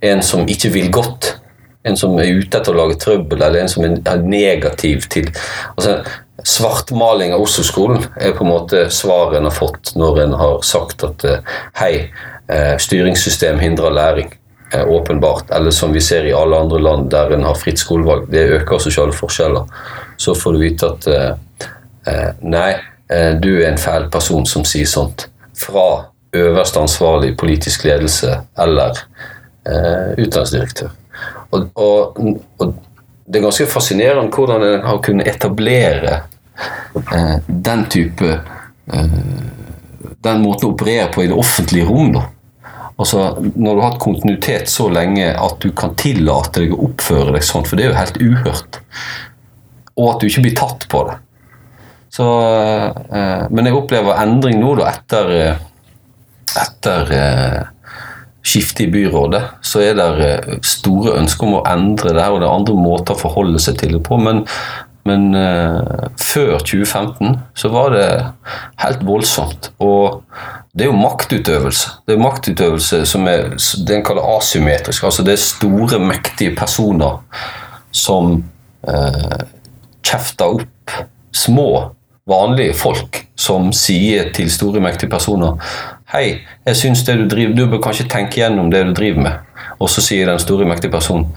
en, 0.00 0.22
som 0.22 0.46
ikke 0.48 0.70
vil 0.70 0.90
godt. 0.94 1.36
En 1.84 1.96
som 1.98 2.18
er 2.20 2.30
ute 2.30 2.58
etter 2.58 2.74
å 2.74 2.78
lage 2.78 2.98
trøbbel, 3.02 3.42
eller 3.42 3.62
en 3.62 3.70
som 3.70 3.86
er 3.86 4.20
negativ 4.22 5.08
til 5.10 5.30
altså, 5.76 6.02
Svartmaling 6.42 7.30
av 7.36 7.42
Oslo-skolen 7.44 8.00
er 8.18 8.32
på 8.34 8.42
en 8.42 8.50
måte 8.50 8.86
svaret 8.90 9.36
en 9.38 9.46
har 9.46 9.54
fått 9.54 9.92
når 9.94 10.16
en 10.24 10.32
har 10.40 10.56
sagt 10.66 11.04
at 11.06 11.22
eh, 11.28 11.52
hei, 11.78 11.92
eh, 12.50 12.72
styringssystem 12.82 13.60
hindrer 13.62 13.94
læring. 13.94 14.32
Åpenbart. 14.72 15.50
Eller 15.52 15.70
som 15.70 15.92
vi 15.92 16.00
ser 16.00 16.24
i 16.24 16.32
alle 16.32 16.56
andre 16.56 16.78
land 16.80 17.10
der 17.12 17.34
en 17.36 17.44
har 17.44 17.58
fritt 17.60 17.78
skolevalg. 17.78 18.30
Det 18.32 18.46
øker 18.56 18.80
sosiale 18.80 19.12
forskjeller 19.12 19.68
så 20.22 20.34
får 20.34 20.52
du 20.52 20.58
vite 20.62 20.88
at 20.88 21.06
eh, 21.10 21.68
eh, 22.06 22.30
nei, 22.40 22.70
eh, 23.10 23.32
du 23.42 23.50
er 23.58 23.72
en 23.72 23.80
fæl 23.80 24.08
person 24.12 24.46
som 24.46 24.64
sier 24.68 24.88
sånt. 24.88 25.26
Fra 25.58 25.86
øverste 26.32 26.80
ansvarlig 26.80 27.34
politisk 27.38 27.84
ledelse 27.84 28.38
eller 28.64 29.02
eh, 29.68 30.14
utdanningsdirektør. 30.16 30.94
Og, 31.52 31.68
og, 31.76 32.20
og, 32.58 32.74
det 33.26 33.38
er 33.38 33.46
ganske 33.46 33.68
fascinerende 33.70 34.32
hvordan 34.34 34.64
en 34.66 34.86
har 34.86 35.00
kunnet 35.04 35.28
etablere 35.30 36.14
eh, 36.18 37.34
den 37.46 37.84
type 37.92 38.28
eh, 38.28 39.18
Den 40.22 40.42
måten 40.42 40.68
å 40.68 40.72
operere 40.74 41.08
på 41.14 41.24
i 41.24 41.28
det 41.30 41.38
offentlige 41.38 41.86
rom. 41.88 42.12
da. 42.14 42.22
Altså, 42.96 43.24
Når 43.40 43.74
du 43.74 43.80
har 43.80 43.88
hatt 43.90 44.02
kontinuitet 44.02 44.70
så 44.70 44.86
lenge 44.92 45.32
at 45.34 45.58
du 45.62 45.72
kan 45.74 45.96
tillate 45.98 46.62
deg 46.62 46.74
å 46.76 46.84
oppføre 46.86 47.34
deg 47.34 47.46
sånn, 47.46 47.66
for 47.66 47.78
det 47.78 47.86
er 47.86 47.92
jo 47.92 47.98
helt 47.98 48.20
uhørt 48.22 48.82
og 49.98 50.08
at 50.08 50.22
du 50.22 50.28
ikke 50.28 50.46
blir 50.46 50.56
tatt 50.56 50.86
på 50.90 51.04
det. 51.08 51.18
Så, 52.12 52.26
eh, 53.16 53.44
men 53.50 53.68
jeg 53.68 53.76
opplever 53.76 54.20
endring 54.20 54.60
nå, 54.60 54.74
da, 54.80 54.90
etter, 54.92 55.30
eh, 55.36 55.62
etter 56.60 57.12
skiftet 58.42 58.86
i 58.86 58.90
byrådet. 58.90 59.42
Så 59.62 59.82
er 59.82 59.96
det 59.98 60.08
eh, 60.26 60.54
store 60.66 61.16
ønsker 61.20 61.48
om 61.48 61.58
å 61.60 61.66
endre 61.70 62.14
det 62.14 62.22
her, 62.22 62.34
og 62.34 62.42
det 62.42 62.48
er 62.48 62.56
andre 62.56 62.78
måter 62.78 63.14
å 63.14 63.22
forholde 63.22 63.62
seg 63.62 63.78
til 63.80 63.96
det 63.96 64.02
på. 64.06 64.18
Men, 64.20 64.42
men 65.08 65.30
uh, 65.34 66.10
før 66.22 66.60
2015 66.62 67.38
så 67.58 67.70
var 67.74 67.94
det 67.94 68.08
helt 68.82 69.06
voldsomt. 69.06 69.72
Og 69.82 70.22
det 70.72 70.86
er 70.86 70.92
jo 70.92 70.98
maktutøvelse. 70.98 71.96
Det 72.06 72.14
er 72.14 72.22
maktutøvelse 72.22 73.02
som 73.08 73.26
er 73.30 73.50
det 73.58 73.96
en 73.96 74.06
kaller 74.06 74.28
asymmetrisk. 74.36 75.04
Altså 75.08 75.26
det 75.26 75.34
er 75.34 75.42
store, 75.42 75.98
mektige 76.02 76.54
personer 76.58 77.18
som 77.92 78.38
uh, 78.88 79.42
kjefter 80.06 80.62
opp 80.62 80.96
små, 81.32 81.68
vanlige 82.28 82.74
folk 82.78 83.18
som 83.38 83.72
sier 83.74 84.30
til 84.34 84.50
store, 84.52 84.82
mektige 84.82 85.10
personer 85.10 85.58
Hei, 86.12 86.42
jeg 86.66 86.76
syns 86.76 87.02
det 87.06 87.16
du 87.18 87.24
driver 87.30 87.56
Du 87.56 87.64
bør 87.72 87.82
kanskje 87.86 88.08
tenke 88.10 88.42
gjennom 88.42 88.70
det 88.70 88.82
du 88.86 88.92
driver 88.94 89.22
med. 89.24 89.62
Og 89.80 89.90
så 89.90 90.04
sier 90.04 90.28
den 90.28 90.42
store, 90.42 90.68
mektige 90.68 90.92
personen 90.92 91.30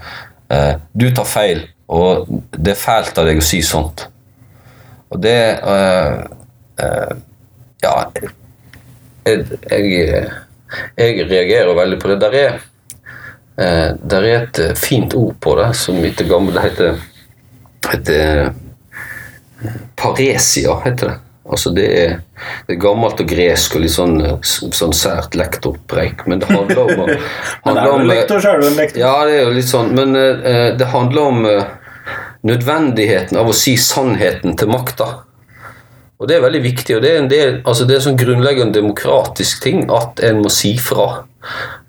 eh, 0.52 0.76
Du 0.92 1.08
tar 1.16 1.26
feil, 1.28 1.64
og 1.88 2.28
det 2.52 2.74
er 2.74 2.80
fælt 2.80 3.18
av 3.18 3.26
deg 3.28 3.40
å 3.40 3.46
si 3.46 3.62
sånt. 3.64 4.06
Og 5.10 5.22
det 5.22 5.38
eh, 5.56 6.12
eh, 6.84 7.14
Ja, 7.82 7.94
jeg, 9.26 9.42
jeg, 9.70 10.28
jeg, 10.96 11.26
reagerer 11.30 11.74
veldig 11.76 11.98
på 12.02 12.08
det. 12.10 12.16
Der 12.22 12.36
er, 12.40 12.54
der 13.56 14.24
er 14.26 14.36
et 14.44 14.78
fint 14.78 15.14
ord 15.14 15.34
på 15.42 15.54
det, 15.58 15.68
som 15.78 15.98
etter 16.04 16.28
gammel 16.30 16.56
heter 16.62 17.00
heter 17.86 18.52
Paresia, 19.96 20.80
heter 20.84 21.12
det. 21.12 21.16
Altså 21.46 21.70
det 21.70 21.86
er, 21.86 22.14
det 22.66 22.74
er, 22.74 22.78
gammelt 22.82 23.20
og 23.22 23.28
gresk 23.30 23.76
og 23.78 23.84
litt 23.84 23.94
sånn, 23.94 24.16
sånn 24.42 24.94
sært 24.96 25.36
lektorpreik. 25.38 26.24
Men 26.26 26.42
det 26.42 26.50
handler 26.50 26.80
om, 26.82 27.12
handler 27.68 28.08
lektor, 28.08 28.42
så 28.42 28.54
er 28.54 28.62
du 28.62 28.66
en 28.66 28.78
lektor. 28.80 29.02
Ja, 29.04 29.14
det 29.28 29.36
er 29.36 29.44
jo 29.46 29.54
litt 29.54 29.70
sånn. 29.70 29.92
Men 29.94 30.18
uh, 30.18 30.72
det 30.78 30.90
handler 30.90 31.30
om 31.30 31.46
uh, 31.46 31.62
nødvendigheten 32.46 33.38
av 33.38 33.52
å 33.52 33.54
si 33.56 33.76
sannheten 33.78 34.58
til 34.58 34.72
makta. 34.74 35.12
Og 36.16 36.28
det 36.28 36.38
er 36.38 36.44
veldig 36.46 36.62
viktig. 36.64 36.96
og 36.96 37.02
Det 37.04 37.12
er 37.12 37.22
en 37.22 37.30
del, 37.30 37.56
altså 37.62 37.86
det 37.86 37.94
er 37.94 38.02
en 38.02 38.08
sånn 38.10 38.20
grunnleggende 38.20 38.78
demokratisk 38.80 39.62
ting 39.62 39.86
at 39.92 40.22
en 40.26 40.42
må 40.42 40.52
si 40.52 40.74
fra. 40.80 41.26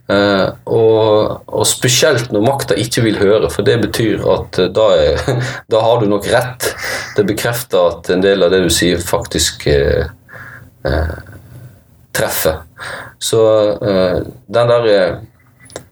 Uh, 0.08 0.54
og, 0.72 1.42
og, 1.52 1.66
spesielt 1.68 2.30
når 2.32 2.46
makta 2.46 2.76
ikke 2.80 3.02
vil 3.04 3.18
høre, 3.20 3.50
for 3.52 3.68
det 3.68 3.76
betyr 3.82 4.22
at 4.32 4.60
uh, 4.62 4.70
da, 4.72 4.86
er, 4.96 5.42
da, 5.74 5.82
har 5.84 6.00
du 6.00 6.08
nok 6.08 6.30
rett. 6.32 6.70
Det 7.18 7.26
bekrefter 7.28 7.90
at 7.92 8.12
en 8.16 8.24
del 8.24 8.46
av 8.46 8.54
det 8.54 8.62
du 8.64 8.70
sier, 8.72 9.04
faktisk 9.04 9.68
uh, 9.68 10.08
treffer. 12.16 12.64
Så 13.20 13.40
den 13.82 14.70
der 14.70 14.86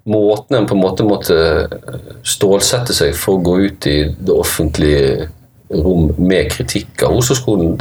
måten 0.05 0.55
en 0.55 0.67
på 0.69 0.75
en 0.77 0.81
måte 0.81 1.05
måtte 1.05 1.37
stålsette 2.25 2.93
seg 2.93 3.15
for 3.17 3.35
å 3.35 3.43
gå 3.43 3.55
ut 3.65 3.87
i 3.89 3.95
det 4.13 4.33
offentlige 4.33 5.27
rom 5.73 6.11
med 6.17 6.51
kritikk 6.53 7.03
av 7.07 7.15
Oslo-skolen. 7.17 7.77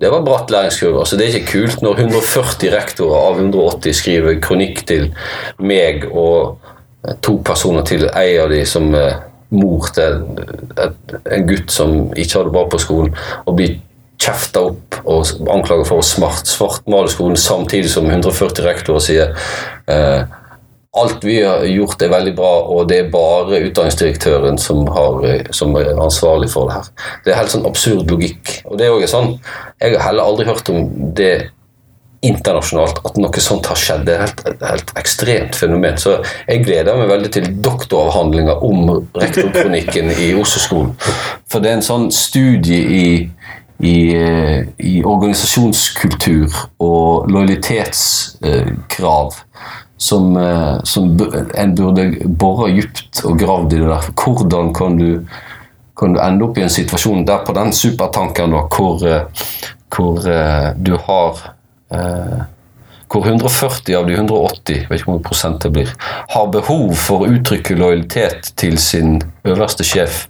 Det 0.00 0.10
var 0.12 0.24
bratt 0.26 0.52
læringskurve. 0.54 1.02
Altså, 1.02 1.18
det 1.18 1.26
er 1.26 1.38
ikke 1.38 1.52
kult 1.52 1.82
når 1.82 2.04
140 2.06 2.74
rektorer 2.74 3.16
av 3.30 3.40
180 3.42 3.96
skriver 4.00 4.40
kronikk 4.44 4.84
til 4.88 5.08
meg 5.58 6.06
og 6.10 6.60
to 7.24 7.38
personer 7.44 7.86
til. 7.88 8.06
En 8.08 8.44
av 8.44 8.52
de 8.52 8.62
som 8.68 8.92
er 8.94 9.18
mor 9.54 9.90
til 9.94 10.22
en 11.30 11.48
gutt 11.48 11.74
som 11.74 11.96
ikke 12.14 12.38
hadde 12.38 12.48
det 12.48 12.54
bra 12.56 12.64
på 12.70 12.80
skolen, 12.82 13.12
og 13.44 13.58
blir 13.58 13.76
kjefta 14.24 14.62
opp 14.70 15.00
og 15.04 15.50
anklaga 15.52 15.84
for 15.86 16.00
å 16.00 16.06
smart, 16.06 16.48
svartmale 16.48 17.10
skolen, 17.12 17.38
samtidig 17.38 17.90
som 17.92 18.08
140 18.08 18.66
rektorer 18.66 19.04
sier 19.04 19.34
eh, 19.90 20.24
alt 20.94 21.24
vi 21.26 21.40
har 21.42 21.64
gjort 21.66 22.02
er 22.02 22.12
veldig 22.12 22.34
bra, 22.38 22.52
og 22.70 22.86
det 22.90 23.00
er 23.00 23.12
bare 23.12 23.62
utdanningsdirektøren 23.66 24.58
som, 24.62 24.84
har, 24.94 25.24
som 25.54 25.74
er 25.80 25.90
ansvarlig 25.94 26.50
for 26.52 26.70
det 26.70 26.78
her. 26.78 26.86
Det 27.24 27.32
er 27.32 27.40
helt 27.40 27.54
sånn 27.54 27.66
absurd 27.66 28.10
logikk. 28.10 28.60
Og 28.68 28.78
det 28.78 28.86
er 28.86 28.94
også 28.94 29.16
sånn, 29.16 29.30
Jeg 29.82 29.96
har 29.96 30.06
heller 30.08 30.30
aldri 30.30 30.44
hørt 30.46 30.70
om 30.70 30.78
det 31.18 31.34
internasjonalt 32.24 33.02
at 33.04 33.18
noe 33.20 33.40
sånt 33.42 33.66
har 33.68 33.78
skjedd. 33.78 34.06
Det 34.06 34.14
er 34.14 34.22
et 34.24 34.44
helt, 34.46 34.62
helt 34.70 34.90
ekstremt 35.00 35.54
fenomen. 35.58 35.96
Så 36.00 36.10
jeg 36.46 36.64
gleder 36.64 36.98
meg 36.98 37.08
veldig 37.10 37.30
til 37.36 37.46
doktoravhandlinga 37.64 38.54
om 38.64 38.78
rektorkronikken 39.18 40.06
i 40.14 40.34
Oslo-skolen. 40.40 40.92
For 41.50 41.58
det 41.60 41.68
er 41.70 41.76
en 41.80 41.90
sånn 41.90 42.06
studie 42.14 42.82
i 43.02 43.06
i, 43.84 44.16
i, 44.78 45.02
organisasjonskultur 45.04 46.48
og 46.80 47.28
lojalitetskrav 47.28 49.34
som, 50.04 50.36
eh, 50.36 50.82
som 50.84 51.04
en 51.54 51.74
burde 51.74 52.10
bore 52.26 52.70
dypt 52.76 53.22
og 53.24 53.38
gravd 53.40 53.72
i 53.72 53.82
det 53.82 53.88
der. 53.88 54.08
Hvordan 54.20 54.72
kan 54.76 54.98
du, 55.00 55.24
kan 55.96 56.12
du 56.14 56.20
ende 56.20 56.44
opp 56.44 56.58
i 56.58 56.64
en 56.66 56.72
situasjon 56.72 57.24
der 57.28 57.44
på 57.46 57.54
den 57.56 57.72
supertankeren 57.72 58.52
da, 58.52 58.64
hvor, 58.68 59.06
eh, 59.08 59.46
hvor 59.94 60.26
uh, 60.26 60.72
du 60.76 60.96
har 61.06 61.44
hvor 63.12 63.26
140 63.28 63.94
av 63.94 64.08
de 64.08 64.16
180 64.16 64.88
vet 64.88 64.96
ikke 64.98 65.12
hvor 65.12 65.20
prosent 65.22 65.62
det 65.62 65.70
blir, 65.70 65.90
har 66.32 66.48
behov 66.50 66.96
for 66.98 67.22
å 67.22 67.28
uttrykke 67.30 67.76
lojalitet 67.78 68.48
til 68.58 68.74
sin 68.82 69.20
øverste 69.46 69.86
sjef 69.86 70.24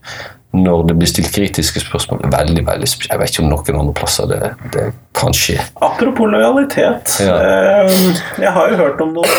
når 0.55 0.87
det 0.89 0.95
blir 0.99 1.11
stilt 1.11 1.33
kritiske 1.35 1.83
spørsmål. 1.83 2.23
Veldig, 2.33 2.63
veldig 2.67 2.89
Jeg 3.09 3.21
vet 3.21 3.33
ikke 3.33 3.43
om 3.45 3.51
noen 3.51 3.81
andre 3.81 3.95
plasser 3.99 4.29
det, 4.31 4.51
det 4.75 4.87
kan 5.17 5.35
skje. 5.35 5.59
Apropos 5.83 6.31
lojalitet. 6.31 7.17
Ja. 7.25 7.37
Eh, 7.43 7.95
jeg 8.43 8.53
har 8.55 8.71
jo 8.71 8.79
hørt 8.79 9.03
om 9.03 9.15
noen 9.17 9.33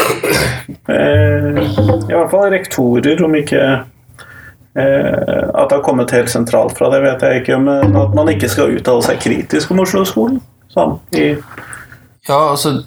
eh, 0.91 1.61
I 1.61 2.13
hvert 2.13 2.34
fall 2.34 2.49
rektorer, 2.53 3.24
om 3.26 3.38
ikke 3.39 3.63
eh, 3.63 5.45
At 5.55 5.72
det 5.72 5.78
har 5.78 5.86
kommet 5.86 6.13
helt 6.16 6.32
sentralt 6.32 6.76
fra 6.78 6.91
det, 6.93 7.01
vet 7.05 7.24
jeg 7.24 7.43
ikke. 7.43 7.61
Men 7.63 7.95
at 8.01 8.16
man 8.18 8.32
ikke 8.34 8.51
skal 8.51 8.76
uttale 8.76 9.05
seg 9.05 9.24
kritisk 9.24 9.72
om 9.72 9.84
Oslo-skolen. 9.86 10.41
Sånn 10.76 10.97
Ja, 11.16 12.39
altså 12.51 12.82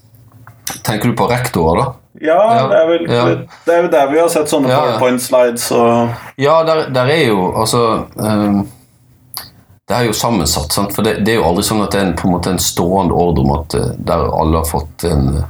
Tenker 0.86 1.10
du 1.10 1.16
på 1.18 1.26
rektorer, 1.30 1.82
da? 1.82 2.05
Ja, 2.24 2.68
det 2.70 2.78
er 2.78 2.86
vel 2.88 3.04
ja. 3.10 3.24
det 3.66 3.74
er 3.74 3.82
vel 3.84 3.90
der 3.92 4.08
vi 4.12 4.20
har 4.20 4.30
sett 4.32 4.50
sånne 4.50 4.70
Ja, 4.70 4.78
powerpoint-slides 4.84 5.68
og 5.76 6.40
Ja, 6.40 6.60
der, 6.68 6.86
der 6.94 7.12
er 7.12 7.24
jo 7.28 7.50
altså 7.56 7.82
um, 8.14 8.62
Det 9.86 9.94
er 9.96 10.08
jo 10.08 10.14
sammensatt. 10.16 10.72
Sant? 10.74 10.94
For 10.96 11.06
det, 11.06 11.20
det 11.26 11.34
er 11.34 11.40
jo 11.40 11.48
aldri 11.50 11.66
sånn 11.66 11.84
at 11.84 11.92
det 11.94 12.00
er 12.00 12.08
en, 12.08 12.16
på 12.18 12.26
en 12.26 12.36
måte 12.38 12.54
en 12.54 12.62
stående 12.62 13.14
ordre 13.14 13.44
om 13.44 13.52
at 13.60 13.76
eh, 13.78 13.92
der 14.08 14.24
alle 14.34 14.62
har 14.62 14.66
fått 14.70 15.06
en 15.06 15.44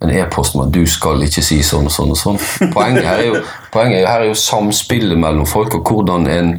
en 0.00 0.10
e-post 0.10 0.54
om 0.56 0.62
at 0.64 0.72
du 0.72 0.86
skal 0.88 1.20
ikke 1.26 1.42
si 1.44 1.58
sånn 1.64 1.88
og 1.88 1.92
sånn. 1.92 2.12
og 2.14 2.16
sånn. 2.16 2.38
Poenget 2.72 3.04
her 3.04 3.20
er 3.20 3.26
jo, 3.26 3.40
poenget 3.72 3.98
er 3.98 4.00
jo, 4.00 4.08
her 4.08 4.22
er 4.24 4.30
jo 4.30 4.38
samspillet 4.42 5.20
mellom 5.20 5.48
folk, 5.48 5.76
og 5.76 5.90
hvordan 5.90 6.24
en 6.32 6.54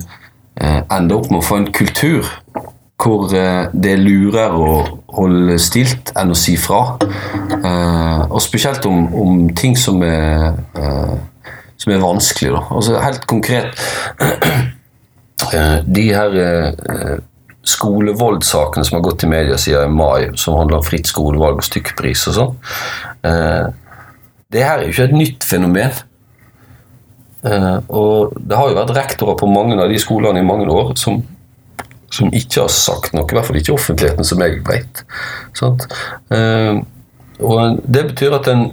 eh, 0.62 0.82
ender 0.94 1.18
opp 1.18 1.32
med 1.32 1.42
å 1.42 1.48
få 1.48 1.58
en 1.62 1.72
kultur 1.74 2.30
hvor 3.02 3.32
eh, 3.36 3.70
det 3.74 3.96
er 3.96 4.02
lurere 4.02 4.58
å 4.58 4.76
holde 5.18 5.58
stilt 5.62 6.14
enn 6.20 6.34
å 6.34 6.38
si 6.38 6.56
fra. 6.60 6.82
Eh, 7.02 8.22
og 8.28 8.42
spesielt 8.44 8.86
om, 8.90 9.08
om 9.18 9.42
ting 9.58 9.76
som 9.80 10.02
er, 10.06 10.54
eh, 10.78 11.18
som 11.82 11.94
er 11.94 12.04
vanskelig. 12.04 12.54
Da. 12.56 12.64
Altså 12.70 13.02
Helt 13.02 13.28
konkret 13.30 13.82
De 15.96 16.04
her 16.14 16.36
skolevoldsakene 17.66 18.86
som 18.86 19.00
har 19.00 19.04
gått 19.08 19.26
i 19.26 19.30
media 19.30 19.58
siden 19.60 19.90
i 19.90 19.96
mai, 19.98 20.30
som 20.40 20.60
handler 20.60 20.78
om 20.78 20.86
fritt 20.86 21.10
skolevalg 21.10 21.60
og 21.60 21.66
stykkpris 21.66 22.28
og 22.30 22.36
sånn, 22.38 22.54
det 24.54 24.64
her 24.64 24.78
er 24.78 24.86
jo 24.86 24.94
ikke 24.94 25.08
et 25.10 25.18
nytt 25.18 25.48
fenomen. 25.50 25.98
Og 27.90 28.38
det 28.38 28.58
har 28.58 28.70
jo 28.70 28.78
vært 28.78 28.96
rektorer 28.96 29.38
på 29.42 29.50
mange 29.50 29.80
av 29.82 29.90
de 29.92 30.00
skolene 30.02 30.44
i 30.44 30.48
mange 30.48 30.70
år 30.70 30.94
som, 31.02 31.20
som 32.12 32.32
ikke 32.36 32.66
har 32.66 32.72
sagt 32.74 33.16
noe, 33.16 33.28
i 33.30 33.38
hvert 33.38 33.48
fall 33.48 33.60
ikke 33.60 33.72
i 33.72 33.78
offentligheten, 33.78 34.28
som 34.28 34.44
jeg 34.44 34.62
vet. 34.68 35.04
Eh, 36.36 36.82
og 37.42 37.84
det 37.88 38.08
betyr 38.14 38.38
at 38.38 38.50
den 38.52 38.72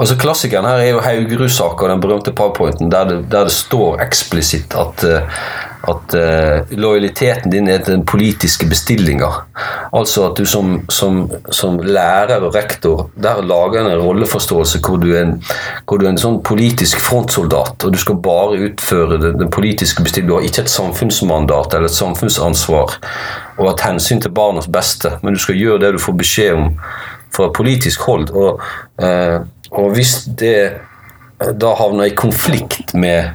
Altså 0.00 0.14
Klassikeren 0.16 0.64
her 0.64 0.80
er 0.80 0.94
jo 0.94 1.00
Haugerud-saka, 1.04 1.84
den 1.90 2.00
berømte 2.00 2.32
powerpointen, 2.32 2.88
der 2.88 3.04
det, 3.04 3.18
der 3.28 3.44
det 3.44 3.52
står 3.52 4.00
eksplisitt 4.00 4.72
at, 4.72 5.04
eh, 5.04 5.42
at 5.88 6.14
eh, 6.14 6.76
lojaliteten 6.78 7.50
din 7.50 7.68
er 7.68 7.78
til 7.82 7.96
den 7.96 8.04
politiske 8.06 8.66
bestillinga. 8.70 9.28
Altså 9.92 10.28
at 10.28 10.38
du 10.38 10.46
som, 10.46 10.76
som, 10.90 11.24
som 11.50 11.80
lærer 11.82 12.44
og 12.44 12.54
rektor 12.54 13.08
der 13.22 13.42
lager 13.42 13.82
en 13.82 14.02
rolleforståelse 14.04 14.78
hvor 14.86 15.00
du 15.02 15.08
er 15.12 15.24
en, 15.24 15.34
du 15.90 16.04
er 16.04 16.12
en 16.12 16.20
sånn 16.20 16.38
politisk 16.46 17.02
frontsoldat, 17.02 17.82
og 17.82 17.94
du 17.94 17.98
skal 17.98 18.20
bare 18.22 18.60
utføre 18.68 19.18
den, 19.22 19.40
den 19.42 19.50
politiske 19.50 20.04
bestillingen. 20.04 20.30
Du 20.30 20.38
har 20.38 20.46
ikke 20.46 20.66
et 20.66 20.72
samfunnsmandat 20.72 21.74
eller 21.74 21.90
et 21.90 21.98
samfunnsansvar 21.98 22.98
og 23.58 23.72
et 23.72 23.84
hensyn 23.86 24.22
til 24.22 24.34
barnas 24.34 24.70
beste, 24.70 25.16
men 25.22 25.34
du 25.34 25.42
skal 25.42 25.58
gjøre 25.58 25.82
det 25.82 25.96
du 25.96 26.02
får 26.02 26.18
beskjed 26.22 26.54
om 26.56 26.72
fra 27.32 27.50
politisk 27.54 28.06
hold. 28.06 28.30
Og, 28.30 28.62
eh, 29.02 29.38
og 29.72 29.94
hvis 29.96 30.18
det 30.38 30.56
da 31.58 31.72
havner 31.74 32.10
i 32.10 32.14
konflikt 32.14 32.92
med 32.94 33.32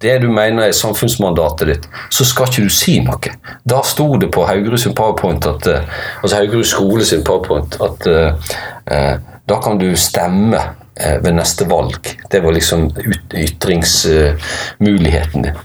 det 0.00 0.22
du 0.22 0.30
mener 0.32 0.62
er 0.64 0.72
samfunnsmandatet 0.76 1.68
ditt, 1.68 1.88
så 2.12 2.24
skal 2.24 2.46
ikke 2.48 2.62
du 2.64 2.70
si 2.72 3.00
noe. 3.04 3.30
Da 3.68 3.82
sto 3.86 4.16
det 4.20 4.30
på 4.34 4.46
Haugerud 4.48 4.80
sin 4.80 4.94
powerpoint, 4.96 5.46
at, 5.46 5.66
eh, 5.68 5.82
altså 6.22 6.36
Haugerud 6.38 6.64
skole 6.68 7.04
sin 7.04 7.24
powerpoint, 7.26 7.76
at 7.84 8.06
eh, 8.08 8.32
eh, 8.90 9.16
da 9.50 9.56
kan 9.60 9.78
du 9.80 9.96
stemme 9.98 10.60
eh, 10.96 11.24
ved 11.24 11.32
neste 11.36 11.64
valg. 11.68 12.16
Det 12.30 12.40
var 12.44 12.52
liksom 12.56 12.90
ytringsmuligheten 13.34 15.42
din. 15.48 15.56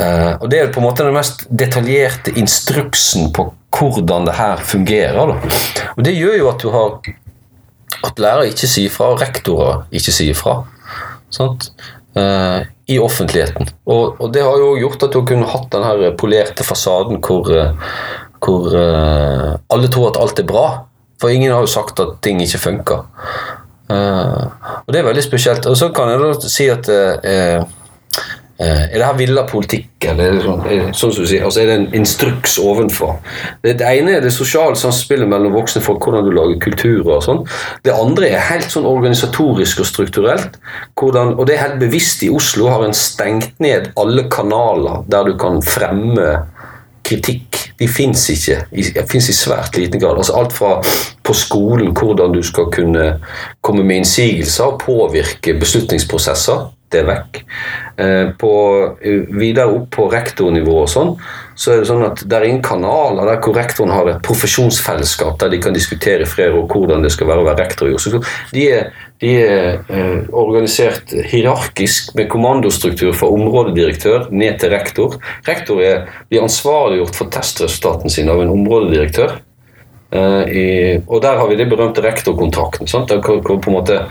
Eh, 0.00 0.32
og 0.40 0.50
Det 0.50 0.58
er 0.60 0.72
på 0.72 0.80
en 0.80 0.86
måte 0.88 1.04
den 1.06 1.14
mest 1.16 1.46
detaljerte 1.48 2.30
instruksen 2.36 3.32
på 3.32 3.52
hvordan 3.72 4.26
det 4.28 4.34
her 4.36 4.56
fungerer. 4.56 5.26
Da. 5.32 5.36
Og 5.96 6.04
Det 6.04 6.16
gjør 6.16 6.36
jo 6.38 6.48
at 6.52 6.62
du 6.62 6.70
har 6.70 6.88
at 8.02 8.18
lærere 8.18 8.48
ikke 8.50 8.66
sier 8.66 8.90
fra, 8.90 9.04
og 9.12 9.20
rektorer 9.22 9.84
ikke 9.94 10.12
sier 10.14 10.34
fra. 10.36 10.62
Sant? 11.32 11.70
Eh, 12.14 12.60
I 12.92 12.98
offentligheten. 13.00 13.68
Og, 13.88 14.20
og 14.20 14.32
det 14.34 14.42
har 14.44 14.58
jo 14.60 14.74
gjort 14.76 15.06
at 15.06 15.14
du 15.14 15.22
kunne 15.24 15.48
hatt 15.48 15.70
den 15.72 15.84
her 15.86 16.10
polerte 16.18 16.66
fasaden 16.66 17.22
hvor, 17.24 17.48
eh, 17.48 17.72
hvor 18.42 18.74
eh, 18.76 19.52
alle 19.72 19.88
tror 19.92 20.10
at 20.10 20.20
alt 20.20 20.42
er 20.42 20.48
bra. 20.48 20.66
For 21.22 21.32
ingen 21.32 21.54
har 21.54 21.62
jo 21.62 21.70
sagt 21.70 22.00
at 22.02 22.18
ting 22.24 22.42
ikke 22.42 22.60
funker. 22.60 23.04
Eh, 23.92 24.42
og 24.82 24.92
det 24.92 25.00
er 25.00 25.08
veldig 25.08 25.24
spesielt. 25.24 25.68
Og 25.70 25.78
så 25.78 25.88
kan 25.94 26.12
jeg 26.12 26.20
da 26.20 26.50
si 26.52 26.68
at 26.72 26.90
eh, 26.92 27.30
eh, 27.32 27.78
er 28.62 28.98
det 28.98 29.06
her 29.06 29.16
villa 29.18 29.42
politikk, 29.48 30.06
eller 30.10 30.36
er 30.36 30.42
sånn, 30.44 30.62
sånn 30.94 31.14
som 31.14 31.24
du 31.24 31.28
sier, 31.30 31.44
altså 31.46 31.62
er 31.62 31.70
det 31.70 31.76
en 31.80 31.86
instruks 31.98 32.58
ovenfra? 32.62 33.16
Det, 33.64 33.74
ene 33.88 34.16
er 34.18 34.24
det 34.24 34.32
sosiale 34.34 34.78
samspillet 34.78 35.30
mellom 35.30 35.56
voksne 35.56 35.82
folk, 35.84 36.04
hvordan 36.04 36.26
du 36.26 36.32
lager 36.36 36.60
kulturer 36.62 37.16
og 37.16 37.24
sånn. 37.26 37.42
Det 37.86 37.94
andre 37.96 38.32
er 38.34 38.46
helt 38.50 38.70
sånn 38.72 38.88
organisatorisk 38.88 39.82
og 39.82 39.88
strukturelt. 39.88 40.58
Hvordan, 40.98 41.34
og 41.36 41.48
det 41.48 41.56
er 41.56 41.64
helt 41.66 41.80
bevisst 41.82 42.22
i 42.26 42.30
Oslo 42.32 42.70
har 42.72 42.86
en 42.86 42.96
stengt 42.96 43.58
ned 43.62 43.92
alle 44.00 44.28
kanaler 44.32 45.02
der 45.10 45.30
du 45.30 45.36
kan 45.40 45.62
fremme 45.64 46.42
kritikk. 47.06 47.58
De 47.78 47.88
fins 47.90 48.28
ikke. 48.30 48.60
De 48.70 48.84
finnes 49.10 49.28
i 49.28 49.34
svært 49.34 49.76
liten 49.78 50.00
grad. 50.00 50.20
Altså 50.20 50.36
alt 50.38 50.54
fra 50.54 50.76
på 51.22 51.34
skolen, 51.34 51.92
hvordan 51.96 52.34
du 52.34 52.42
skal 52.46 52.70
kunne 52.74 53.16
komme 53.64 53.84
med 53.86 54.02
innsigelser 54.02 54.70
og 54.70 54.80
påvirke 54.82 55.56
beslutningsprosesser. 55.58 56.68
Det 56.92 57.02
vekk. 57.08 57.38
Eh, 57.96 58.26
på, 58.38 58.52
videre 59.32 59.70
opp 59.72 59.88
på 59.96 60.08
rektornivå 60.12 60.74
og 60.82 60.90
sånn, 60.90 61.14
så 61.56 61.72
er 61.72 61.82
det 61.82 61.88
sånn 61.88 62.04
at 62.06 62.22
det 62.24 62.36
er 62.36 62.46
ingen 62.48 62.64
kanaler 62.64 63.28
der 63.28 63.40
hvor 63.44 63.56
rektoren 63.56 63.92
har 63.92 64.08
et 64.10 64.22
profesjonsfellesskap 64.24 65.38
der 65.40 65.52
de 65.52 65.60
kan 65.62 65.76
diskutere 65.76 66.26
fred 66.28 66.56
og 66.56 66.72
hvordan 66.72 67.04
det 67.04 67.12
skal 67.14 67.28
være 67.30 67.44
å 67.44 67.46
være 67.48 67.64
rektor 67.64 67.90
i 67.90 67.96
Oslo. 67.96 68.22
De 68.52 68.66
er, 68.72 68.90
de 69.22 69.34
er 69.44 69.62
eh, 69.92 70.18
organisert 70.28 71.12
hierarkisk 71.32 72.12
med 72.18 72.30
kommandostruktur 72.32 73.14
fra 73.16 73.30
områdedirektør 73.32 74.28
ned 74.32 74.60
til 74.60 74.74
rektor. 74.74 75.16
Rektor 75.48 75.80
er, 75.84 76.04
blir 76.28 76.44
ansvarliggjort 76.44 77.16
for 77.20 77.32
testresultatene 77.32 78.12
sine 78.12 78.34
av 78.34 78.44
en 78.44 78.52
områdedirektør. 78.56 79.38
Eh, 80.12 80.42
i, 80.52 80.66
og 81.06 81.22
der 81.24 81.40
har 81.40 81.48
vi 81.48 81.56
de 81.56 81.68
berømte 81.68 82.04
rektorkontrakten. 82.04 82.90
sant? 82.90 83.08
Der 83.08 83.20
hvor, 83.24 83.40
hvor 83.40 83.60
på 83.62 83.72
en 83.72 83.78
måte 83.78 84.02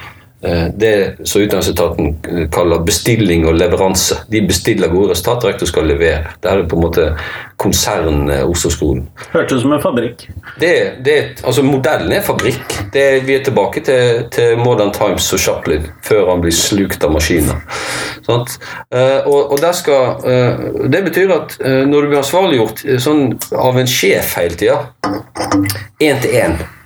det 0.73 1.27
som 1.29 1.41
Utdanningsetaten 1.41 2.47
kaller 2.53 2.81
bestilling 2.85 3.43
og 3.45 3.59
leveranse. 3.59 4.23
De 4.31 4.41
bestiller 4.47 4.89
gode 4.89 5.11
resultater, 5.13 5.51
rektor 5.51 5.69
skal 5.69 5.85
levere. 5.85 6.31
Det 6.41 6.49
er 6.49 6.63
på 6.69 6.79
en 6.79 6.85
måte 6.87 7.07
konsern 7.61 8.29
eh, 8.29 8.49
Oslo-skolen. 8.49 9.05
Hørtes 9.33 9.59
ut 9.59 9.65
som 9.65 9.75
en 9.75 9.83
fabrikk. 9.83 10.25
Det, 10.59 10.73
det, 11.05 11.17
altså 11.43 11.63
Modellen 11.65 12.13
er 12.15 12.25
fabrikk. 12.25 12.77
Det, 12.93 13.05
vi 13.27 13.37
er 13.37 13.45
tilbake 13.45 13.83
til, 13.85 14.25
til 14.33 14.57
Modern 14.61 14.93
Times 14.95 15.29
og 15.35 15.43
Chaplin 15.45 15.87
før 16.05 16.33
han 16.33 16.43
blir 16.43 16.55
slukt 16.55 17.03
av 17.05 17.13
maskiner. 17.13 17.61
Eh, 18.31 19.29
og, 19.29 19.53
og 19.53 19.65
skal, 19.77 20.21
eh, 20.25 20.67
det 20.91 21.05
betyr 21.09 21.33
at 21.37 21.57
eh, 21.61 21.81
når 21.87 22.01
du 22.01 22.11
blir 22.11 22.21
ansvarliggjort 22.23 22.85
eh, 22.87 23.01
sånn, 23.01 23.25
av 23.53 23.79
en 23.81 23.89
sjef 23.89 24.37
hele 24.39 24.57
tida, 24.57 24.83
én 26.01 26.21
til 26.21 26.39
én 26.41 26.61
Eh, 26.61 26.80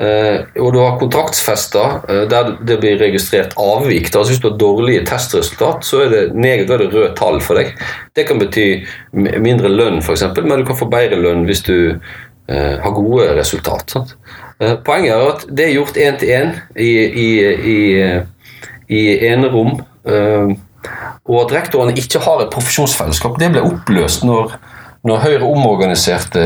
og 0.00 0.68
du 0.72 0.78
har 0.80 0.96
kontraktsfester 1.00 2.00
eh, 2.08 2.22
der 2.30 2.54
det 2.66 2.78
blir 2.80 3.00
registrert 3.00 3.56
avvik. 3.60 4.08
Da. 4.12 4.22
Hvis 4.24 4.40
du 4.40 4.48
har 4.50 4.58
dårlige 4.60 5.04
testresultat, 5.08 5.84
så 5.84 6.04
er 6.06 6.14
det, 6.14 6.22
negativt, 6.34 6.72
er 6.76 6.84
det 6.84 6.94
røde 6.94 7.12
tall 7.18 7.40
for 7.44 7.60
deg. 7.60 7.74
Det 8.16 8.26
kan 8.28 8.40
bety 8.40 8.66
mindre 9.12 9.72
lønn, 9.72 10.00
f.eks., 10.00 10.24
men 10.40 10.62
du 10.62 10.66
kan 10.68 10.78
få 10.78 10.88
bedre 10.90 11.20
lønn 11.20 11.44
hvis 11.48 11.64
du 11.68 11.76
eh, 11.90 12.76
har 12.80 12.96
gode 12.96 13.28
resultat. 13.38 13.92
Sant? 13.92 14.16
Eh, 14.60 14.76
poenget 14.86 15.14
er 15.14 15.28
at 15.34 15.46
det 15.48 15.68
er 15.68 15.76
gjort 15.76 16.00
én 16.00 16.18
til 16.20 16.34
én 16.36 16.56
i, 16.76 16.90
i, 17.04 17.28
i, 17.74 17.78
eh, 18.00 18.58
i 18.88 19.04
enerom. 19.30 19.78
Eh, 20.04 20.52
og 21.28 21.42
at 21.44 21.54
rektorene 21.58 21.96
ikke 21.98 22.22
har 22.24 22.40
et 22.40 22.52
profesjonsfellesskap, 22.52 23.36
det 23.40 23.50
ble 23.52 23.64
oppløst 23.68 24.24
når, 24.24 24.56
når 25.06 25.26
Høyre 25.26 25.48
omorganiserte 25.48 26.44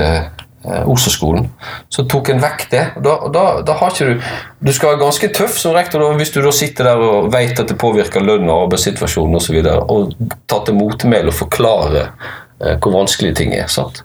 eh, 0.64 0.82
Oslo-skolen. 0.90 1.48
Så 1.92 2.06
tok 2.10 2.32
en 2.32 2.42
vekk 2.42 2.66
det. 2.72 2.84
Da, 3.04 3.16
da, 3.32 3.44
da 3.66 3.78
har 3.80 3.94
ikke 3.94 4.14
du 4.14 4.30
Du 4.64 4.72
skal 4.72 4.94
være 4.94 5.02
ganske 5.02 5.28
tøff 5.36 5.58
som 5.60 5.74
rektor 5.76 6.04
hvis 6.16 6.32
du 6.32 6.40
da 6.40 6.52
sitter 6.54 6.88
der 6.88 7.02
og 7.04 7.32
vet 7.32 7.58
at 7.60 7.68
det 7.68 7.76
påvirker 7.80 8.24
lønn 8.24 8.48
og 8.48 8.66
arbeidssituasjonen 8.66 9.36
osv., 9.36 9.58
og, 9.60 9.66
så 9.68 9.74
og 9.92 10.38
tar 10.48 10.64
til 10.64 10.78
motmæle 10.78 11.32
og 11.32 11.36
forklare 11.36 12.06
eh, 12.06 12.32
hvor 12.80 12.94
vanskelige 12.98 13.34
ting 13.42 13.54
er. 13.56 13.66
sant? 13.72 14.04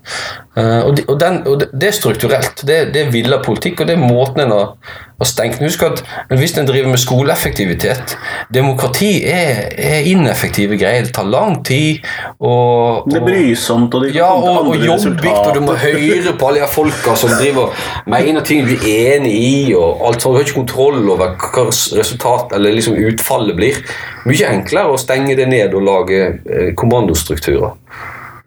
Eh, 0.60 0.82
og, 0.86 0.96
de, 0.98 1.04
og, 1.08 1.20
den, 1.22 1.44
og 1.48 1.62
det, 1.62 1.88
er 1.88 1.96
strukturelt. 1.96 2.64
Det, 2.68 2.80
det 2.94 3.06
er 3.06 3.14
villa 3.14 3.38
politikk, 3.44 3.84
og 3.84 3.88
det 3.90 3.96
er 3.96 4.02
måten 4.02 4.42
en 4.44 4.54
har, 4.56 4.74
har 5.20 5.28
stengt 5.28 5.62
Husk 5.64 5.84
at 5.86 6.02
hvis 6.32 6.56
en 6.58 6.68
driver 6.68 6.90
med 6.90 7.02
skoleeffektivitet 7.02 8.16
Demokrati 8.56 9.10
er, 9.30 9.68
er 9.78 10.08
ineffektive 10.10 10.78
greier. 10.80 11.06
Det 11.08 11.14
tar 11.16 11.28
lang 11.30 11.60
tid. 11.68 12.04
Og, 12.40 13.06
Det 13.10 13.20
er 13.20 13.22
og- 13.22 13.28
brysomt, 13.30 13.94
og 13.94 14.06
det 14.06 14.14
ja, 14.16 14.30
og, 14.34 14.68
og 14.72 14.86
jobbigt, 14.86 15.28
og 15.34 15.56
du 15.56 15.62
må 15.68 15.78
høre 15.80 16.36
på 16.40 16.50
alle 16.50 16.64
de 16.64 16.72
folka 16.74 17.16
som 17.20 17.36
driver 17.40 17.76
mener 18.10 18.42
ting 18.48 18.66
du 18.68 18.76
er 18.76 19.18
enig 19.18 19.34
i, 19.34 19.74
og 19.78 20.06
alt 20.08 20.22
sånt. 20.22 20.34
Du 20.34 20.40
har 20.40 20.48
ikke 20.48 20.60
kontroll 20.62 21.10
over 21.10 21.36
hva 21.40 21.68
resultat 21.70 22.56
eller 22.56 22.76
liksom 22.76 22.98
utfallet 23.10 23.58
blir. 23.60 23.82
Mye 24.30 24.50
enklere 24.50 24.94
å 24.94 25.00
stenge 25.00 25.36
det 25.38 25.48
ned 25.52 25.76
og 25.78 25.86
lage 25.86 26.24
eh, 26.50 26.72
kommandostrukturer. 26.78 27.76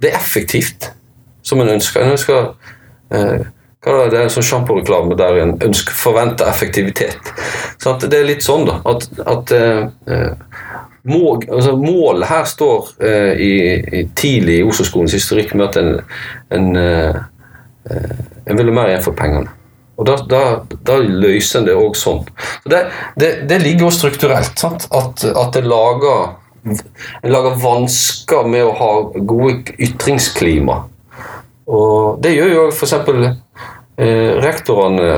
Det 0.03 0.11
er 0.11 0.19
effektivt, 0.19 0.91
som 1.43 1.61
en 1.63 1.75
ønsker. 1.77 2.03
En 2.03 2.17
ønsker 2.17 2.55
eh, 3.15 3.45
det, 3.83 3.95
det 4.13 4.19
er 4.19 4.27
en 4.27 4.31
sånn 4.31 4.47
sjamporeklame 4.47 5.17
der 5.19 5.41
en 5.43 5.57
ønsker 5.67 5.95
forventer 5.99 6.51
effektivitet. 6.51 7.33
Så 7.83 7.97
det 8.05 8.15
er 8.15 8.29
litt 8.29 8.45
sånn, 8.47 8.69
da. 8.69 8.79
At, 8.87 9.09
at 9.27 9.55
eh, 9.57 9.87
eh, 10.07 10.53
må, 11.11 11.33
altså 11.49 11.75
målet 11.81 12.29
her 12.31 12.45
står 12.47 12.93
eh, 13.03 13.33
i, 13.43 13.55
i 13.83 14.05
tidlig 14.19 14.61
i 14.61 14.67
Oslo-skolens 14.67 15.17
historikk 15.17 15.57
med 15.57 15.67
at 15.67 15.81
en, 15.81 15.97
en, 16.55 16.69
eh, 16.79 17.19
eh, 17.91 18.21
en 18.47 18.61
vil 18.61 18.71
ha 18.71 18.77
mer 18.77 18.93
igjen 18.93 19.03
for 19.09 19.19
pengene. 19.19 19.51
Og 19.99 20.07
da, 20.09 20.15
da, 20.31 20.43
da 20.87 21.01
løser 21.03 21.61
en 21.61 21.67
det 21.67 21.75
òg 21.79 21.99
sånn. 21.99 22.23
Så 22.63 22.71
det, 22.71 22.85
det, 23.19 23.33
det 23.51 23.59
ligger 23.65 23.89
jo 23.89 23.97
strukturelt. 23.99 24.55
Sant? 24.59 24.87
At, 24.95 25.27
at 25.27 25.59
det 25.59 25.67
lager 25.67 26.39
en 26.65 27.33
lager 27.33 27.59
vansker 27.63 28.49
med 28.49 28.65
å 28.67 28.75
ha 28.79 28.91
gode 29.19 29.75
ytringsklima. 29.83 30.79
Og 31.73 32.23
det 32.23 32.35
gjør 32.37 32.55
jo 32.55 32.65
f.eks. 32.71 32.95
Eh, 34.03 34.31
rektorene 34.43 35.11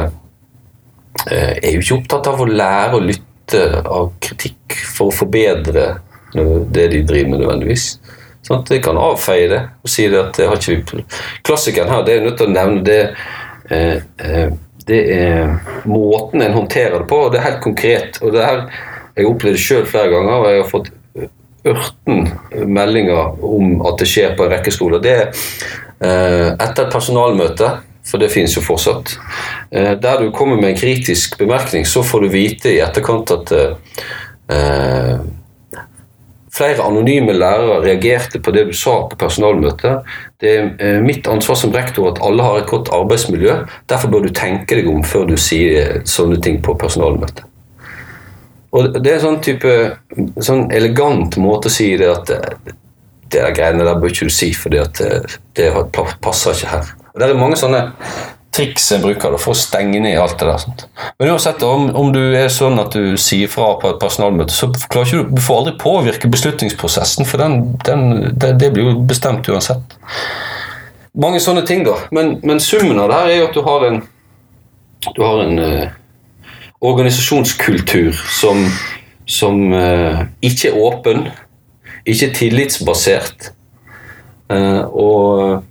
eh, 1.31 1.53
er 1.55 1.71
jo 1.75 1.83
ikke 1.83 1.99
opptatt 2.01 2.33
av 2.33 2.43
å 2.43 2.49
lære 2.49 2.99
å 2.99 3.05
lytte 3.05 3.63
av 3.85 4.13
kritikk 4.25 4.77
for 4.97 5.11
å 5.11 5.15
forbedre 5.15 5.87
det 6.35 6.89
de 6.91 7.05
driver 7.07 7.31
med, 7.31 7.45
nødvendigvis. 7.45 7.87
Sånn, 8.45 8.65
de 8.69 8.81
kan 8.83 8.99
avfeie 9.01 9.47
det 9.49 9.61
og 9.81 9.89
si 9.89 10.09
det 10.11 10.19
at 10.21 10.37
det 10.37 10.49
har 10.51 10.59
ikke 10.59 10.99
vi 10.99 11.05
Klassikeren 11.47 11.93
her, 11.93 12.03
det 12.05 12.17
er 12.17 12.27
nødt 12.27 12.37
til 12.41 12.51
å 12.51 12.53
nevne 12.53 12.83
det 12.85 13.01
eh, 13.73 14.03
eh, 14.19 14.51
det 14.85 14.99
er 15.15 15.55
måten 15.89 16.43
en 16.45 16.59
håndterer 16.59 16.99
det 17.01 17.09
på, 17.09 17.23
og 17.25 17.31
det 17.33 17.39
er 17.41 17.47
helt 17.47 17.63
konkret. 17.65 18.19
og 18.21 18.35
det 18.35 18.45
her, 18.45 18.67
Jeg 19.17 19.25
har 19.25 19.31
opplevd 19.31 19.55
det 19.55 19.63
sjøl 19.63 19.87
flere 19.87 20.11
ganger, 20.11 20.33
og 20.35 20.49
jeg 20.51 20.61
har 20.61 20.69
fått 20.69 20.91
ørten 21.65 22.29
meldinger 22.69 23.43
om 23.45 23.81
at 23.89 23.99
det 24.01 24.09
skjer 24.11 24.37
på 24.37 24.47
en 24.47 24.53
rekke 24.53 24.73
skoler. 24.75 25.03
Det 25.03 25.15
er 25.15 25.27
eh, 25.31 26.51
etter 26.53 26.87
et 26.87 26.93
personalmøte, 26.93 27.71
for 28.05 28.21
det 28.21 28.33
finnes 28.33 28.57
jo 28.57 28.65
fortsatt. 28.65 29.15
Eh, 29.73 29.95
der 30.01 30.21
du 30.21 30.33
kommer 30.35 30.61
med 30.61 30.75
en 30.75 30.81
kritisk 30.81 31.39
bemerkning, 31.41 31.87
så 31.89 32.05
får 32.05 32.27
du 32.27 32.35
vite 32.35 32.75
i 32.75 32.83
etterkant 32.85 33.33
at 33.33 33.55
eh, 33.55 35.17
flere 36.55 36.85
anonyme 36.85 37.33
lærere 37.35 37.81
reagerte 37.83 38.39
på 38.39 38.53
det 38.55 38.69
du 38.69 38.77
sa 38.77 39.01
på 39.09 39.19
personalmøtet. 39.19 40.05
Det 40.41 40.53
er 40.61 41.01
mitt 41.03 41.27
ansvar 41.27 41.59
som 41.59 41.73
rektor 41.75 42.13
at 42.13 42.21
alle 42.23 42.45
har 42.47 42.61
et 42.61 42.71
godt 42.71 42.93
arbeidsmiljø. 42.95 43.57
Derfor 43.91 44.13
bør 44.13 44.29
du 44.29 44.37
tenke 44.37 44.79
deg 44.79 44.93
om 44.93 45.03
før 45.03 45.27
du 45.33 45.35
sier 45.41 46.05
sånne 46.07 46.39
ting 46.45 46.61
på 46.63 46.77
personalmøtet. 46.79 47.49
Og 48.75 48.97
Det 48.99 49.13
er 49.13 49.23
sånn 49.23 49.41
type 49.45 49.75
sånn 50.43 50.67
elegant 50.75 51.39
måte 51.39 51.71
å 51.71 51.75
si 51.75 51.93
det 51.99 52.11
at 52.11 52.31
det, 52.31 52.41
det 53.31 53.41
der 53.41 53.55
greiene 53.55 53.87
der 53.87 53.99
bør 54.01 54.11
ikke 54.11 54.31
du 54.31 54.35
si, 54.35 54.51
for 54.57 54.75
det, 54.75 54.89
det 55.55 55.71
passer 56.25 56.57
ikke 56.57 56.73
her. 56.73 56.95
Og 57.15 57.21
Det 57.21 57.29
er 57.29 57.39
mange 57.39 57.59
sånne 57.61 57.85
triks 58.55 58.93
en 58.95 59.03
bruker 59.03 59.35
da, 59.35 59.39
for 59.41 59.55
å 59.55 59.59
stenge 59.59 60.01
ned 60.03 60.19
alt 60.21 60.37
det 60.39 60.47
der. 60.47 60.61
Sånt. 60.63 60.85
Men 61.19 61.33
uansett, 61.33 61.63
om, 61.67 61.89
om, 61.99 62.13
du 62.15 62.23
er 62.39 62.51
sånn 62.53 62.79
at 62.83 62.95
du 62.95 63.17
sier 63.21 63.51
fra 63.51 63.73
på 63.83 63.91
et 63.91 64.01
personalmøte, 64.03 64.55
så 64.55 64.71
klarer 64.87 65.11
ikke 65.11 65.23
du, 65.23 65.35
du 65.39 65.43
får 65.43 65.61
aldri 65.61 65.75
påvirke 65.83 66.31
beslutningsprosessen, 66.31 67.27
for 67.29 67.43
den, 67.43 67.59
den, 67.87 68.07
det, 68.31 68.55
det, 68.63 68.71
blir 68.75 68.91
jo 68.91 68.95
bestemt 69.09 69.51
uansett. 69.51 69.99
Mange 71.19 71.43
sånne 71.43 71.65
ting, 71.67 71.85
da. 71.87 71.97
Men, 72.15 72.37
men 72.47 72.63
summen 72.63 73.01
av 73.03 73.11
det 73.11 73.21
her 73.21 73.33
er 73.33 73.41
jo 73.41 73.51
at 73.51 73.59
du 73.59 73.63
har 73.67 73.89
en, 73.89 74.01
du 75.11 75.21
har 75.23 75.45
en 75.45 75.63
uh, 75.63 75.85
organisasjonskultur 76.85 78.13
som, 78.13 78.65
som 79.27 79.61
uh, 79.73 80.25
ikke 80.45 80.71
er 80.71 80.81
åpen, 80.81 81.29
ikke 82.05 82.33
tillitsbasert, 82.37 83.53
uh, 84.53 84.83
og 84.91 85.63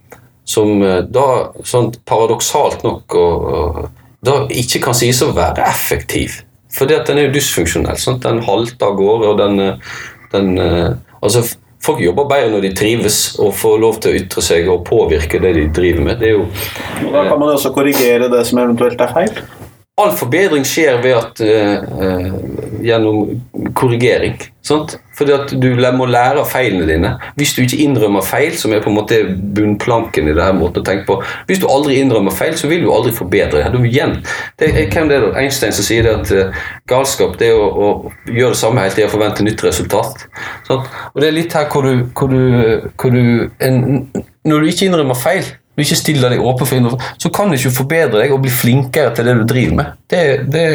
som 0.50 0.82
uh, 0.82 1.02
da 1.06 1.28
sånn 1.68 1.92
paradoksalt 2.08 2.86
nok 2.88 3.18
og, 3.20 3.50
og, 3.58 3.84
da 4.24 4.40
ikke 4.56 4.82
kan 4.86 4.96
sies 4.98 5.20
å 5.26 5.34
være 5.36 5.66
effektiv. 5.68 6.42
Fordi 6.74 6.96
at 6.98 7.10
den 7.10 7.20
er 7.20 7.28
jo 7.28 7.36
dysfunksjonell. 7.36 8.00
Sånn? 8.02 8.22
Den 8.24 8.40
halter 8.46 8.88
av 8.88 8.96
gårde, 8.98 9.34
og 9.34 9.38
den, 9.38 9.76
den 10.32 10.56
altså, 11.20 11.44
Folk 11.84 12.00
jobber 12.00 12.30
bedre 12.30 12.48
når 12.54 12.62
de 12.64 12.70
trives 12.80 13.18
og 13.44 13.50
får 13.60 13.82
lov 13.84 13.98
til 14.00 14.14
å 14.14 14.20
ytre 14.22 14.42
seg 14.46 14.70
og 14.72 14.86
påvirke 14.88 15.42
det 15.44 15.50
de 15.58 15.66
driver 15.76 16.06
med. 16.06 16.22
Det 16.22 16.30
jo, 16.32 16.46
da 17.12 17.26
kan 17.28 17.36
man 17.36 17.50
jo 17.52 17.58
også 17.58 17.74
korrigere 17.76 18.30
det 18.32 18.40
som 18.48 18.62
eventuelt 18.64 19.04
er 19.04 19.12
feil? 19.12 19.42
All 20.02 20.16
forbedring 20.18 20.64
skjer 20.66 20.96
ved 21.04 21.14
at, 21.14 21.42
uh, 21.46 22.32
gjennom 22.82 23.44
korrigering. 23.78 24.40
Sant? 24.66 24.96
Fordi 25.14 25.36
at 25.36 25.54
du 25.62 25.68
må 25.94 26.08
lære 26.10 26.42
av 26.42 26.50
feilene 26.50 26.88
dine. 26.90 27.12
Hvis 27.38 27.54
du 27.54 27.62
ikke 27.62 27.78
innrømmer 27.84 28.26
feil, 28.26 28.56
som 28.58 28.74
er 28.74 28.82
på 28.82 28.90
en 28.90 28.98
måte 28.98 29.20
bunnplanken 29.54 30.32
i 30.32 30.34
det 30.34 30.42
her 30.42 30.58
måten 30.58 30.82
å 30.82 30.88
tenke 30.88 31.06
på 31.06 31.20
Hvis 31.46 31.62
du 31.62 31.68
aldri 31.70 32.00
innrømmer 32.02 32.34
feil, 32.34 32.58
så 32.58 32.72
vil 32.72 32.82
du 32.82 32.90
aldri 32.90 33.14
forbedre. 33.14 33.68
Du 33.70 33.84
igjen, 33.86 34.18
det 34.58 34.72
er, 34.72 34.90
hvem 34.90 35.14
det 35.14 35.20
er? 35.20 35.30
Einstein 35.44 35.78
som 35.78 35.86
sier 35.86 36.10
det 36.10 36.18
at 36.24 36.34
uh, 36.34 36.68
galskap 36.90 37.38
det 37.38 37.54
er 37.54 37.62
å, 37.62 37.70
å, 37.70 38.14
gjøre 38.32 38.58
det 38.58 38.64
samme 38.66 38.88
helt 38.88 38.98
til 38.98 39.06
å 39.06 39.14
forvente 39.14 39.46
nytt 39.46 39.62
resultat. 39.62 40.26
Sant? 40.66 40.90
Og 41.14 41.22
det 41.22 41.30
er 41.30 41.38
litt 41.38 41.54
her 41.54 41.70
hvor 41.70 41.86
du, 41.86 42.08
hvor 42.18 42.34
du, 42.34 42.90
hvor 42.98 43.14
du 43.14 43.52
en, 43.62 44.08
Når 44.44 44.60
du 44.60 44.74
ikke 44.74 44.90
innrømmer 44.90 45.22
feil 45.22 45.46
du 45.74 45.82
ikke 45.82 45.98
stiller 45.98 46.34
deg 46.34 46.44
åpen 46.46 46.70
for 46.70 46.78
innover, 46.78 47.06
så 47.18 47.32
kan 47.34 47.50
du 47.50 47.58
ikke 47.58 47.74
forbedre 47.74 48.22
deg 48.22 48.34
og 48.34 48.44
bli 48.44 48.52
flinkere 48.54 49.14
til 49.16 49.26
det 49.26 49.38
du 49.40 49.46
driver 49.50 49.78
med. 49.80 50.02
Det, 50.10 50.24
det, 50.54 50.66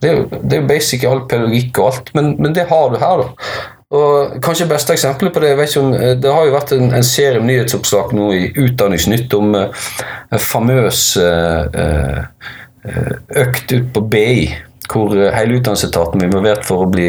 det, 0.00 0.12
det 0.40 0.60
er 0.60 0.70
basic 0.70 1.04
i 1.04 1.10
all 1.10 1.26
pedagogikk 1.28 1.80
og 1.82 1.90
alt, 1.90 2.14
men, 2.16 2.30
men, 2.38 2.54
det 2.56 2.68
har 2.70 2.88
du 2.92 2.96
her, 3.02 3.24
da. 3.24 3.58
Og 3.98 4.38
Kanskje 4.44 4.68
beste 4.68 4.92
eksempelet 4.92 5.32
på 5.32 5.40
det 5.40 5.54
jeg 5.54 5.68
ikke 5.70 5.80
om, 5.80 5.94
Det 6.20 6.32
har 6.32 6.44
jo 6.44 6.52
vært 6.52 6.72
en, 6.76 6.90
en 6.92 7.06
serie 7.06 7.40
nyhetsoppslag 7.40 8.10
nå 8.16 8.26
i 8.36 8.42
Utdanningsnytt 8.66 9.32
om 9.36 9.54
uh, 9.56 9.86
famøs 10.44 11.04
uh, 11.16 12.18
økt 13.44 13.72
ut 13.72 13.92
på 13.96 14.02
BI 14.12 14.32
hvor 14.88 15.12
hele 15.12 15.58
utdanningsetaten 15.58 16.20
var 16.20 16.24
involvert 16.24 16.62
for 16.64 16.86
å 16.86 16.88
bli 16.88 17.08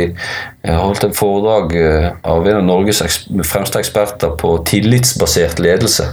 holdt 0.68 1.06
et 1.06 1.16
foredrag 1.16 1.76
av 2.28 2.48
en 2.50 2.58
av 2.58 2.66
Norges 2.68 3.00
fremste 3.48 3.80
eksperter 3.80 4.34
på 4.42 4.58
tillitsbasert 4.68 5.62
ledelse 5.64 6.10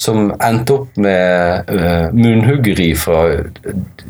som 0.00 0.30
endte 0.40 0.72
opp 0.78 0.96
med 0.96 1.68
uh, 1.68 2.08
munnhuggeri 2.16 2.94
fra 2.96 3.18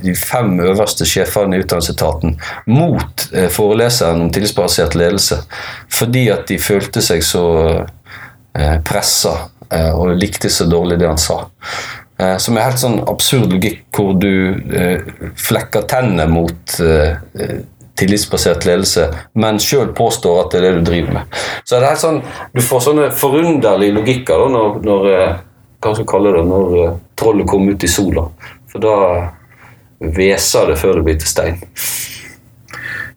de 0.02 0.12
fem 0.14 0.52
øverste 0.62 1.06
sjefene 1.08 1.58
i 1.58 1.64
Utdanningsetaten 1.64 2.36
mot 2.70 3.24
uh, 3.34 3.48
foreleseren 3.50 4.22
om 4.26 4.30
tillitsbasert 4.30 4.94
ledelse, 4.94 5.40
fordi 5.90 6.28
at 6.30 6.46
de 6.46 6.60
følte 6.62 7.02
seg 7.02 7.24
så 7.26 7.46
uh, 7.80 8.76
pressa 8.86 9.34
uh, 9.66 9.90
og 9.96 10.14
likte 10.20 10.52
så 10.52 10.68
dårlig 10.70 11.00
det 11.02 11.10
han 11.10 11.18
sa. 11.20 11.42
Som 12.36 12.58
er 12.58 12.66
helt 12.66 12.80
sånn 12.82 12.98
absurd 13.08 13.48
logikk, 13.48 13.86
hvor 13.96 14.10
du 14.20 14.60
flekker 15.40 15.86
tennene 15.88 16.26
mot 16.28 16.74
tillitsbasert 17.96 18.66
ledelse, 18.68 19.06
men 19.40 19.56
sjøl 19.56 19.94
påstår 19.96 20.42
at 20.42 20.52
det 20.52 20.58
er 20.58 20.66
det 20.66 20.82
du 20.82 20.90
driver 20.90 21.14
med. 21.16 21.38
Så 21.64 21.78
det 21.78 21.80
er 21.80 21.94
helt 21.94 22.02
sånn, 22.02 22.20
Du 22.52 22.60
får 22.60 22.84
sånne 22.90 23.06
forunderlige 23.16 23.96
logikker 23.96 24.44
da, 24.44 24.50
når, 24.52 24.76
når 24.84 25.08
hva 25.80 25.94
skal 25.96 26.08
kalle 26.08 26.32
det, 26.36 26.44
når 26.48 26.76
uh, 26.76 26.96
trollet 27.18 27.48
kommer 27.48 27.76
ut 27.76 27.84
i 27.84 27.90
sola. 27.90 28.26
For 28.70 28.82
da 28.84 28.96
hveser 30.00 30.72
det 30.72 30.78
før 30.80 31.00
det 31.00 31.06
blir 31.08 31.20
til 31.20 31.30
stein. 31.30 31.60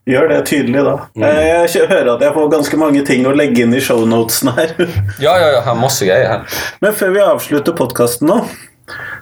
Gjør 0.04 0.28
det 0.34 0.42
tydelig, 0.50 0.82
da. 0.84 0.98
Mm. 1.16 1.24
Eh, 1.24 1.62
jeg 1.72 1.88
hører 1.88 2.10
at 2.18 2.24
jeg 2.26 2.36
får 2.36 2.50
ganske 2.52 2.80
mange 2.80 3.06
ting 3.08 3.24
å 3.24 3.32
legge 3.36 3.64
inn 3.64 3.76
i 3.76 3.80
shownotene 3.84 4.52
her. 4.58 4.74
ja, 5.24 5.38
ja, 5.40 5.54
ja, 5.56 5.62
her 5.64 5.80
masse 5.80 6.04
greier 6.04 6.28
her. 6.28 6.62
Men 6.84 6.96
før 6.98 7.14
vi 7.16 7.24
avslutter 7.24 7.76
podkasten 7.78 8.28
nå, 8.28 8.42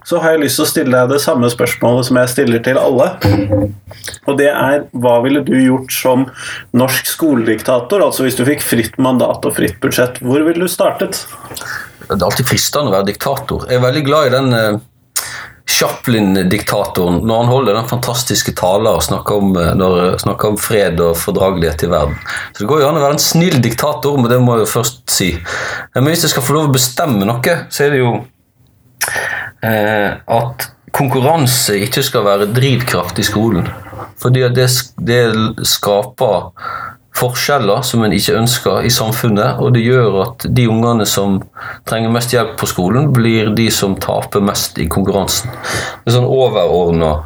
så 0.10 0.18
har 0.24 0.34
jeg 0.34 0.42
lyst 0.42 0.58
til 0.58 0.66
å 0.66 0.72
stille 0.72 1.04
deg 1.04 1.14
det 1.14 1.22
samme 1.22 1.52
spørsmålet 1.54 2.08
som 2.08 2.18
jeg 2.18 2.32
stiller 2.32 2.64
til 2.66 2.80
alle. 2.82 3.12
Og 4.26 4.40
det 4.40 4.50
er 4.50 4.88
hva 5.04 5.20
ville 5.22 5.44
du 5.46 5.54
gjort 5.60 5.94
som 5.94 6.26
norsk 6.74 7.14
skolediktator? 7.14 8.02
Altså 8.02 8.26
hvis 8.26 8.40
du 8.40 8.42
fikk 8.48 8.66
fritt 8.66 8.98
mandat 8.98 9.46
og 9.46 9.54
fritt 9.60 9.78
budsjett, 9.84 10.18
hvor 10.26 10.42
ville 10.48 10.66
du 10.66 10.72
startet? 10.72 11.22
Det 12.12 12.22
er 12.22 12.30
alltid 12.30 12.50
fristende 12.50 12.92
å 12.92 12.96
være 12.96 13.10
diktator. 13.12 13.68
Jeg 13.70 13.80
er 13.80 13.86
veldig 13.86 14.04
glad 14.08 14.28
i 14.28 14.34
den 14.34 14.56
eh, 14.58 14.80
Chaplin-diktatoren 15.72 17.22
når 17.26 17.44
han 17.44 17.52
holder 17.52 17.78
den 17.78 17.88
fantastiske 17.90 18.54
talen 18.58 18.90
og 18.92 19.04
snakker 19.06 19.40
om, 19.40 19.54
uh, 19.56 19.72
når, 19.78 20.18
snakker 20.24 20.52
om, 20.52 20.58
fred 20.60 21.00
og 21.04 21.16
fordragelighet 21.22 21.86
i 21.86 21.92
verden. 21.92 22.18
Så 22.52 22.64
Det 22.64 22.70
går 22.72 22.82
jo 22.82 22.90
an 22.90 23.00
å 23.00 23.04
være 23.06 23.18
en 23.18 23.24
snill 23.24 23.58
diktator, 23.64 24.18
men 24.20 24.32
det 24.32 24.42
må 24.44 24.58
jeg 24.58 24.66
jo 24.66 24.74
først 24.74 25.02
si. 25.12 25.30
Men 25.96 26.10
hvis 26.10 26.26
jeg 26.26 26.34
skal 26.34 26.46
få 26.48 26.58
lov 26.58 26.70
å 26.70 26.76
bestemme 26.76 27.30
noe, 27.30 27.58
så 27.72 27.86
er 27.86 27.96
det 27.96 28.02
jo 28.02 28.12
eh, 29.64 30.20
at 30.42 30.68
konkurranse 30.92 31.78
ikke 31.86 32.04
skal 32.04 32.26
være 32.28 32.52
drivkraft 32.52 33.22
i 33.22 33.26
skolen. 33.26 33.70
Fordi 34.22 34.44
det, 34.54 34.68
det 35.08 35.24
skaper 35.68 36.52
forskjeller 37.22 37.84
som 37.86 38.04
en 38.06 38.14
ikke 38.16 38.38
ønsker 38.40 38.86
i 38.88 38.92
samfunnet, 38.94 39.62
og 39.62 39.76
det 39.76 39.86
gjør 39.86 40.22
at 40.26 40.48
de 40.50 40.68
ungene 40.70 41.06
som 41.10 41.40
trenger 41.90 42.14
mest 42.14 42.34
hjelp 42.34 42.58
på 42.60 42.70
skolen, 42.70 43.12
blir 43.14 43.54
de 43.58 43.70
som 43.74 43.98
taper 44.02 44.44
mest 44.46 44.82
i 44.82 44.90
konkurransen. 44.92 45.54
Det 46.02 46.12
er 46.12 46.18
sånn 46.18 46.30
overordna 46.30 47.20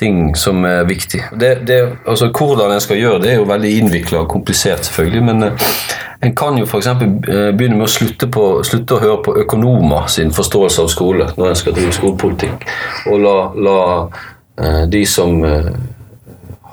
ting 0.00 0.36
som 0.36 0.64
er 0.64 0.84
viktig. 0.88 1.22
Det, 1.40 1.54
det, 1.68 1.80
altså 2.08 2.30
Hvordan 2.32 2.72
en 2.72 2.80
skal 2.80 3.00
gjøre 3.00 3.20
det, 3.22 3.32
er 3.32 3.42
jo 3.42 3.48
veldig 3.48 3.72
innvikla 3.82 4.22
og 4.24 4.30
komplisert, 4.32 4.84
selvfølgelig, 4.88 5.22
men 5.22 5.52
En 6.20 6.34
kan 6.36 6.58
jo 6.58 6.66
f.eks. 6.66 6.88
begynne 7.56 7.78
med 7.78 7.86
å 7.86 7.88
slutte, 7.88 8.26
på, 8.28 8.42
slutte, 8.60 8.98
å 8.98 9.00
høre 9.00 9.22
på 9.24 9.32
økonomer 9.40 10.04
sin 10.12 10.34
forståelse 10.36 10.82
av 10.82 10.90
skole 10.92 11.28
når 11.38 11.46
en 11.48 11.56
skal 11.56 11.72
drive 11.78 11.94
skolepolitikk, 11.96 12.66
og 13.08 13.22
la, 13.24 13.36
la 13.56 13.78
eh, 14.60 14.82
de 14.92 15.00
som 15.08 15.40
eh, 15.48 15.70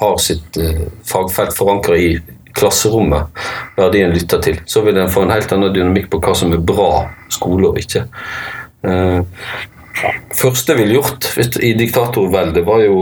har 0.01 0.20
sitt 0.20 0.59
eh, 0.59 0.84
fagfelt 1.07 1.55
forankret 1.55 2.03
i 2.03 2.09
klasserommet, 2.58 3.41
en 3.78 4.14
lytter 4.16 4.41
til. 4.43 4.62
Så 4.66 4.84
vil 4.86 4.97
en 4.97 5.12
få 5.12 5.26
en 5.26 5.34
helt 5.34 5.51
annen 5.53 5.74
dynamikk 5.74 6.10
på 6.12 6.22
hva 6.24 6.36
som 6.38 6.53
er 6.55 6.64
bra 6.64 7.08
skole 7.34 7.72
og 7.72 7.82
ikke. 7.82 8.08
Eh, 8.88 9.20
første 10.38 10.76
vi 10.76 10.84
ville 10.84 10.99
gjort 10.99 11.32
i 11.64 11.74
diktatorveldet, 11.78 12.66
var 12.66 12.84
jo 12.86 12.97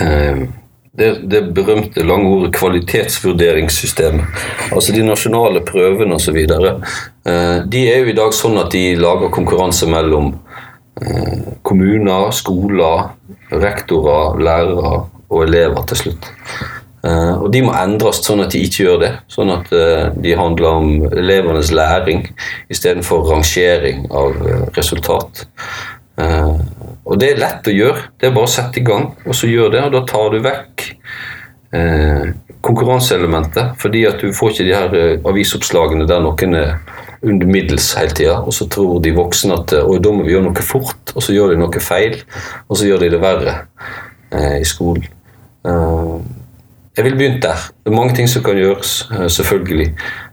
eh, 0.00 0.44
det, 0.92 1.10
det, 1.32 1.42
berømte 1.56 2.04
lange 2.04 2.28
ordet 2.28 2.52
kvalitetsvurderingssystemet. 2.56 4.44
Altså 4.72 4.92
de 4.92 5.04
nasjonale 5.06 5.64
prøvene 5.68 6.18
osv. 6.18 6.38
Eh, 6.42 7.56
de 7.64 7.86
er 7.88 8.02
jo 8.02 8.12
i 8.12 8.18
dag 8.18 8.36
sånn 8.36 8.60
at 8.60 8.72
de 8.74 8.92
lager 9.00 9.32
konkurranse 9.34 9.88
mellom 9.90 10.34
kommuner, 11.64 12.28
skoler, 12.36 13.08
rektorer, 13.50 14.36
lærere 14.38 14.92
og 15.32 15.40
elever 15.46 15.86
til 15.88 15.98
slutt. 16.02 16.28
Uh, 17.02 17.42
og 17.42 17.48
de 17.50 17.64
må 17.66 17.72
endres 17.74 18.20
sånn 18.22 18.44
at 18.44 18.52
de 18.54 18.60
ikke 18.62 18.84
gjør 18.84 19.00
det. 19.02 19.10
Sånn 19.32 19.50
at 19.50 19.66
uh, 19.74 20.12
de 20.22 20.36
handler 20.38 20.78
om 20.78 20.90
elevenes 21.10 21.72
læring 21.74 22.28
istedenfor 22.70 23.26
rangering 23.32 24.06
av 24.10 24.38
uh, 24.38 24.62
resultat. 24.78 25.46
og 27.02 27.14
det 27.18 27.30
er 27.32 27.38
lett 27.40 27.66
å 27.66 27.72
gjøre. 27.72 28.02
Det 28.20 28.28
er 28.28 28.34
bare 28.36 28.46
å 28.46 28.52
sette 28.52 28.78
i 28.78 28.84
gang, 28.86 29.08
og 29.24 29.34
så 29.34 29.48
gjør 29.48 29.72
det. 29.72 29.80
Og 29.88 29.94
da 29.94 30.02
tar 30.06 30.28
du 30.30 30.42
vekk 30.44 30.84
konkurranseelementet, 32.62 33.72
fordi 33.80 34.02
at 34.06 34.20
du 34.20 34.34
får 34.36 34.52
ikke 34.52 34.66
de 34.66 34.74
her 34.76 35.24
avisoppslagene 35.26 36.04
der 36.06 36.20
noen 36.22 36.54
er 36.58 36.74
under 37.24 37.48
middels 37.48 37.88
hele 37.96 38.12
tida, 38.12 38.36
og 38.44 38.52
så 38.54 38.68
tror 38.70 39.00
de 39.02 39.14
voksne 39.16 39.56
at 39.56 39.72
å, 39.80 39.96
da 40.04 40.12
må 40.12 40.26
vi 40.26 40.34
gjøre 40.34 40.50
noe 40.50 40.66
fort, 40.68 41.14
og 41.16 41.24
så 41.24 41.34
gjør 41.34 41.54
de 41.54 41.62
noe 41.64 41.82
feil, 41.82 42.20
og 42.68 42.76
så 42.76 42.86
gjør 42.86 43.06
de 43.06 43.10
det 43.16 43.22
verre 43.24 43.56
i 44.60 44.68
skolen. 44.68 45.08
Uh, 45.64 46.20
jeg 46.96 47.04
vil 47.06 47.16
begynne 47.16 47.40
der. 47.42 47.66
Det 47.84 47.92
er 47.92 47.96
mange 47.96 48.14
ting 48.16 48.28
som 48.28 48.44
kan 48.44 48.58
gjøres, 48.58 49.08
uh, 49.12 49.26
selvfølgelig. 49.30 49.88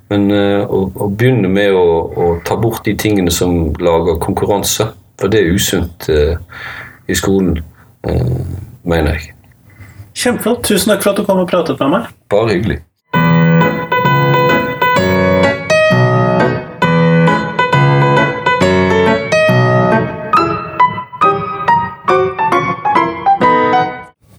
Men 0.09 0.31
uh, 0.31 0.63
å, 0.65 0.83
å, 0.95 1.09
begynne 1.09 1.51
med 1.51 1.73
å, 1.75 1.85
å, 2.09 2.29
ta 2.45 2.57
bort 2.59 2.85
de 2.85 2.95
tingene 2.97 3.31
som 3.31 3.73
lager 3.79 4.19
konkurranse, 4.23 4.89
for 5.19 5.31
det 5.31 5.43
er 5.43 5.55
usunt 5.55 6.07
i 6.09 7.15
skolen, 7.17 7.57
mener 8.87 9.17
jeg. 9.17 9.33
Kjempeflott. 10.15 10.61
Tusen 10.63 10.93
takk 10.93 11.03
for 11.03 11.11
at 11.11 11.19
du 11.19 11.27
kom 11.27 11.41
og 11.43 11.49
pratet 11.51 11.81
med 11.83 11.91
meg. 11.91 12.13
Bare 12.31 12.53
hyggelig. 12.55 12.79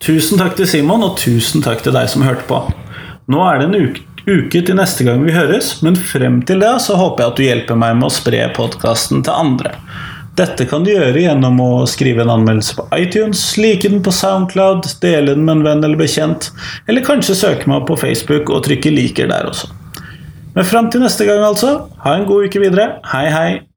Tusen 0.00 0.40
takk 0.40 0.54
til 0.56 0.64
Simon, 0.64 1.02
og 1.04 1.18
tusen 1.20 1.60
takk 1.60 1.82
til 1.84 1.92
deg 1.92 2.06
som 2.08 2.22
hørte 2.24 2.46
på. 2.48 2.62
Nå 3.30 3.42
er 3.44 3.60
det 3.60 3.66
en 3.68 3.90
uke, 4.30 4.62
til 4.64 4.78
neste 4.78 5.04
gang 5.04 5.20
vi 5.26 5.34
høres, 5.34 5.74
men 5.84 5.98
frem 5.98 6.38
til 6.48 6.62
det 6.64 6.72
så 6.86 6.96
håper 6.96 7.22
jeg 7.22 7.32
at 7.32 7.36
du 7.36 7.44
hjelper 7.44 7.78
meg 7.82 7.98
med 7.98 8.08
å 8.08 8.14
spre 8.14 8.40
podkasten 8.56 9.20
til 9.26 9.36
andre. 9.36 9.74
Dette 10.40 10.64
kan 10.70 10.86
du 10.86 10.92
gjøre 10.94 11.20
gjennom 11.20 11.60
å 11.60 11.70
skrive 11.90 12.24
en 12.24 12.32
anmeldelse 12.32 12.78
på 12.78 12.88
iTunes, 12.96 13.44
like 13.60 13.90
den 13.92 14.00
på 14.00 14.14
Soundcloud, 14.14 14.88
dele 15.04 15.34
den 15.34 15.44
med 15.44 15.58
en 15.58 15.66
venn 15.68 15.84
eller 15.84 16.00
bekjent, 16.00 16.48
eller 16.88 17.04
kanskje 17.04 17.36
søke 17.36 17.68
meg 17.68 17.82
opp 17.82 17.90
på 17.92 18.00
Facebook 18.06 18.48
og 18.48 18.64
trykke 18.64 18.94
'liker' 18.94 19.28
der 19.28 19.52
også. 19.52 19.68
Men 20.54 20.64
fram 20.64 20.88
til 20.90 21.04
neste 21.04 21.28
gang, 21.28 21.44
altså, 21.44 21.90
ha 22.06 22.16
en 22.16 22.24
god 22.26 22.48
uke 22.48 22.62
videre. 22.62 22.94
Hei, 23.12 23.26
hei! 23.28 23.69